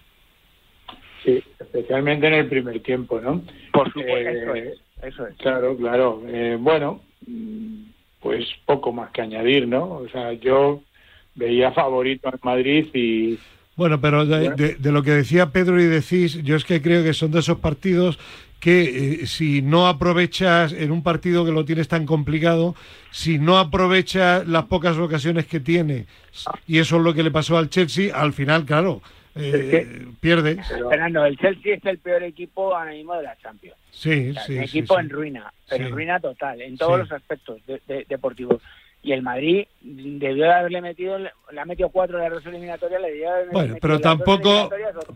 Sí, 1.23 1.43
especialmente 1.59 2.27
en 2.27 2.33
el 2.33 2.47
primer 2.47 2.81
tiempo, 2.81 3.19
¿no? 3.19 3.41
Por 3.73 3.87
supuesto, 3.91 4.29
Eh, 4.29 4.41
eso 4.41 4.55
es, 4.55 4.79
eso 5.03 5.27
es. 5.27 5.35
Claro, 5.37 5.75
claro. 5.77 6.23
Eh, 6.27 6.57
bueno, 6.59 7.01
pues 8.21 8.45
poco 8.65 8.91
más 8.93 9.11
que 9.11 9.21
añadir, 9.21 9.67
¿no? 9.67 9.83
O 9.89 10.09
sea, 10.09 10.33
yo 10.33 10.81
veía 11.35 11.71
favorito 11.71 12.29
al 12.29 12.39
Madrid 12.43 12.87
y 12.93 13.37
Bueno, 13.75 13.99
pero 14.01 14.25
de, 14.25 14.49
de- 14.51 14.75
de 14.75 14.91
lo 14.91 15.03
que 15.03 15.11
decía 15.11 15.51
Pedro 15.51 15.79
y 15.79 15.85
decís, 15.85 16.41
yo 16.43 16.55
es 16.55 16.65
que 16.65 16.81
creo 16.81 17.03
que 17.03 17.13
son 17.13 17.31
de 17.31 17.39
esos 17.39 17.59
partidos 17.59 18.17
que 18.59 19.21
eh, 19.23 19.25
si 19.27 19.61
no 19.61 19.87
aprovechas 19.87 20.73
en 20.73 20.91
un 20.91 21.01
partido 21.03 21.45
que 21.45 21.51
lo 21.51 21.63
tienes 21.65 21.87
tan 21.87 22.05
complicado, 22.05 22.75
si 23.11 23.39
no 23.39 23.57
aprovechas 23.57 24.47
las 24.47 24.65
pocas 24.65 24.97
ocasiones 24.97 25.45
que 25.45 25.59
tiene, 25.59 26.05
y 26.67 26.79
eso 26.79 26.97
es 26.97 27.03
lo 27.03 27.13
que 27.13 27.23
le 27.23 27.31
pasó 27.31 27.57
al 27.57 27.69
Chelsea, 27.69 28.13
al 28.15 28.33
final, 28.33 28.65
claro, 28.65 29.01
eh, 29.35 30.05
pierde. 30.19 30.57
pero- 30.69 30.89
Fernando, 30.89 31.25
el 31.25 31.37
Chelsea 31.37 31.75
es 31.75 31.85
el 31.85 31.99
peor 31.99 32.23
equipo 32.23 32.75
ahora 32.75 32.91
mismo 32.91 33.15
de 33.15 33.23
la 33.23 33.37
Champions. 33.37 33.77
Sí, 33.91 34.29
O 34.29 34.33
sea, 34.33 34.43
sí, 34.45 34.57
un 34.57 34.63
equipo 34.63 34.95
sí. 34.95 34.99
en 35.01 35.09
ruina, 35.09 35.53
pero 35.69 35.85
en 35.87 35.91
ruina 35.91 36.19
total, 36.19 36.61
en 36.61 36.77
todos 36.77 36.99
los 36.99 37.11
aspectos 37.11 37.65
de- 37.65 37.81
de- 37.87 38.05
deportivos. 38.09 38.61
Y 39.01 39.13
el 39.13 39.21
Madrid 39.21 39.65
debió 39.81 40.43
de 40.45 40.53
haberle 40.53 40.81
metido, 40.81 41.17
le 41.17 41.31
ha 41.59 41.63
metido 41.65 41.87
cuatro 41.89 42.17
de 42.17 42.23
las 42.25 42.33
dos 42.33 42.45
eliminatorias, 42.47 43.01
le 43.01 43.11
debió 43.11 43.31
haber 43.31 43.47
Bueno, 43.47 43.73
metido 43.75 43.79
pero 43.81 43.99
tampoco. 44.01 44.69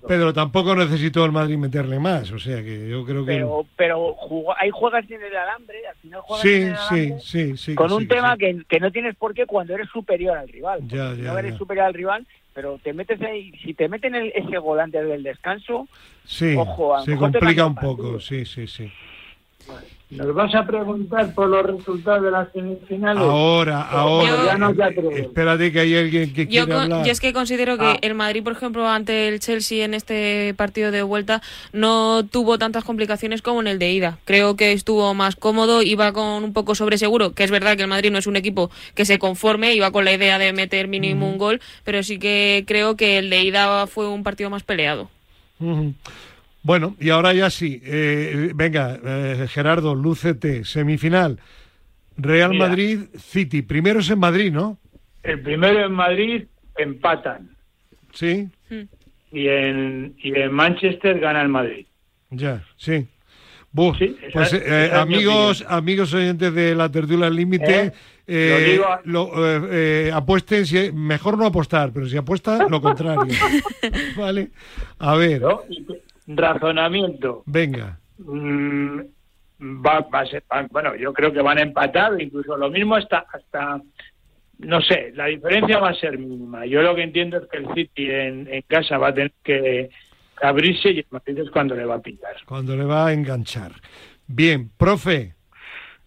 Pedro, 0.07 0.33
tampoco 0.33 0.73
necesitó 0.73 1.25
el 1.25 1.33
Madrid 1.33 1.57
meterle 1.57 1.99
más, 1.99 2.31
o 2.31 2.39
sea 2.39 2.63
que 2.63 2.87
yo 2.89 3.03
creo 3.05 3.25
que... 3.25 3.33
pero, 3.33 3.65
pero 3.75 4.13
jugó- 4.13 4.55
hay 4.57 4.69
juegas 4.69 5.09
en 5.11 5.21
el 5.21 5.35
alambre, 5.35 5.85
al 5.85 5.95
final 5.97 6.21
juegas 6.21 6.45
Sí, 6.45 6.53
en 6.53 6.63
el 6.63 6.69
sí, 6.69 6.77
alambre 6.77 7.19
sí, 7.19 7.57
sí. 7.57 7.75
con 7.75 7.87
que 7.87 7.93
un 7.93 8.01
sí, 8.03 8.07
tema 8.07 8.33
sí. 8.33 8.39
que, 8.39 8.61
que 8.69 8.79
no 8.79 8.91
tienes 8.91 9.15
por 9.17 9.33
qué 9.33 9.45
cuando 9.45 9.73
eres 9.73 9.89
superior 9.89 10.37
al 10.37 10.47
rival. 10.47 10.79
Ya, 10.87 11.13
ya, 11.13 11.15
no 11.15 11.37
eres 11.37 11.51
ya. 11.51 11.57
superior 11.57 11.85
al 11.87 11.93
rival, 11.93 12.25
pero 12.53 12.77
te 12.81 12.93
metes 12.93 13.21
ahí, 13.21 13.51
si 13.63 13.73
te 13.73 13.89
meten 13.89 14.15
el, 14.15 14.31
ese 14.33 14.57
gol 14.59 14.79
antes 14.79 15.05
del 15.05 15.23
descanso, 15.23 15.87
Sí, 16.25 16.55
ojo, 16.57 16.95
a 16.95 17.03
se 17.03 17.17
complica 17.17 17.65
un 17.65 17.75
poco, 17.75 18.17
sí, 18.21 18.45
sí, 18.45 18.65
sí. 18.65 18.89
Nos 20.17 20.33
vas 20.33 20.53
a 20.55 20.65
preguntar 20.65 21.33
por 21.33 21.47
los 21.49 21.65
resultados 21.65 22.23
de 22.23 22.31
las 22.31 22.51
semifinales. 22.51 23.21
Ahora, 23.21 23.81
ahora. 23.81 24.45
ya 24.45 24.57
no, 24.57 24.73
ya 24.73 24.89
creo. 24.93 25.11
Espérate 25.11 25.71
que 25.71 25.79
hay 25.79 25.95
alguien 25.95 26.33
que 26.33 26.45
Yo, 26.45 26.49
quiere 26.65 26.73
con- 26.73 26.81
hablar. 26.83 27.05
yo 27.05 27.11
es 27.11 27.19
que 27.19 27.33
considero 27.33 27.77
que 27.77 27.85
Ah. 27.85 27.97
el 28.01 28.13
Madrid, 28.15 28.43
por 28.43 28.53
ejemplo, 28.53 28.87
ante 28.87 29.27
el 29.27 29.39
Chelsea 29.39 29.83
en 29.85 29.93
este 29.93 30.53
partido 30.55 30.91
de 30.91 31.01
vuelta, 31.03 31.41
no 31.71 32.23
tuvo 32.25 32.57
tantas 32.57 32.83
complicaciones 32.83 33.41
como 33.41 33.61
en 33.61 33.67
el 33.67 33.79
de 33.79 33.91
ida. 33.91 34.17
Creo 34.25 34.55
que 34.55 34.71
estuvo 34.73 35.13
más 35.13 35.35
cómodo, 35.35 35.81
iba 35.81 36.11
con 36.13 36.43
un 36.43 36.53
poco 36.53 36.75
sobre 36.75 36.97
seguro, 36.97 37.33
que 37.33 37.43
es 37.43 37.51
verdad 37.51 37.75
que 37.75 37.83
el 37.83 37.89
Madrid 37.89 38.11
no 38.11 38.17
es 38.19 38.27
un 38.27 38.35
equipo 38.35 38.69
que 38.95 39.05
se 39.05 39.19
conforme, 39.19 39.73
iba 39.73 39.91
con 39.91 40.05
la 40.05 40.13
idea 40.13 40.37
de 40.37 40.53
meter 40.53 40.87
mínimo 40.87 41.29
un 41.29 41.37
gol, 41.37 41.61
pero 41.83 42.03
sí 42.03 42.19
que 42.19 42.63
creo 42.67 42.95
que 42.95 43.17
el 43.17 43.29
de 43.29 43.41
ida 43.43 43.87
fue 43.87 44.07
un 44.07 44.23
partido 44.23 44.49
más 44.49 44.63
peleado. 44.63 45.09
Ujú. 45.59 45.93
Bueno, 46.63 46.95
y 46.99 47.09
ahora 47.09 47.33
ya 47.33 47.49
sí. 47.49 47.81
eh, 47.83 48.51
venga, 48.55 48.97
eh, 49.03 49.47
Gerardo, 49.49 49.93
lúcete. 49.95 50.63
Semifinal. 50.63 51.39
Real 52.17 52.51
Mira. 52.51 52.67
Madrid, 52.69 52.99
City. 53.17 53.61
Primero 53.63 53.99
es 53.99 54.09
en 54.09 54.19
Madrid, 54.19 54.51
¿no? 54.51 54.77
El 55.23 55.41
primero 55.41 55.85
en 55.85 55.91
Madrid 55.91 56.43
empatan 56.77 57.55
Sí, 58.13 58.47
y 59.31 59.47
en, 59.47 60.15
y 60.21 60.37
en 60.39 60.51
Manchester 60.53 61.19
gana 61.19 61.41
el 61.41 61.49
Madrid. 61.49 61.85
ya, 62.29 62.63
sí. 62.77 63.07
Buf, 63.71 63.97
Sí, 63.97 64.15
esa- 64.21 64.31
pues 64.33 64.53
eh, 64.53 64.91
amigos, 64.93 65.65
amigos 65.67 66.13
oyentes 66.13 66.53
de 66.53 66.75
la 66.75 66.91
tertulia 66.91 67.25
al 67.25 67.35
límite, 67.35 67.85
¿Eh? 67.85 67.91
eh, 68.27 68.49
Lo 68.51 68.71
digo 68.71 68.85
a- 68.85 69.01
lo, 69.05 69.47
eh, 69.65 69.69
eh, 70.07 70.11
apuesten, 70.13 70.67
si, 70.67 70.91
mejor 70.91 71.39
no 71.39 71.47
apostar, 71.47 71.91
pero 71.91 72.07
si 72.07 72.15
apuesta, 72.15 72.67
lo 72.69 72.79
contrario. 72.81 73.33
vale, 74.15 74.51
a 74.99 75.15
ver, 75.15 75.41
¿no? 75.41 75.61
Razonamiento. 76.27 77.43
venga. 77.45 77.99
Mm, 78.17 78.99
va, 79.85 79.99
va 80.01 80.19
a 80.21 80.25
ser, 80.25 80.43
va- 80.51 80.67
bueno, 80.71 80.95
yo 80.95 81.13
creo 81.13 81.31
que 81.33 81.41
van 81.41 81.57
a 81.57 81.63
empatar, 81.63 82.19
incluso 82.21 82.55
lo 82.57 82.69
mismo 82.69 82.95
hasta, 82.95 83.25
hasta, 83.31 83.81
no 84.59 84.81
sé, 84.81 85.11
la 85.15 85.25
diferencia 85.25 85.79
va 85.79 85.89
a 85.89 85.95
ser 85.95 86.17
mínima. 86.17 86.65
Yo 86.65 86.81
lo 86.81 86.95
que 86.95 87.03
entiendo 87.03 87.37
es 87.37 87.47
que 87.49 87.57
el 87.57 87.67
City 87.73 88.09
en, 88.09 88.47
en 88.53 88.61
casa 88.67 88.97
va 88.97 89.09
a 89.09 89.13
tener 89.13 89.31
que, 89.43 89.89
abrirse 90.41 90.91
y 90.91 90.99
el 90.99 91.05
Madrid 91.09 91.39
es 91.39 91.49
cuando 91.51 91.75
le 91.75 91.85
va 91.85 91.95
a 91.95 92.01
picar. 92.01 92.35
Cuando 92.45 92.75
le 92.75 92.83
va 92.85 93.07
a 93.07 93.13
enganchar. 93.13 93.71
Bien, 94.27 94.69
profe, 94.77 95.35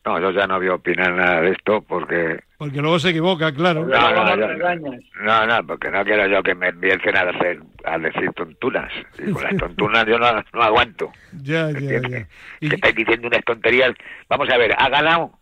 No, 0.04 0.20
yo 0.20 0.30
ya 0.30 0.46
no 0.46 0.58
voy 0.58 0.68
a 0.68 0.74
opinar 0.74 1.12
nada 1.12 1.40
de 1.42 1.50
esto 1.50 1.82
porque... 1.82 2.40
porque 2.59 2.80
luego 2.80 2.98
se 2.98 3.11
equivoca, 3.11 3.52
claro. 3.52 3.84
No, 3.84 4.11
no, 4.12 4.36
no, 4.36 5.46
no, 5.46 5.66
porque 5.66 5.90
no 5.90 6.04
quiero 6.04 6.26
yo 6.26 6.42
que 6.42 6.54
me 6.54 6.68
empiecen 6.68 7.16
a, 7.16 7.22
hacer, 7.22 7.61
a 7.84 7.98
decir 7.98 8.32
tontunas. 8.32 8.90
Y 9.18 9.30
con 9.30 9.42
las 9.42 9.57
tontunas 9.59 10.07
yo 10.07 10.18
no, 10.18 10.32
no 10.52 10.62
aguanto. 10.62 11.12
Ya, 11.42 11.70
ya, 11.70 12.00
ya. 12.00 12.26
Que 12.61 12.74
estáis 12.74 12.94
diciendo 12.94 13.28
unas 13.28 13.44
tonterías. 13.44 13.92
Vamos 14.28 14.48
a 14.48 14.57
ver, 14.57 14.74
¿ha 14.78 14.88
ganado? 14.88 15.32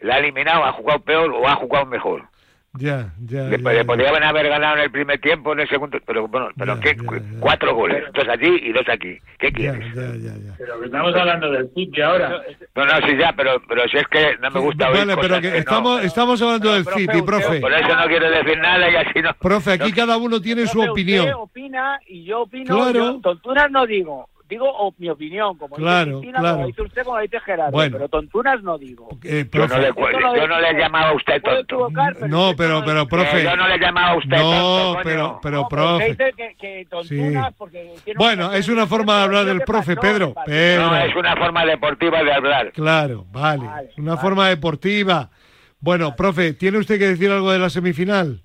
¿La 0.00 0.14
ha 0.14 0.18
eliminado? 0.18 0.64
¿Ha 0.64 0.72
jugado 0.72 1.00
peor 1.00 1.30
o 1.32 1.48
ha 1.48 1.56
jugado 1.56 1.86
mejor? 1.86 2.29
Ya, 2.78 3.12
ya, 3.26 3.42
Le, 3.48 3.58
ya, 3.58 3.70
le 3.70 3.76
ya. 3.78 3.84
podrían 3.84 4.22
haber 4.22 4.48
ganado 4.48 4.76
en 4.76 4.82
el 4.84 4.90
primer 4.92 5.20
tiempo, 5.20 5.52
en 5.52 5.60
el 5.60 5.68
segundo, 5.68 5.98
pero 6.06 6.28
bueno, 6.28 6.48
pero 6.56 6.76
Ya, 6.76 6.80
¿qué? 6.80 6.96
ya, 6.96 7.18
ya. 7.18 7.40
Cuatro 7.40 7.74
goles, 7.74 8.04
dos 8.14 8.28
allí 8.28 8.60
y 8.62 8.72
dos 8.72 8.88
aquí. 8.88 9.18
¿Qué 9.40 9.50
quieres? 9.52 9.84
ya, 9.94 10.02
ya, 10.14 10.36
ya. 10.38 10.54
Pero 10.56 10.84
estamos 10.84 11.14
hablando 11.16 11.50
del 11.50 11.68
City 11.74 12.00
ahora. 12.00 12.40
No, 12.76 12.84
no, 12.84 12.92
sí, 13.08 13.16
ya, 13.18 13.32
pero, 13.36 13.60
pero 13.68 13.82
si 13.88 13.96
es 13.96 14.06
que 14.06 14.36
no 14.40 14.50
me 14.52 14.60
gusta 14.60 14.88
oír 14.88 14.98
Vale, 14.98 15.16
pero 15.20 15.34
que 15.36 15.42
que 15.42 15.50
no. 15.50 15.56
estamos, 15.56 16.04
estamos 16.04 16.40
hablando 16.42 16.72
del 16.74 16.84
profe, 16.84 17.00
City, 17.00 17.16
usted- 17.16 17.24
profe. 17.26 17.60
Por 17.60 17.72
eso 17.72 17.96
no 17.96 18.04
quiero 18.06 18.30
decir 18.30 18.58
nada 18.58 18.88
y 18.90 18.94
así 18.96 19.20
no... 19.20 19.34
Profe, 19.34 19.72
aquí 19.72 19.92
cada 19.92 20.16
uno 20.16 20.40
tiene 20.40 20.66
su 20.68 20.74
Profe, 20.78 20.90
opinión. 20.90 21.24
Usted 21.26 21.34
opina 21.36 21.98
y 22.06 22.24
yo 22.24 22.42
opino. 22.42 22.76
Claro. 22.76 22.92
yo 23.14 23.20
tontunas 23.20 23.68
no 23.70 23.84
digo. 23.84 24.28
Digo 24.50 24.66
o- 24.68 24.92
mi 24.98 25.08
opinión, 25.08 25.56
como 25.56 25.76
Claro, 25.76 26.06
dice 26.06 26.10
Cristina, 26.18 26.38
claro. 26.40 26.54
como 26.56 26.66
dice 26.66 26.82
usted, 26.82 27.02
como 27.04 27.18
dice 27.20 27.40
Gerardo. 27.40 27.70
Bueno. 27.72 27.96
Pero 27.96 28.08
tontunas 28.08 28.62
no 28.64 28.76
digo. 28.78 29.08
Eh, 29.22 29.48
Yo 29.52 29.60
no 29.60 29.66
profe, 29.68 29.80
le, 29.80 29.88
Esto 29.88 30.20
lo 30.20 30.36
yo 30.36 30.46
no 30.48 30.60
le 30.60 30.72
llamaba 30.74 31.08
a 31.10 31.14
usted 31.14 31.40
tonto. 31.40 31.60
equivocar, 31.60 32.14
pero 32.14 32.28
No, 32.28 32.52
pero, 32.56 32.80
no- 32.80 32.84
pero, 32.84 33.00
Eh, 33.02 33.06
profe. 33.06 33.42
yo 33.44 33.56
no 33.56 33.68
le 33.68 33.78
llamaba 33.78 34.08
a 34.10 34.16
usted 34.16 34.36
No, 34.36 34.42
tonto, 34.50 35.00
pero, 35.04 35.38
pero, 35.42 35.56
No, 35.62 35.68
pero 35.68 35.68
profe. 35.68 36.10
usted 36.10 36.26
dice 36.26 36.32
que, 36.36 36.54
que 36.56 36.86
tontunas 36.90 37.48
Sí. 37.48 37.54
porque 37.56 37.94
tiene 38.04 38.18
Bueno, 38.18 38.48
una- 38.48 38.56
es 38.56 38.68
una 38.68 38.86
forma 38.88 39.16
de 39.18 39.22
hablar 39.22 39.44
del 39.44 39.58
¿qué 39.60 39.64
profe, 39.64 39.94
pasó? 39.94 40.00
Pedro. 40.08 40.34
Pedro. 40.44 40.86
No, 40.86 40.96
es 40.96 41.14
una 41.16 41.36
forma 41.36 41.64
deportiva 41.64 42.22
de 42.24 42.32
hablar. 42.32 42.72
Claro, 42.72 43.26
vale. 43.30 43.64
Vale, 43.66 43.90
Una 43.98 44.10
vale. 44.16 44.20
forma 44.20 44.48
deportiva. 44.48 45.30
Bueno, 45.78 46.14
profe, 46.16 46.52
¿tiene 46.54 46.78
usted 46.78 46.98
que 46.98 47.06
decir 47.06 47.30
algo 47.30 47.52
de 47.52 47.58
la 47.60 47.70
semifinal? 47.70 48.42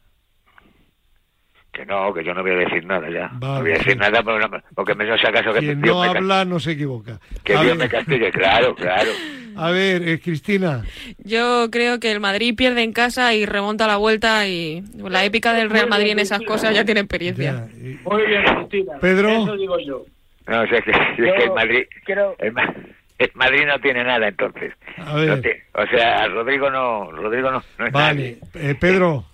Que 1.75 1.85
no, 1.85 2.13
que 2.13 2.23
yo 2.23 2.33
no 2.33 2.41
voy 2.41 2.51
a 2.51 2.55
decir 2.55 2.85
nada 2.85 3.09
ya. 3.09 3.29
Vale, 3.33 3.53
no 3.55 3.59
voy 3.61 3.71
a 3.71 3.77
decir 3.77 3.91
sí. 3.93 3.97
nada 3.99 4.23
porque, 4.23 4.39
no- 4.47 4.95
me 4.95 5.05
no 5.05 5.17
sea 5.17 5.31
caso 5.33 5.51
que 5.53 5.59
Quien 5.59 5.81
Dios 5.81 5.95
no 5.95 6.01
me, 6.13 6.17
habla 6.17 6.45
no 6.45 6.59
se 6.59 6.71
equivoca. 6.71 7.19
que 7.43 7.53
A 7.53 7.61
Dios 7.63 7.73
me 7.75 7.83
ver, 7.87 7.91
castigue. 7.91 8.31
Claro, 8.31 8.73
claro. 8.75 9.11
a 9.57 9.71
ver, 9.71 10.07
eh, 10.07 10.19
Cristina. 10.21 10.83
Yo 11.17 11.67
creo 11.71 11.99
que 11.99 12.11
el 12.13 12.21
Madrid 12.21 12.55
pierde 12.55 12.81
en 12.83 12.93
casa 12.93 13.33
y 13.33 13.45
remonta 13.45 13.87
la 13.87 13.97
vuelta 13.97 14.47
y 14.47 14.83
la 14.97 15.25
épica 15.25 15.51
del 15.53 15.69
Real 15.69 15.89
Madrid 15.89 16.11
en 16.11 16.19
esas 16.19 16.41
cosas 16.43 16.73
ya 16.73 16.85
tiene 16.85 17.01
experiencia. 17.01 17.67
ya, 17.67 17.77
y- 17.77 17.99
Muy 18.09 18.25
bien, 18.25 18.43
Cristina. 18.43 18.93
Pedro. 19.01 19.29
Eso 19.29 19.57
digo 19.57 19.77
yo. 19.79 20.05
No, 20.47 20.61
o 20.61 20.67
sea, 20.67 20.79
que, 20.81 20.91
es 20.91 20.97
que 21.17 21.43
el 21.43 21.51
Madrid... 21.53 21.83
Creo, 22.05 22.35
El, 22.39 22.53
Ma- 22.53 22.73
el 23.17 23.31
Madrid 23.33 23.65
no 23.65 23.79
tiene 23.79 24.03
nada 24.03 24.27
entonces. 24.29 24.71
A 24.97 25.05
No 25.05 25.15
ver, 25.15 25.41
te- 25.41 25.63
o 25.73 25.85
sea, 25.87 26.27
Rodrigo 26.29 26.69
no, 26.69 27.11
Rodrigo 27.11 27.51
no, 27.51 27.61
no 27.79 27.85
es 27.85 27.91
vale. 27.91 28.37
nadie. 28.53 28.69
Eh, 28.69 28.75
Pedro, 28.79 29.25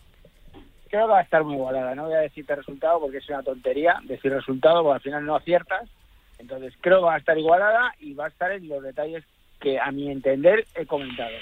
creo 0.91 1.07
que 1.07 1.13
va 1.13 1.19
a 1.19 1.23
estar 1.23 1.43
muy 1.43 1.55
igualada. 1.55 1.95
No 1.95 2.05
voy 2.05 2.13
a 2.13 2.19
decirte 2.19 2.55
resultado 2.55 2.99
porque 2.99 3.17
es 3.17 3.29
una 3.29 3.41
tontería 3.41 3.99
decir 4.03 4.31
resultado 4.31 4.83
porque 4.83 4.95
al 4.95 5.01
final 5.01 5.25
no 5.25 5.35
aciertas. 5.35 5.89
Entonces 6.37 6.73
creo 6.81 6.99
que 6.99 7.05
va 7.05 7.15
a 7.15 7.19
estar 7.19 7.37
igualada 7.37 7.93
y 7.99 8.13
va 8.13 8.25
a 8.25 8.29
estar 8.29 8.51
en 8.51 8.67
los 8.67 8.83
detalles 8.83 9.23
que 9.59 9.79
a 9.79 9.91
mi 9.91 10.11
entender 10.11 10.65
he 10.75 10.85
comentado. 10.85 11.35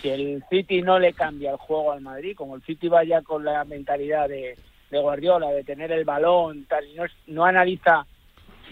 Si 0.00 0.08
el 0.08 0.44
City 0.48 0.82
no 0.82 0.98
le 0.98 1.14
cambia 1.14 1.50
el 1.50 1.56
juego 1.56 1.92
al 1.92 2.00
Madrid, 2.00 2.36
como 2.36 2.54
el 2.54 2.62
City 2.62 2.88
vaya 2.88 3.22
con 3.22 3.44
la 3.44 3.64
mentalidad 3.64 4.28
de, 4.28 4.56
de 4.90 4.98
Guardiola, 4.98 5.50
de 5.50 5.64
tener 5.64 5.90
el 5.90 6.04
balón, 6.04 6.66
tal, 6.66 6.86
y 6.86 6.94
no, 6.94 7.04
no 7.26 7.44
analiza 7.44 8.06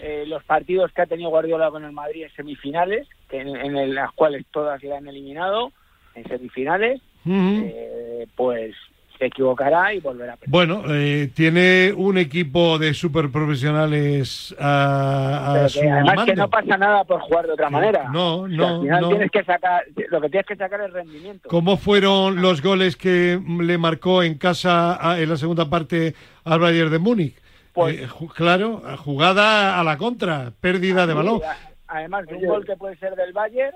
eh, 0.01 0.23
los 0.27 0.43
partidos 0.43 0.93
que 0.93 1.01
ha 1.01 1.07
tenido 1.07 1.29
Guardiola 1.29 1.71
con 1.71 1.83
el 1.83 1.91
Madrid 1.91 2.23
en 2.23 2.33
semifinales, 2.35 3.07
que 3.27 3.39
en, 3.39 3.55
en 3.55 3.95
las 3.95 4.11
cuales 4.13 4.45
todas 4.51 4.81
le 4.83 4.95
han 4.95 5.07
eliminado, 5.07 5.71
en 6.15 6.27
semifinales, 6.27 7.01
eh, 7.25 8.27
pues 8.35 8.75
se 9.21 9.27
equivocará 9.27 9.93
y 9.93 9.99
volverá 9.99 10.33
a 10.33 10.35
perder. 10.35 10.49
bueno, 10.49 10.81
eh, 10.89 11.29
tiene 11.35 11.93
un 11.95 12.17
equipo 12.17 12.79
de 12.79 12.95
super 12.95 13.29
profesionales 13.31 14.55
a, 14.59 15.51
a 15.51 15.53
Pero 15.53 15.69
su 15.69 15.79
que 15.79 15.91
además 15.91 16.25
que 16.25 16.35
no 16.35 16.49
pasa 16.49 16.75
nada 16.77 17.03
por 17.03 17.21
jugar 17.21 17.45
de 17.45 17.53
otra 17.53 17.69
manera. 17.69 18.09
No, 18.11 18.37
O 18.41 18.47
sea, 18.47 18.57
no, 18.57 18.67
al 18.77 18.81
final 18.81 19.01
no. 19.01 19.09
tienes 19.09 19.29
que 19.31 19.43
sacar, 19.43 19.83
lo 20.09 20.21
que 20.21 20.29
tienes 20.29 20.47
que 20.47 20.55
sacar 20.55 20.81
es 20.81 20.91
rendimiento. 20.91 21.49
¿Cómo 21.49 21.77
fueron 21.77 22.41
los 22.41 22.63
goles 22.63 22.95
que 22.95 23.39
le 23.59 23.77
marcó 23.77 24.23
en 24.23 24.39
casa 24.39 24.97
a- 24.99 25.19
en 25.19 25.29
la 25.29 25.37
segunda 25.37 25.69
parte 25.69 26.15
al 26.43 26.59
Bayern 26.59 26.89
de 26.89 26.97
Múnich? 26.97 27.35
Pues- 27.73 28.01
Eh, 28.01 28.07
claro, 28.35 28.81
jugada 28.97 29.79
a 29.79 29.83
la 29.83 29.97
contra, 29.97 30.51
pérdida 30.59 31.05
de 31.05 31.13
balón. 31.13 31.41
Además 31.87 32.25
de 32.25 32.35
un 32.37 32.45
gol 32.47 32.65
que 32.65 32.75
puede 32.75 32.95
ser 32.97 33.13
del 33.15 33.33
Bayern, 33.33 33.75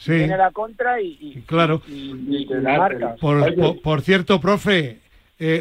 Sí, 0.00 0.12
tiene 0.12 0.36
la 0.38 0.50
contra 0.50 0.98
y, 1.00 1.18
y- 1.20 1.42
claro. 1.46 1.82
y, 1.86 1.92
y- 1.92 2.48
y 2.50 2.54
marca. 2.62 3.16
Por, 3.20 3.36
Oye. 3.42 3.52
por- 3.52 3.82
por 3.82 4.00
cierto, 4.00 4.40
profe, 4.40 4.98
eh, 5.38 5.60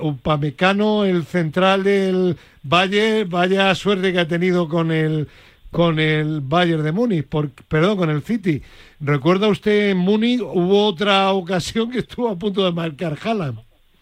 Upamecano, 0.00 1.04
el 1.04 1.24
central 1.24 1.84
del 1.84 2.36
Bayern, 2.64 3.28
vaya 3.30 3.72
suerte 3.76 4.12
que 4.12 4.18
ha 4.18 4.26
tenido 4.28 4.68
con 4.68 4.90
el 4.90 5.28
con 5.70 5.98
el 6.00 6.40
Bayern 6.40 6.82
de 6.84 6.90
Múnich, 6.92 7.26
por, 7.26 7.50
perdón, 7.68 7.98
con 7.98 8.08
el 8.10 8.22
City. 8.22 8.62
¿Recuerda 8.98 9.46
usted 9.48 9.90
en 9.90 9.98
Múnich 9.98 10.40
hubo 10.40 10.86
otra 10.86 11.30
ocasión 11.32 11.90
que 11.90 11.98
estuvo 11.98 12.28
a 12.28 12.36
punto 12.38 12.64
de 12.64 12.72
marcar 12.72 13.16
Haaland? 13.22 13.58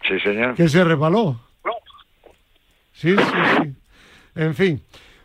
Sí, 0.08 0.20
señor. 0.20 0.54
que 0.54 0.68
se 0.68 0.84
resbaló. 0.84 1.40
Sí, 2.92 3.14
sí, 3.16 3.16
sí. 3.62 3.72
En 4.36 4.54
fin. 4.54 4.80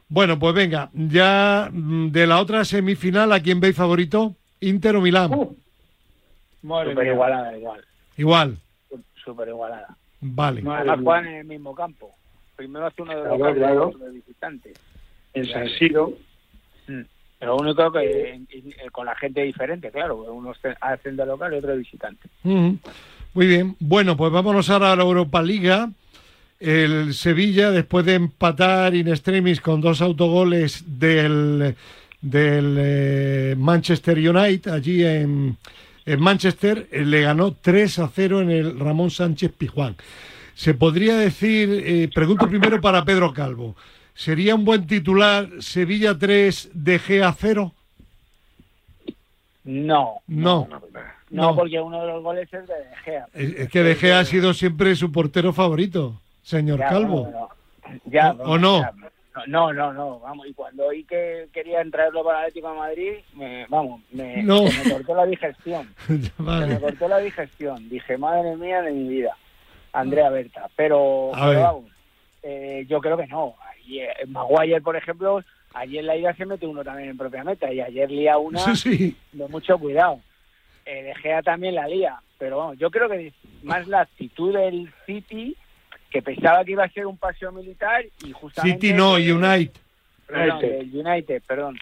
Bueno, 0.09 0.39
pues 0.39 0.55
venga, 0.55 0.89
ya 0.93 1.69
mm, 1.71 2.07
de 2.09 2.27
la 2.27 2.39
otra 2.41 2.65
semifinal, 2.65 3.31
¿a 3.31 3.39
quién 3.39 3.59
veis 3.59 3.75
favorito? 3.75 4.35
Inter 4.59 4.95
o 4.95 5.01
Milán. 5.01 5.31
Uh, 5.33 5.55
mía. 6.63 7.11
igualada, 7.13 7.57
igual. 7.57 7.85
Igual, 8.17 8.57
Súper 9.23 9.47
igualada. 9.49 9.95
vale. 10.19 10.63
Además 10.67 10.99
juegan 11.03 11.27
en 11.27 11.35
el 11.37 11.45
mismo 11.45 11.75
campo. 11.75 12.11
Primero 12.55 12.87
hace 12.87 13.01
uno 13.03 13.15
de 13.15 13.37
Claro, 13.37 13.51
y 13.51 13.57
claro. 13.59 13.87
otro 13.89 13.99
de 13.99 14.11
visitante. 14.11 14.73
En 15.33 15.45
San 15.47 15.69
Siro. 15.69 16.13
Mm. 16.87 17.01
Lo 17.41 17.55
único 17.55 17.91
que 17.91 18.33
eh, 18.33 18.89
con 18.91 19.05
la 19.05 19.15
gente 19.15 19.43
diferente, 19.43 19.91
claro. 19.91 20.17
Uno 20.23 20.53
hacen 20.81 21.15
de 21.15 21.25
local 21.25 21.53
y 21.53 21.57
otro 21.57 21.71
de 21.71 21.77
visitante. 21.77 22.27
Muy 22.43 23.47
bien. 23.47 23.75
Bueno, 23.79 24.17
pues 24.17 24.31
vámonos 24.33 24.69
ahora 24.69 24.91
a 24.91 24.95
la 24.95 25.03
Europa 25.03 25.41
Liga. 25.41 25.89
El 26.59 27.13
Sevilla, 27.13 27.71
después 27.71 28.05
de 28.05 28.15
empatar 28.15 28.93
in 28.93 29.07
extremis 29.07 29.61
con 29.61 29.79
dos 29.79 30.01
autogoles 30.01 30.83
del, 30.99 31.75
del 32.21 32.75
eh, 32.77 33.55
Manchester 33.57 34.17
United, 34.17 34.69
allí 34.71 35.05
en, 35.05 35.55
en 36.05 36.19
Manchester, 36.19 36.87
eh, 36.91 37.05
le 37.05 37.21
ganó 37.21 37.53
3 37.53 37.99
a 37.99 38.09
0 38.13 38.41
en 38.41 38.51
el 38.51 38.77
Ramón 38.79 39.09
Sánchez 39.09 39.53
Pijuán. 39.57 39.95
Se 40.53 40.73
podría 40.73 41.15
decir, 41.15 41.69
eh, 41.85 42.09
pregunto 42.13 42.49
primero 42.49 42.81
para 42.81 43.05
Pedro 43.05 43.31
Calvo, 43.31 43.77
¿sería 44.13 44.53
un 44.55 44.65
buen 44.65 44.85
titular 44.85 45.47
Sevilla 45.59 46.17
3, 46.17 46.71
de 46.73 46.99
Gea 46.99 47.33
0? 47.39 47.73
No, 49.63 50.15
No. 50.27 50.67
no, 50.69 50.81
No. 51.29 51.55
porque 51.55 51.79
uno 51.79 52.01
de 52.01 52.07
los 52.07 52.21
goles 52.23 52.51
es 52.53 52.67
de 52.67 52.73
De 52.73 52.95
Gea. 53.05 53.27
Es 53.33 53.53
es 53.59 53.69
que 53.69 53.83
De 53.83 53.95
Gea 53.95 54.19
ha 54.19 54.25
sido 54.25 54.53
siempre 54.53 54.93
su 54.97 55.11
portero 55.13 55.53
favorito, 55.53 56.19
señor 56.41 56.79
Ya, 56.79 56.89
Calvo. 56.89 57.23
bueno, 57.23 57.49
no. 57.85 57.99
Ya, 58.05 58.31
¿O- 58.31 58.57
no? 58.57 58.81
ya, 58.81 58.93
no, 59.47 59.71
no, 59.73 59.93
no, 59.93 60.19
vamos, 60.19 60.47
y 60.47 60.53
cuando 60.53 60.87
oí 60.87 61.03
que 61.05 61.47
querían 61.53 61.89
traerlo 61.91 62.23
para 62.23 62.39
el 62.39 62.45
Atlético 62.47 62.71
de 62.71 62.77
Madrid, 62.77 63.13
me, 63.35 63.65
vamos, 63.67 64.01
me, 64.11 64.43
No. 64.43 64.67
se 64.67 64.83
me 64.83 64.91
cortó 64.91 65.15
la 65.15 65.25
digestión. 65.25 65.93
Se 66.07 66.43
me 66.67 66.79
cortó 66.79 67.07
la 67.07 67.19
digestión. 67.19 67.87
Dije, 67.89 68.17
madre 68.17 68.55
mía 68.57 68.81
de 68.81 68.91
mi 68.91 69.07
vida, 69.07 69.35
Andrea 69.93 70.29
Berta. 70.29 70.69
Pero, 70.75 71.31
vamos, 71.31 71.85
eh, 72.43 72.85
yo 72.89 72.99
creo 72.99 73.15
que 73.17 73.27
no. 73.27 73.55
Ayer, 73.85 74.09
Maguire, 74.27 74.81
por 74.81 74.95
ejemplo, 74.97 75.41
ayer 75.73 76.03
la 76.03 76.17
ida 76.17 76.33
se 76.35 76.45
mete 76.45 76.67
uno 76.67 76.83
también 76.83 77.09
en 77.09 77.17
propia 77.17 77.43
meta 77.43 77.71
y 77.71 77.79
ayer 77.79 78.11
lía 78.11 78.37
una 78.37 78.59
Sí, 78.59 78.75
sí. 78.75 79.17
de 79.31 79.47
mucho 79.47 79.77
cuidado. 79.79 80.19
Eh, 80.85 81.03
De 81.03 81.15
Gea 81.15 81.41
también 81.43 81.75
la 81.75 81.87
lía, 81.87 82.19
pero 82.37 82.57
vamos, 82.57 82.77
yo 82.77 82.91
creo 82.91 83.07
que 83.07 83.31
más 83.63 83.87
la 83.87 84.01
actitud 84.01 84.53
del 84.53 84.91
City, 85.05 85.55
que 86.09 86.21
pensaba 86.21 86.63
que 86.65 86.71
iba 86.71 86.83
a 86.83 86.89
ser 86.89 87.05
un 87.05 87.17
paseo 87.17 87.51
militar 87.51 88.03
y 88.25 88.31
justamente... 88.31 88.87
City 88.87 88.93
no, 88.97 89.13
United. 89.13 89.71
Perdón, 90.27 90.57
United. 90.57 90.77
del 90.77 91.05
United, 91.07 91.43
perdón. 91.47 91.77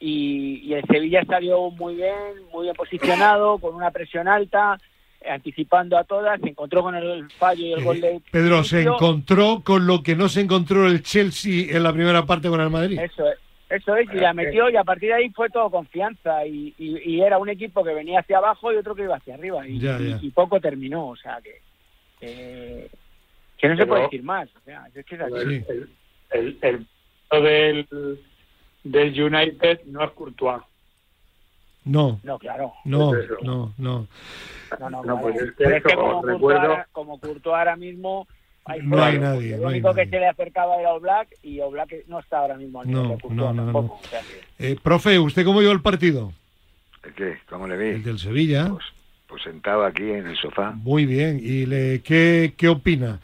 Y, 0.00 0.60
y 0.64 0.74
el 0.74 0.84
Sevilla 0.86 1.24
salió 1.24 1.70
muy 1.70 1.96
bien, 1.96 2.14
muy 2.52 2.64
bien 2.64 2.76
posicionado, 2.76 3.58
con 3.58 3.74
una 3.74 3.90
presión 3.90 4.28
alta, 4.28 4.78
eh, 5.20 5.30
anticipando 5.30 5.98
a 5.98 6.04
todas, 6.04 6.40
se 6.40 6.50
encontró 6.50 6.82
con 6.82 6.94
el 6.94 7.28
fallo 7.32 7.66
y 7.66 7.72
el 7.72 7.82
gol 7.84 8.00
de... 8.00 8.16
Eh, 8.16 8.20
Pedro, 8.30 8.62
se 8.62 8.82
encontró 8.82 9.62
con 9.64 9.86
lo 9.86 10.02
que 10.02 10.14
no 10.14 10.28
se 10.28 10.40
encontró 10.40 10.86
el 10.86 11.02
Chelsea 11.02 11.76
en 11.76 11.82
la 11.82 11.92
primera 11.92 12.24
parte 12.24 12.48
con 12.48 12.60
el 12.60 12.70
Madrid. 12.70 12.98
Eso 13.00 13.28
es, 13.28 13.38
eso 13.70 13.96
es, 13.96 14.08
y 14.12 14.18
la 14.18 14.32
metió 14.32 14.70
y 14.70 14.76
a 14.76 14.84
partir 14.84 15.08
de 15.08 15.14
ahí 15.16 15.30
fue 15.30 15.50
todo 15.50 15.68
confianza 15.70 16.46
y, 16.46 16.72
y- 16.78 16.98
y 17.16 17.20
era 17.20 17.38
un 17.38 17.48
equipo 17.48 17.82
que 17.82 17.92
venía 17.94 18.20
hacia 18.20 18.38
abajo 18.38 18.72
y 18.72 18.76
otro 18.76 18.94
que 18.94 19.02
iba 19.02 19.16
hacia 19.16 19.34
arriba 19.34 19.66
y, 19.66 19.80
Ya, 19.80 19.98
ya. 19.98 20.18
y 20.22 20.30
poco 20.30 20.60
terminó, 20.60 21.08
o 21.08 21.16
sea 21.16 21.40
que 21.42 21.60
eh, 22.20 22.88
que 23.58 23.68
no 23.68 23.76
se 23.76 23.86
puede 23.86 24.02
decir 24.04 24.22
más, 24.22 24.48
o 24.56 24.60
sea, 24.64 24.86
es 24.94 25.04
que 25.04 25.14
es 25.14 25.20
así. 25.20 25.34
Sí. 25.60 25.64
El, 26.30 26.58
el, 26.62 26.86
el 27.30 27.42
del, 27.42 28.18
del 28.84 29.22
United 29.22 29.80
no 29.86 30.04
es 30.04 30.10
Courtois. 30.12 30.62
No, 31.84 32.20
No, 32.22 32.38
claro. 32.38 32.72
no, 32.84 33.12
no, 33.42 33.72
no. 33.78 34.06
No, 34.78 34.90
no, 34.90 35.02
No, 35.04 35.20
pues 35.22 35.36
es 35.36 35.42
que 35.52 35.64
Pero 35.64 35.76
es 35.76 35.82
que 35.82 35.94
como 35.94 36.06
como, 36.08 36.20
Courtois 36.20 36.34
recuerdo- 36.38 36.60
ahora, 36.70 36.88
como 36.92 37.18
Courtois 37.20 37.54
ahora 37.56 37.76
mismo 37.76 38.26
hay 38.66 38.80
No 38.82 39.02
hay 39.02 39.18
nadie, 39.18 39.52
Lo 39.56 39.62
no 39.62 39.68
hay 39.68 39.74
único 39.76 39.94
que 39.94 40.04
nadie. 40.04 40.10
se 40.10 40.20
le 40.20 40.26
acercaba 40.28 40.76
era 40.78 40.92
Oblak 40.92 41.28
y 41.42 41.60
Oblak 41.60 41.94
no 42.06 42.18
está 42.20 42.38
ahora 42.40 42.56
mismo 42.56 42.82
al 42.82 42.90
No, 42.90 43.08
Courtois 43.08 43.32
no, 43.34 43.54
no, 43.54 43.64
no. 43.64 43.72
tampoco. 43.72 44.00
o 44.02 44.06
sea 44.08 44.20
que- 44.20 44.72
Eh, 44.72 44.76
profe, 44.82 45.18
¿usted 45.18 45.44
cómo 45.46 45.60
vio 45.60 45.72
el 45.72 45.80
partido? 45.80 46.32
¿Qué? 47.16 47.38
¿Cómo 47.48 47.66
le 47.66 47.74
El 47.92 47.96
vi? 47.98 48.02
del 48.02 48.18
Sevilla. 48.18 48.68
Pues, 48.68 48.84
pues 49.26 49.42
sentado 49.44 49.84
aquí 49.86 50.02
en 50.10 50.26
el 50.26 50.36
sofá. 50.36 50.72
Muy 50.72 51.06
bien. 51.06 51.40
¿Y 51.42 51.64
le, 51.64 52.02
qué, 52.02 52.52
qué 52.58 52.68
opina? 52.68 53.20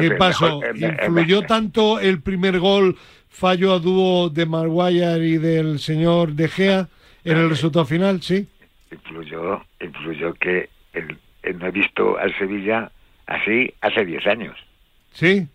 ¿Qué 0.00 0.10
pasó? 0.12 0.62
eh, 0.62 0.72
eh, 0.80 0.96
¿Influyó 1.06 1.42
tanto 1.42 1.98
el 2.00 2.20
primer 2.20 2.58
gol 2.58 2.96
fallo 3.28 3.72
a 3.72 3.78
dúo 3.78 4.28
de 4.30 4.46
Maguire 4.46 5.26
y 5.26 5.38
del 5.38 5.78
señor 5.78 6.32
De 6.32 6.48
Gea 6.48 6.88
en 7.24 7.36
el 7.36 7.48
resultado 7.48 7.84
final? 7.84 8.22
Sí. 8.22 8.46
Influyó, 8.92 9.62
influyó 9.80 10.34
que 10.34 10.68
el, 10.92 11.18
el 11.42 11.58
no 11.58 11.66
he 11.66 11.70
visto 11.70 12.16
al 12.18 12.36
Sevilla 12.38 12.90
así 13.26 13.72
hace 13.80 14.04
10 14.04 14.26
años. 14.26 14.56
Sí. 15.12 15.46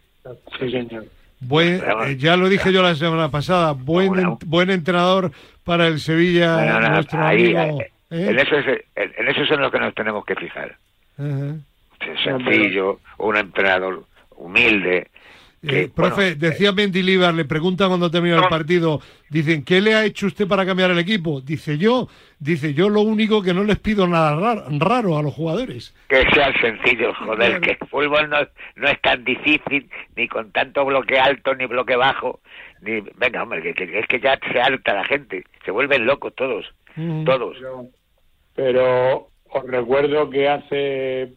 Sí, 0.59 0.71
señor. 0.71 1.05
Buen, 1.41 1.75
eh, 2.05 2.17
ya 2.17 2.35
lo 2.35 2.49
dije 2.49 2.73
yo 2.73 2.83
la 2.83 2.95
semana 2.95 3.31
pasada. 3.31 3.71
Buen, 3.71 4.09
Bueno. 4.09 4.37
en- 4.41 4.49
buen 4.49 4.69
entrenador 4.69 5.31
para 5.63 5.87
el 5.87 5.99
Sevilla, 6.01 6.65
No, 6.65 6.73
no, 6.73 6.79
no, 6.81 6.95
nuestro 6.95 7.23
ahí, 7.25 7.55
amigo. 7.55 7.79
En, 8.09 8.39
eso 8.39 8.55
es, 8.57 8.67
en, 8.95 9.13
en 9.17 9.27
eso 9.29 9.43
es 9.43 9.51
en 9.51 9.61
lo 9.61 9.71
que 9.71 9.79
nos 9.79 9.93
tenemos 9.95 10.25
que 10.25 10.35
fijar. 10.35 10.75
Ajá. 11.17 11.55
Sencillo, 12.23 12.99
un 13.19 13.37
entrenador 13.37 14.05
humilde. 14.39 15.07
que, 15.61 15.81
Eh, 15.81 15.89
profe, 15.93 16.35
bueno, 16.35 16.35
decía 16.39 16.71
Mendilibar, 16.71 17.33
le 17.33 17.43
pregunta 17.43 17.89
cuando 17.89 18.09
termina 18.09 18.37
el 18.37 18.47
partido, 18.47 19.01
dicen, 19.29 19.65
¿qué 19.65 19.81
le 19.81 19.93
ha 19.93 20.05
hecho 20.05 20.27
usted 20.27 20.47
para 20.47 20.65
cambiar 20.65 20.89
el 20.91 20.99
equipo? 20.99 21.41
Dice 21.41 21.77
yo, 21.77 22.07
dice 22.39 22.73
yo 22.73 22.87
lo 22.87 23.01
único 23.01 23.41
que 23.41 23.53
no 23.53 23.65
les 23.65 23.77
pido 23.77 24.07
nada 24.07 24.37
raro, 24.37 24.63
raro 24.79 25.17
a 25.17 25.21
los 25.21 25.33
jugadores. 25.33 25.93
que 26.07 26.23
sean 26.33 26.53
sencillos, 26.61 27.13
joder, 27.17 27.59
Claro. 27.59 27.61
que 27.61 27.71
el 27.71 27.89
fútbol 27.89 28.29
no, 28.29 28.37
no 28.77 28.87
es 28.87 29.01
tan 29.01 29.25
difícil, 29.25 29.89
ni 30.15 30.29
con 30.29 30.49
tanto 30.53 30.85
bloque 30.85 31.19
alto, 31.19 31.53
ni 31.53 31.65
bloque 31.65 31.97
bajo, 31.97 32.39
ni... 32.81 33.01
Venga, 33.17 33.43
hombre, 33.43 33.61
que, 33.61 33.73
que- 33.73 33.99
es 33.99 34.07
que 34.07 34.21
ya 34.21 34.39
se 34.53 34.61
harta 34.61 34.93
la 34.93 35.03
gente, 35.03 35.43
se 35.65 35.71
vuelven 35.71 36.05
locos 36.05 36.33
todos, 36.35 36.65
Ujú. 36.95 37.25
todos. 37.25 37.57
Pero, 37.59 37.89
pero 38.55 39.27
os 39.51 39.63
recuerdo 39.67 40.29
que 40.29 40.47
hace 40.47 41.33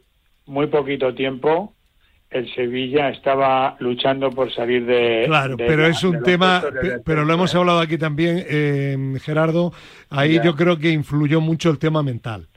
muy 0.46 0.68
poquito 0.68 1.12
tiempo 1.12 1.74
el 2.32 2.52
Sevilla 2.54 3.10
estaba 3.10 3.76
luchando 3.80 4.30
por 4.30 4.52
salir 4.54 4.84
de. 4.86 5.24
Claro, 5.26 5.56
de 5.56 5.64
pero 5.66 5.82
la- 5.82 5.88
es 5.88 6.02
un 6.04 6.22
tema, 6.22 6.62
pero 7.04 7.24
lo 7.24 7.34
hemos 7.34 7.54
hablado 7.54 7.80
aquí 7.80 7.98
también, 7.98 8.44
eh, 8.48 8.96
Gerardo, 9.22 9.72
ahí 10.10 10.34
Ya. 10.34 10.44
yo 10.44 10.56
creo 10.56 10.78
que 10.78 10.90
influyó 10.90 11.40
mucho 11.40 11.70
el 11.70 11.78
tema 11.78 12.02
mental. 12.02 12.48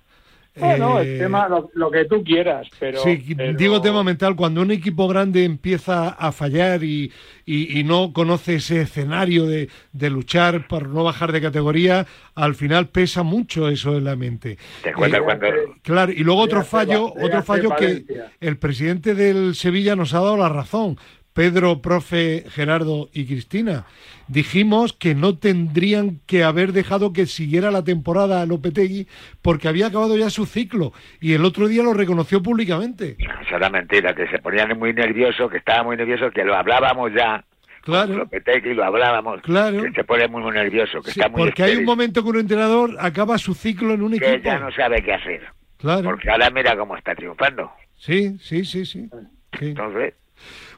Bueno, 0.58 1.00
Eh, 1.02 1.14
el 1.14 1.20
tema, 1.20 1.50
lo, 1.50 1.70
lo 1.74 1.92
que 1.92 2.06
tú 2.06 2.24
quieras, 2.24 2.68
pero. 2.80 3.00
sí, 3.04 3.34
pero- 3.36 3.54
digo 3.58 3.82
tema 3.82 4.04
mental, 4.04 4.36
cuando 4.36 4.62
un 4.62 4.72
equipo 4.72 5.08
grande 5.08 5.44
empieza 5.44 6.10
a 6.10 6.32
fallar 6.32 6.84
y, 6.84 7.12
y- 7.46 7.80
y 7.80 7.84
no 7.84 8.14
conoce 8.14 8.56
ese 8.56 8.82
escenario 8.82 9.46
de, 9.46 9.70
de 9.92 10.10
luchar 10.10 10.68
por 10.68 10.88
no 10.88 11.04
bajar 11.04 11.32
de 11.34 11.42
categoría, 11.42 12.06
al 12.36 12.56
final 12.56 12.88
pesa 12.88 13.24
mucho 13.24 13.68
eso 13.70 13.98
en 13.98 14.06
la 14.06 14.16
mente. 14.16 14.58
¿Te 14.82 14.92
acuerdas 14.92 15.20
Eh, 15.20 15.24
cuando...? 15.24 15.46
Claro, 15.82 16.12
y 16.12 16.24
luego 16.24 16.42
otro 16.42 16.64
fallo, 16.64 17.14
otro 17.22 17.44
fallo 17.44 17.76
que 17.76 18.06
el 18.40 18.58
presidente 18.58 19.14
del 19.14 19.56
Sevilla 19.56 19.96
nos 19.96 20.14
ha 20.14 20.20
dado 20.20 20.38
la 20.38 20.50
razón. 20.50 20.98
Pedro, 21.40 21.82
profe, 21.82 22.46
Gerardo 22.48 23.10
y 23.12 23.26
Cristina. 23.26 23.86
Dijimos 24.30 24.94
que 24.94 25.16
no 25.16 25.38
tendrían 25.38 26.22
que 26.26 26.46
haber 26.46 26.72
dejado 26.72 27.12
que 27.12 27.26
siguiera 27.26 27.72
la 27.72 27.84
temporada 27.84 28.42
a 28.42 28.46
Lopetegui 28.46 29.06
porque 29.42 29.68
había 29.68 29.88
acabado 29.88 30.16
ya 30.18 30.30
su 30.30 30.46
ciclo 30.46 30.94
y 31.20 31.34
el 31.34 31.44
otro 31.44 31.68
día 31.68 31.84
lo 31.84 31.94
reconoció 31.94 32.42
públicamente. 32.42 33.18
Eso 33.20 33.58
era 33.58 33.70
mentira, 33.70 34.16
que 34.16 34.28
se 34.30 34.40
ponían 34.40 34.80
muy 34.80 34.94
nerviosos, 34.94 35.52
que 35.52 35.58
estaba 35.58 35.84
muy 35.84 35.98
nervioso, 35.98 36.32
que 36.32 36.46
lo 36.46 36.56
hablábamos 36.56 37.12
ya. 37.14 37.44
Claro. 37.82 38.16
Lopetegui 38.16 38.74
lo 38.74 38.86
hablábamos. 38.86 39.42
Claro. 39.42 39.84
Que 39.84 39.92
se 39.92 40.04
pone 40.06 40.30
muy, 40.30 40.42
muy 40.42 40.54
nervioso, 40.54 41.02
que 41.02 41.12
Sí, 41.12 41.20
está 41.20 41.30
muy 41.30 41.44
porque 41.44 41.64
hay 41.64 41.76
un 41.76 41.84
momento 41.84 42.24
que 42.24 42.30
un 42.30 42.40
entrenador 42.40 42.96
acaba 42.98 43.38
su 43.38 43.54
ciclo 43.54 43.94
en 43.94 44.04
un 44.04 44.18
que 44.18 44.26
equipo. 44.26 44.44
ya 44.46 44.58
no 44.58 44.72
sabe 44.72 45.04
qué 45.04 45.14
hacer. 45.14 45.42
Claro. 45.80 46.04
Porque 46.04 46.30
ahora 46.32 46.50
mira 46.50 46.78
cómo 46.78 46.96
está 46.96 47.14
triunfando. 47.14 47.70
Sí, 47.98 48.38
sí, 48.40 48.64
sí, 48.64 48.86
sí. 48.86 49.10
Sí. 49.60 49.66
Entonces, 49.68 50.14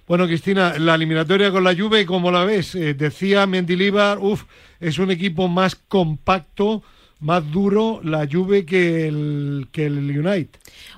Bueno, 0.07 0.25
Cristina, 0.25 0.79
la 0.79 0.95
eliminatoria 0.95 1.51
con 1.51 1.65
la 1.65 1.75
Juve, 1.75 2.05
¿cómo 2.05 2.31
la 2.31 2.45
ves? 2.45 2.75
Eh, 2.75 2.93
decía 2.93 3.45
Mendilibar, 3.45 4.19
uff, 4.19 4.45
es 4.79 4.99
un 4.99 5.11
equipo 5.11 5.49
más 5.49 5.75
compacto, 5.75 6.81
más 7.19 7.51
duro 7.51 7.99
la 8.05 8.25
Juve 8.25 8.65
que 8.65 9.09
el, 9.09 9.67
que 9.73 9.87
el 9.87 9.97
United. 9.97 10.47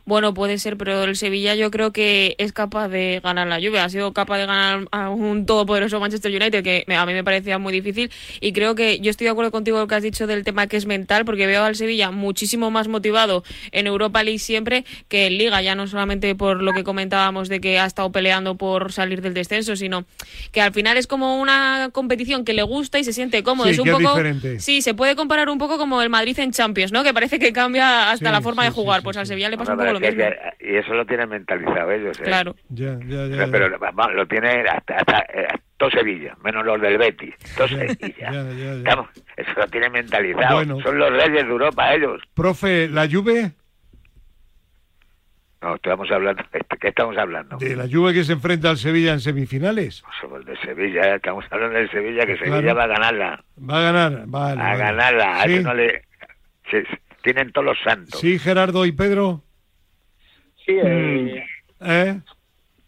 Bueno, 0.06 0.34
puede 0.34 0.58
ser, 0.58 0.78
pero 0.78 1.04
el 1.04 1.16
Sevilla 1.16 1.56
yo 1.56 1.72
creo 1.72 1.92
que 1.92 2.36
es 2.38 2.54
capaz 2.54 2.88
de 2.90 3.22
ganar 3.24 3.48
la 3.48 3.60
lluvia. 3.60 3.84
Ha 3.84 3.90
sido 3.90 4.14
capaz 4.14 4.38
de 4.40 4.46
ganar 4.46 4.88
a 4.92 5.10
un 5.10 5.46
todopoderoso 5.46 6.00
Manchester 6.00 6.32
United 6.32 6.64
que 6.64 6.86
a 6.96 7.06
mí 7.06 7.14
me 7.14 7.24
parecía 7.24 7.58
muy 7.58 7.74
difícil. 7.74 8.12
Y 8.42 8.54
creo 8.54 8.76
que 8.76 9.00
yo 9.00 9.10
estoy 9.12 9.26
de 9.26 9.32
acuerdo 9.32 9.52
contigo 9.52 9.76
con 9.78 9.82
lo 9.82 9.88
que 9.88 9.96
has 9.96 10.04
dicho 10.04 10.28
del 10.28 10.44
tema 10.44 10.68
que 10.68 10.78
es 10.78 10.86
mental, 10.86 11.26
porque 11.26 11.46
veo 11.48 11.64
al 11.64 11.76
Sevilla 11.76 12.12
muchísimo 12.12 12.72
más 12.72 12.88
motivado 12.88 13.44
en 13.72 13.88
Europa 13.88 14.24
League 14.24 14.40
siempre 14.40 14.86
que 15.08 15.28
en 15.28 15.38
Liga, 15.38 15.62
ya 15.62 15.76
no 15.76 15.88
solamente 15.88 16.34
por 16.36 16.62
lo 16.62 16.74
que 16.74 16.84
comentábamos 16.84 17.50
de 17.50 17.62
que 17.62 17.80
ha 17.80 17.86
estado 17.86 18.12
peleando 18.12 18.56
por 18.56 18.92
salir 18.92 19.22
del 19.22 19.34
descenso, 19.34 19.76
sino 19.76 20.06
que 20.52 20.62
al 20.62 20.74
final 20.74 20.98
es 20.98 21.08
como 21.08 21.40
una 21.40 21.90
competición 21.92 22.46
que 22.46 22.54
le 22.54 22.64
gusta 22.64 23.00
y 23.00 23.04
se 23.04 23.14
siente 23.14 23.44
cómodo. 23.44 23.68
Sí, 23.68 23.74
es 23.74 23.80
un 23.80 23.90
poco. 23.90 24.10
diferente. 24.10 24.60
Sí, 24.60 24.82
se 24.82 24.94
puede 24.94 25.16
comparar 25.16 25.50
un 25.50 25.58
poco 25.58 25.78
como 25.78 26.02
el 26.02 26.10
Madrid 26.10 26.38
en 26.40 26.52
Champions, 26.52 26.92
¿no? 26.92 27.04
Que 27.04 27.14
parece 27.14 27.40
que 27.40 27.54
cambia 27.54 28.12
hasta 28.12 28.28
Sí, 28.28 28.32
la 28.32 28.42
forma 28.42 28.64
sí, 28.64 28.70
de 28.70 28.74
jugar. 28.74 29.02
pues 29.04 29.18
al. 29.18 29.26
Sevilla 29.28 29.50
le 29.50 29.58
pasa 29.58 29.69
Un 29.74 29.78
poco 29.80 29.94
lo 29.94 30.00
mismo. 30.00 30.24
y 30.60 30.76
eso 30.76 30.94
lo 30.94 31.06
tienen 31.06 31.30
mentalizado 31.30 31.92
ellos. 31.92 32.20
¿eh? 32.20 32.24
Claro. 32.24 32.56
Ya, 32.70 32.98
ya, 33.06 33.26
ya. 33.28 33.48
Pero, 33.52 33.52
pero, 33.52 33.80
vamos, 33.80 34.14
lo 34.14 34.28
tiene 34.28 34.62
hasta, 34.70 34.96
hasta, 34.98 35.20
eh, 35.34 35.48
todo 35.78 35.90
Sevilla, 35.92 36.36
menos 36.44 36.66
los 36.66 36.80
del 36.82 36.98
Betis. 36.98 37.36
Todo 37.56 37.68
Sevilla. 37.68 37.98
ya, 38.20 38.32
ya, 38.32 38.74
ya. 38.76 38.96
Vamos, 38.96 39.10
eso 39.38 39.52
lo 39.56 39.68
tienen 39.68 39.92
mentalizado. 39.92 40.56
Bueno. 40.56 40.80
Son 40.82 40.98
los 40.98 41.10
reyes 41.12 41.44
de 41.46 41.52
Europa 41.52 41.94
ellos. 41.94 42.22
Profe, 42.34 42.88
la 42.90 43.08
Juve, 43.10 43.52
No, 45.62 45.76
estamos 45.76 46.10
hablando, 46.12 46.42
¿qué 46.80 46.88
estamos 46.88 47.18
hablando? 47.18 47.58
de 47.58 47.76
la 47.76 47.86
Juve 47.92 48.14
que 48.14 48.24
se 48.24 48.32
enfrenta 48.34 48.70
al 48.70 48.78
Sevilla 48.78 49.12
en 49.14 49.20
semifinales, 49.20 50.04
Pues 50.30 50.46
de 50.46 50.58
Sevilla, 50.62 51.16
estamos 51.16 51.44
hablando 51.52 51.78
de 51.80 51.90
Sevilla, 51.90 52.26
que 52.26 52.38
Claro. 52.38 52.56
Sevilla 52.56 52.74
va 52.74 52.84
a 52.84 52.88
ganarla. 52.88 53.44
va 53.70 53.78
a 53.80 53.82
ganar. 53.82 54.24
Vale, 54.28 54.62
a 54.62 54.64
vale. 54.66 54.78
ganarla. 54.80 55.42
A 55.42 55.44
Sí. 55.46 55.60
no 55.62 55.74
le... 55.74 56.04
se- 56.72 56.86
tienen 57.22 57.52
todos 57.52 57.66
los 57.66 57.78
santos. 57.84 58.18
Sí, 58.22 58.40
Gerardo 58.40 58.86
y 58.86 58.94
Pedro. 58.94 59.44
Sí, 60.70 60.78
eh, 60.84 61.44
¿Eh? 61.82 62.20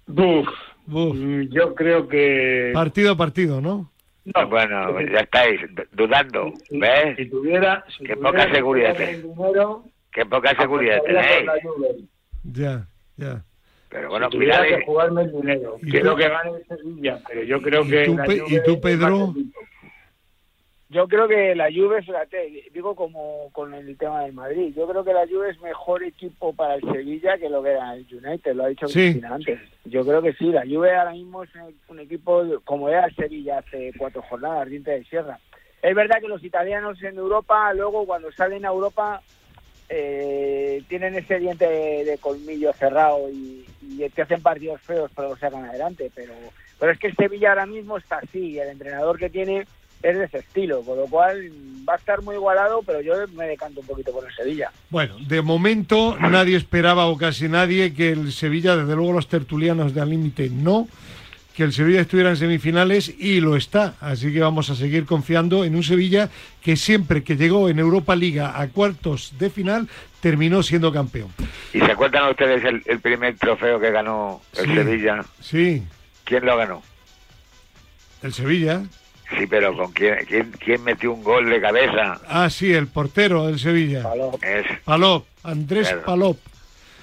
buf, 0.06 0.48
Uf, 0.88 1.16
mm, 1.16 1.42
yo 1.50 1.74
creo 1.74 2.08
que. 2.08 2.70
Partido 2.76 3.14
a 3.14 3.18
partido, 3.18 3.60
¿no? 3.60 3.90
No, 4.24 4.48
Bueno, 4.50 5.02
ya 5.02 5.22
estáis 5.22 5.60
dudando, 5.94 6.54
si, 6.70 6.78
¿ves? 6.80 7.18
si 7.18 7.26
tuviera. 7.28 7.84
Si 7.98 8.04
Qué 8.04 8.16
tuviera 8.16 8.30
poca 8.32 8.46
que 8.48 8.56
seguridad 8.56 8.96
dinero, 8.96 9.84
Qué 10.12 10.26
poca 10.28 10.56
seguridad 10.56 11.02
tenéis. 11.04 11.50
Ya, 12.44 12.88
ya. 13.18 13.44
Pero 13.90 14.10
bueno, 14.10 14.30
si 14.30 14.38
cuidado. 14.38 14.64
que 14.64 14.86
jugarme 14.86 15.24
el 15.24 15.32
dinero. 15.32 15.78
¿Y 15.82 15.90
Quiero 15.90 16.12
tú? 16.12 16.18
que 16.18 16.30
gane 16.30 16.52
el 16.52 16.66
Sevilla, 16.68 17.20
pero 17.28 17.44
yo 17.44 17.62
creo 17.64 17.84
¿Y 17.84 17.90
que. 17.90 18.06
tú, 18.06 18.16
la 18.16 18.26
Pe- 18.26 18.40
Juve 18.42 18.56
y 18.56 18.64
tú, 18.64 18.72
es 18.74 18.80
Pedro? 18.80 19.34
Yo 20.92 21.08
creo 21.08 21.26
que 21.26 21.56
la 21.56 21.72
Juve, 21.72 22.02
fíjate, 22.02 22.66
digo 22.74 22.96
como 22.96 23.50
con 23.54 23.74
el 23.74 23.98
tema 23.98 24.24
del 24.24 24.34
Madrid, 24.34 24.74
yo 24.76 24.86
creo 24.90 25.06
que 25.06 25.14
la 25.14 25.26
Juve 25.26 25.52
es 25.52 25.62
mejor 25.62 26.04
equipo 26.04 26.52
para 26.52 26.76
el 26.76 26.82
Sevilla 26.82 27.38
que 27.38 27.48
lo 27.48 27.64
que 27.64 27.70
era 27.70 27.96
el 27.96 28.06
United, 28.12 28.54
lo 28.54 28.66
ha 28.66 28.68
dicho 28.68 28.90
Sí. 28.90 29.00
Cristina 29.00 29.36
antes. 29.36 29.58
Yo 29.86 30.06
creo 30.06 30.22
que 30.22 30.34
sí, 30.34 30.48
la 30.52 30.66
Juve 30.66 30.94
ahora 30.94 31.14
mismo 31.14 31.44
es 31.44 31.50
un, 31.88 32.00
equipo 32.00 32.44
como 32.66 32.90
era 32.90 33.06
el 33.06 33.16
Sevilla 33.16 33.60
hace 33.60 33.94
cuatro 33.98 34.22
jornadas, 34.24 34.68
diente 34.68 34.92
de 34.92 35.06
sierra. 35.06 35.40
Es 35.82 35.96
verdad 35.96 36.20
que 36.20 36.28
los 36.28 36.44
italianos 36.44 37.02
en 37.02 37.18
Europa, 37.18 37.74
luego 37.74 38.06
cuando 38.06 38.30
salen 38.34 38.66
a 38.66 38.70
Europa, 38.70 39.22
eh, 39.88 40.84
tienen 40.90 41.16
ese 41.16 41.40
diente 41.40 41.70
de, 41.70 42.04
de 42.04 42.18
colmillo 42.18 42.74
cerrado 42.74 43.30
y, 43.30 43.66
y 43.82 44.10
te 44.10 44.24
hacen 44.24 44.42
partidos 44.42 44.82
feos, 44.82 45.10
pero 45.16 45.30
lo 45.30 45.38
sacan 45.38 45.64
adelante. 45.64 46.12
Pero, 46.14 46.34
pero 46.78 46.92
es 46.92 47.00
que 47.00 47.08
el 47.08 47.16
Sevilla 47.16 47.52
ahora 47.52 47.66
mismo 47.66 47.96
está 47.96 48.18
así, 48.18 48.40
y 48.40 48.60
el 48.60 48.68
entrenador 48.68 49.18
que 49.18 49.30
tiene 49.30 49.66
es 50.04 50.18
de 50.18 50.26
ese 50.26 50.40
estilo, 50.40 50.82
con 50.82 50.98
lo 50.98 51.06
cual 51.06 51.52
va 51.88 51.94
a 51.94 51.98
estar 51.98 52.22
muy 52.22 52.36
igualado, 52.36 52.82
pero 52.86 53.02
yo 53.02 53.14
me 53.36 53.46
decanto 53.48 53.82
un 53.82 53.88
poquito 53.88 54.12
por 54.12 54.26
el 54.26 54.34
Sevilla. 54.36 54.72
Bueno, 54.90 55.16
de 55.28 55.42
momento 55.42 56.18
nadie 56.20 56.56
esperaba 56.58 57.06
o 57.08 57.18
casi 57.18 57.48
nadie 57.50 57.94
que 57.94 58.12
el 58.12 58.32
Sevilla, 58.32 58.76
desde 58.78 58.96
luego 58.96 59.14
los 59.14 59.28
tertulianos 59.28 59.94
de 59.94 60.02
Al 60.02 60.10
Límite 60.10 60.50
no, 60.50 60.88
que 61.56 61.64
el 61.64 61.74
Sevilla 61.74 62.02
estuviera 62.02 62.30
en 62.30 62.38
semifinales 62.38 63.14
y 63.20 63.42
lo 63.42 63.58
está. 63.58 63.96
Así 64.00 64.32
que 64.32 64.40
vamos 64.40 64.70
a 64.70 64.76
seguir 64.76 65.06
confiando 65.06 65.66
en 65.66 65.76
un 65.76 65.84
Sevilla 65.84 66.30
que 66.64 66.78
siempre 66.78 67.24
que 67.24 67.36
llegó 67.36 67.68
en 67.68 67.78
Europa 67.80 68.16
Liga 68.16 68.60
a 68.60 68.68
cuartos 68.70 69.34
de 69.38 69.50
final 69.50 69.90
terminó 70.22 70.64
siendo 70.64 70.94
campeón. 70.94 71.30
¿Y 71.74 71.80
se 71.80 71.92
acuerdan 71.92 72.30
ustedes 72.30 72.64
el, 72.64 72.82
el 72.86 73.00
primer 73.02 73.36
trofeo 73.38 73.80
que 73.80 73.92
ganó 73.92 74.42
el 74.58 74.66
Sí. 74.66 74.76
Sevilla? 74.76 75.26
Sí, 75.42 75.84
¿Quién 76.24 76.46
lo 76.46 76.56
ganó? 76.56 76.82
el 78.24 78.32
Sevilla. 78.34 78.84
Sí, 79.38 79.48
pero 79.48 79.76
¿con 79.76 79.92
quién, 79.94 80.16
quién, 80.28 80.52
quién 80.60 80.84
metió 80.84 81.14
un 81.14 81.24
gol 81.24 81.50
de 81.50 81.62
cabeza? 81.62 82.20
Ah, 82.28 82.50
sí, 82.50 82.72
el 82.74 82.88
portero 82.88 83.48
del 83.48 83.60
Sevilla. 83.60 84.04
Es, 84.42 84.66
Palop, 84.84 85.26
Andrés 85.44 85.88
Claro. 85.88 86.04
Palop. 86.06 86.38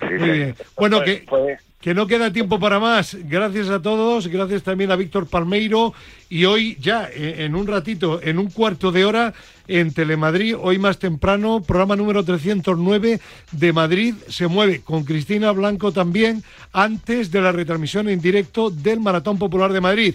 sí, 0.01 0.07
Muy 0.11 0.19
sí. 0.19 0.31
bien. 0.31 0.55
Bueno, 0.77 1.03
que, 1.03 1.25
Pues, 1.29 1.61
que 1.81 1.95
no 1.95 2.07
queda 2.07 2.33
tiempo 2.33 2.59
para 2.61 2.79
más. 2.81 3.17
Gracias 3.25 3.71
a 3.71 3.81
todos, 3.81 4.27
gracias 4.29 4.63
también 4.63 4.91
a 4.91 4.97
Víctor 4.97 5.27
Palmeiro. 5.27 5.95
Y 6.29 6.45
hoy 6.45 6.77
ya, 6.81 7.09
eh, 7.11 7.45
en 7.45 7.55
un 7.55 7.67
ratito, 7.67 8.21
en 8.23 8.39
un 8.39 8.51
cuarto 8.51 8.93
de 8.93 9.05
hora, 9.07 9.33
en 9.67 9.95
Telemadrid, 9.95 10.57
hoy 10.59 10.79
más 10.79 10.99
temprano, 10.99 11.63
programa 11.63 11.97
número 11.97 12.25
309 12.25 13.21
de 13.53 13.73
Madrid 13.73 14.15
se 14.29 14.47
mueve, 14.49 14.81
con 14.83 15.05
Cristina 15.05 15.51
Blanco 15.53 15.93
también, 15.93 16.43
antes 16.73 17.31
de 17.31 17.41
la 17.41 17.53
retransmisión 17.53 18.09
en 18.09 18.21
directo 18.21 18.71
del 18.71 19.01
Maratón 19.01 19.39
Popular 19.39 19.73
de 19.73 19.81
Madrid. 19.81 20.15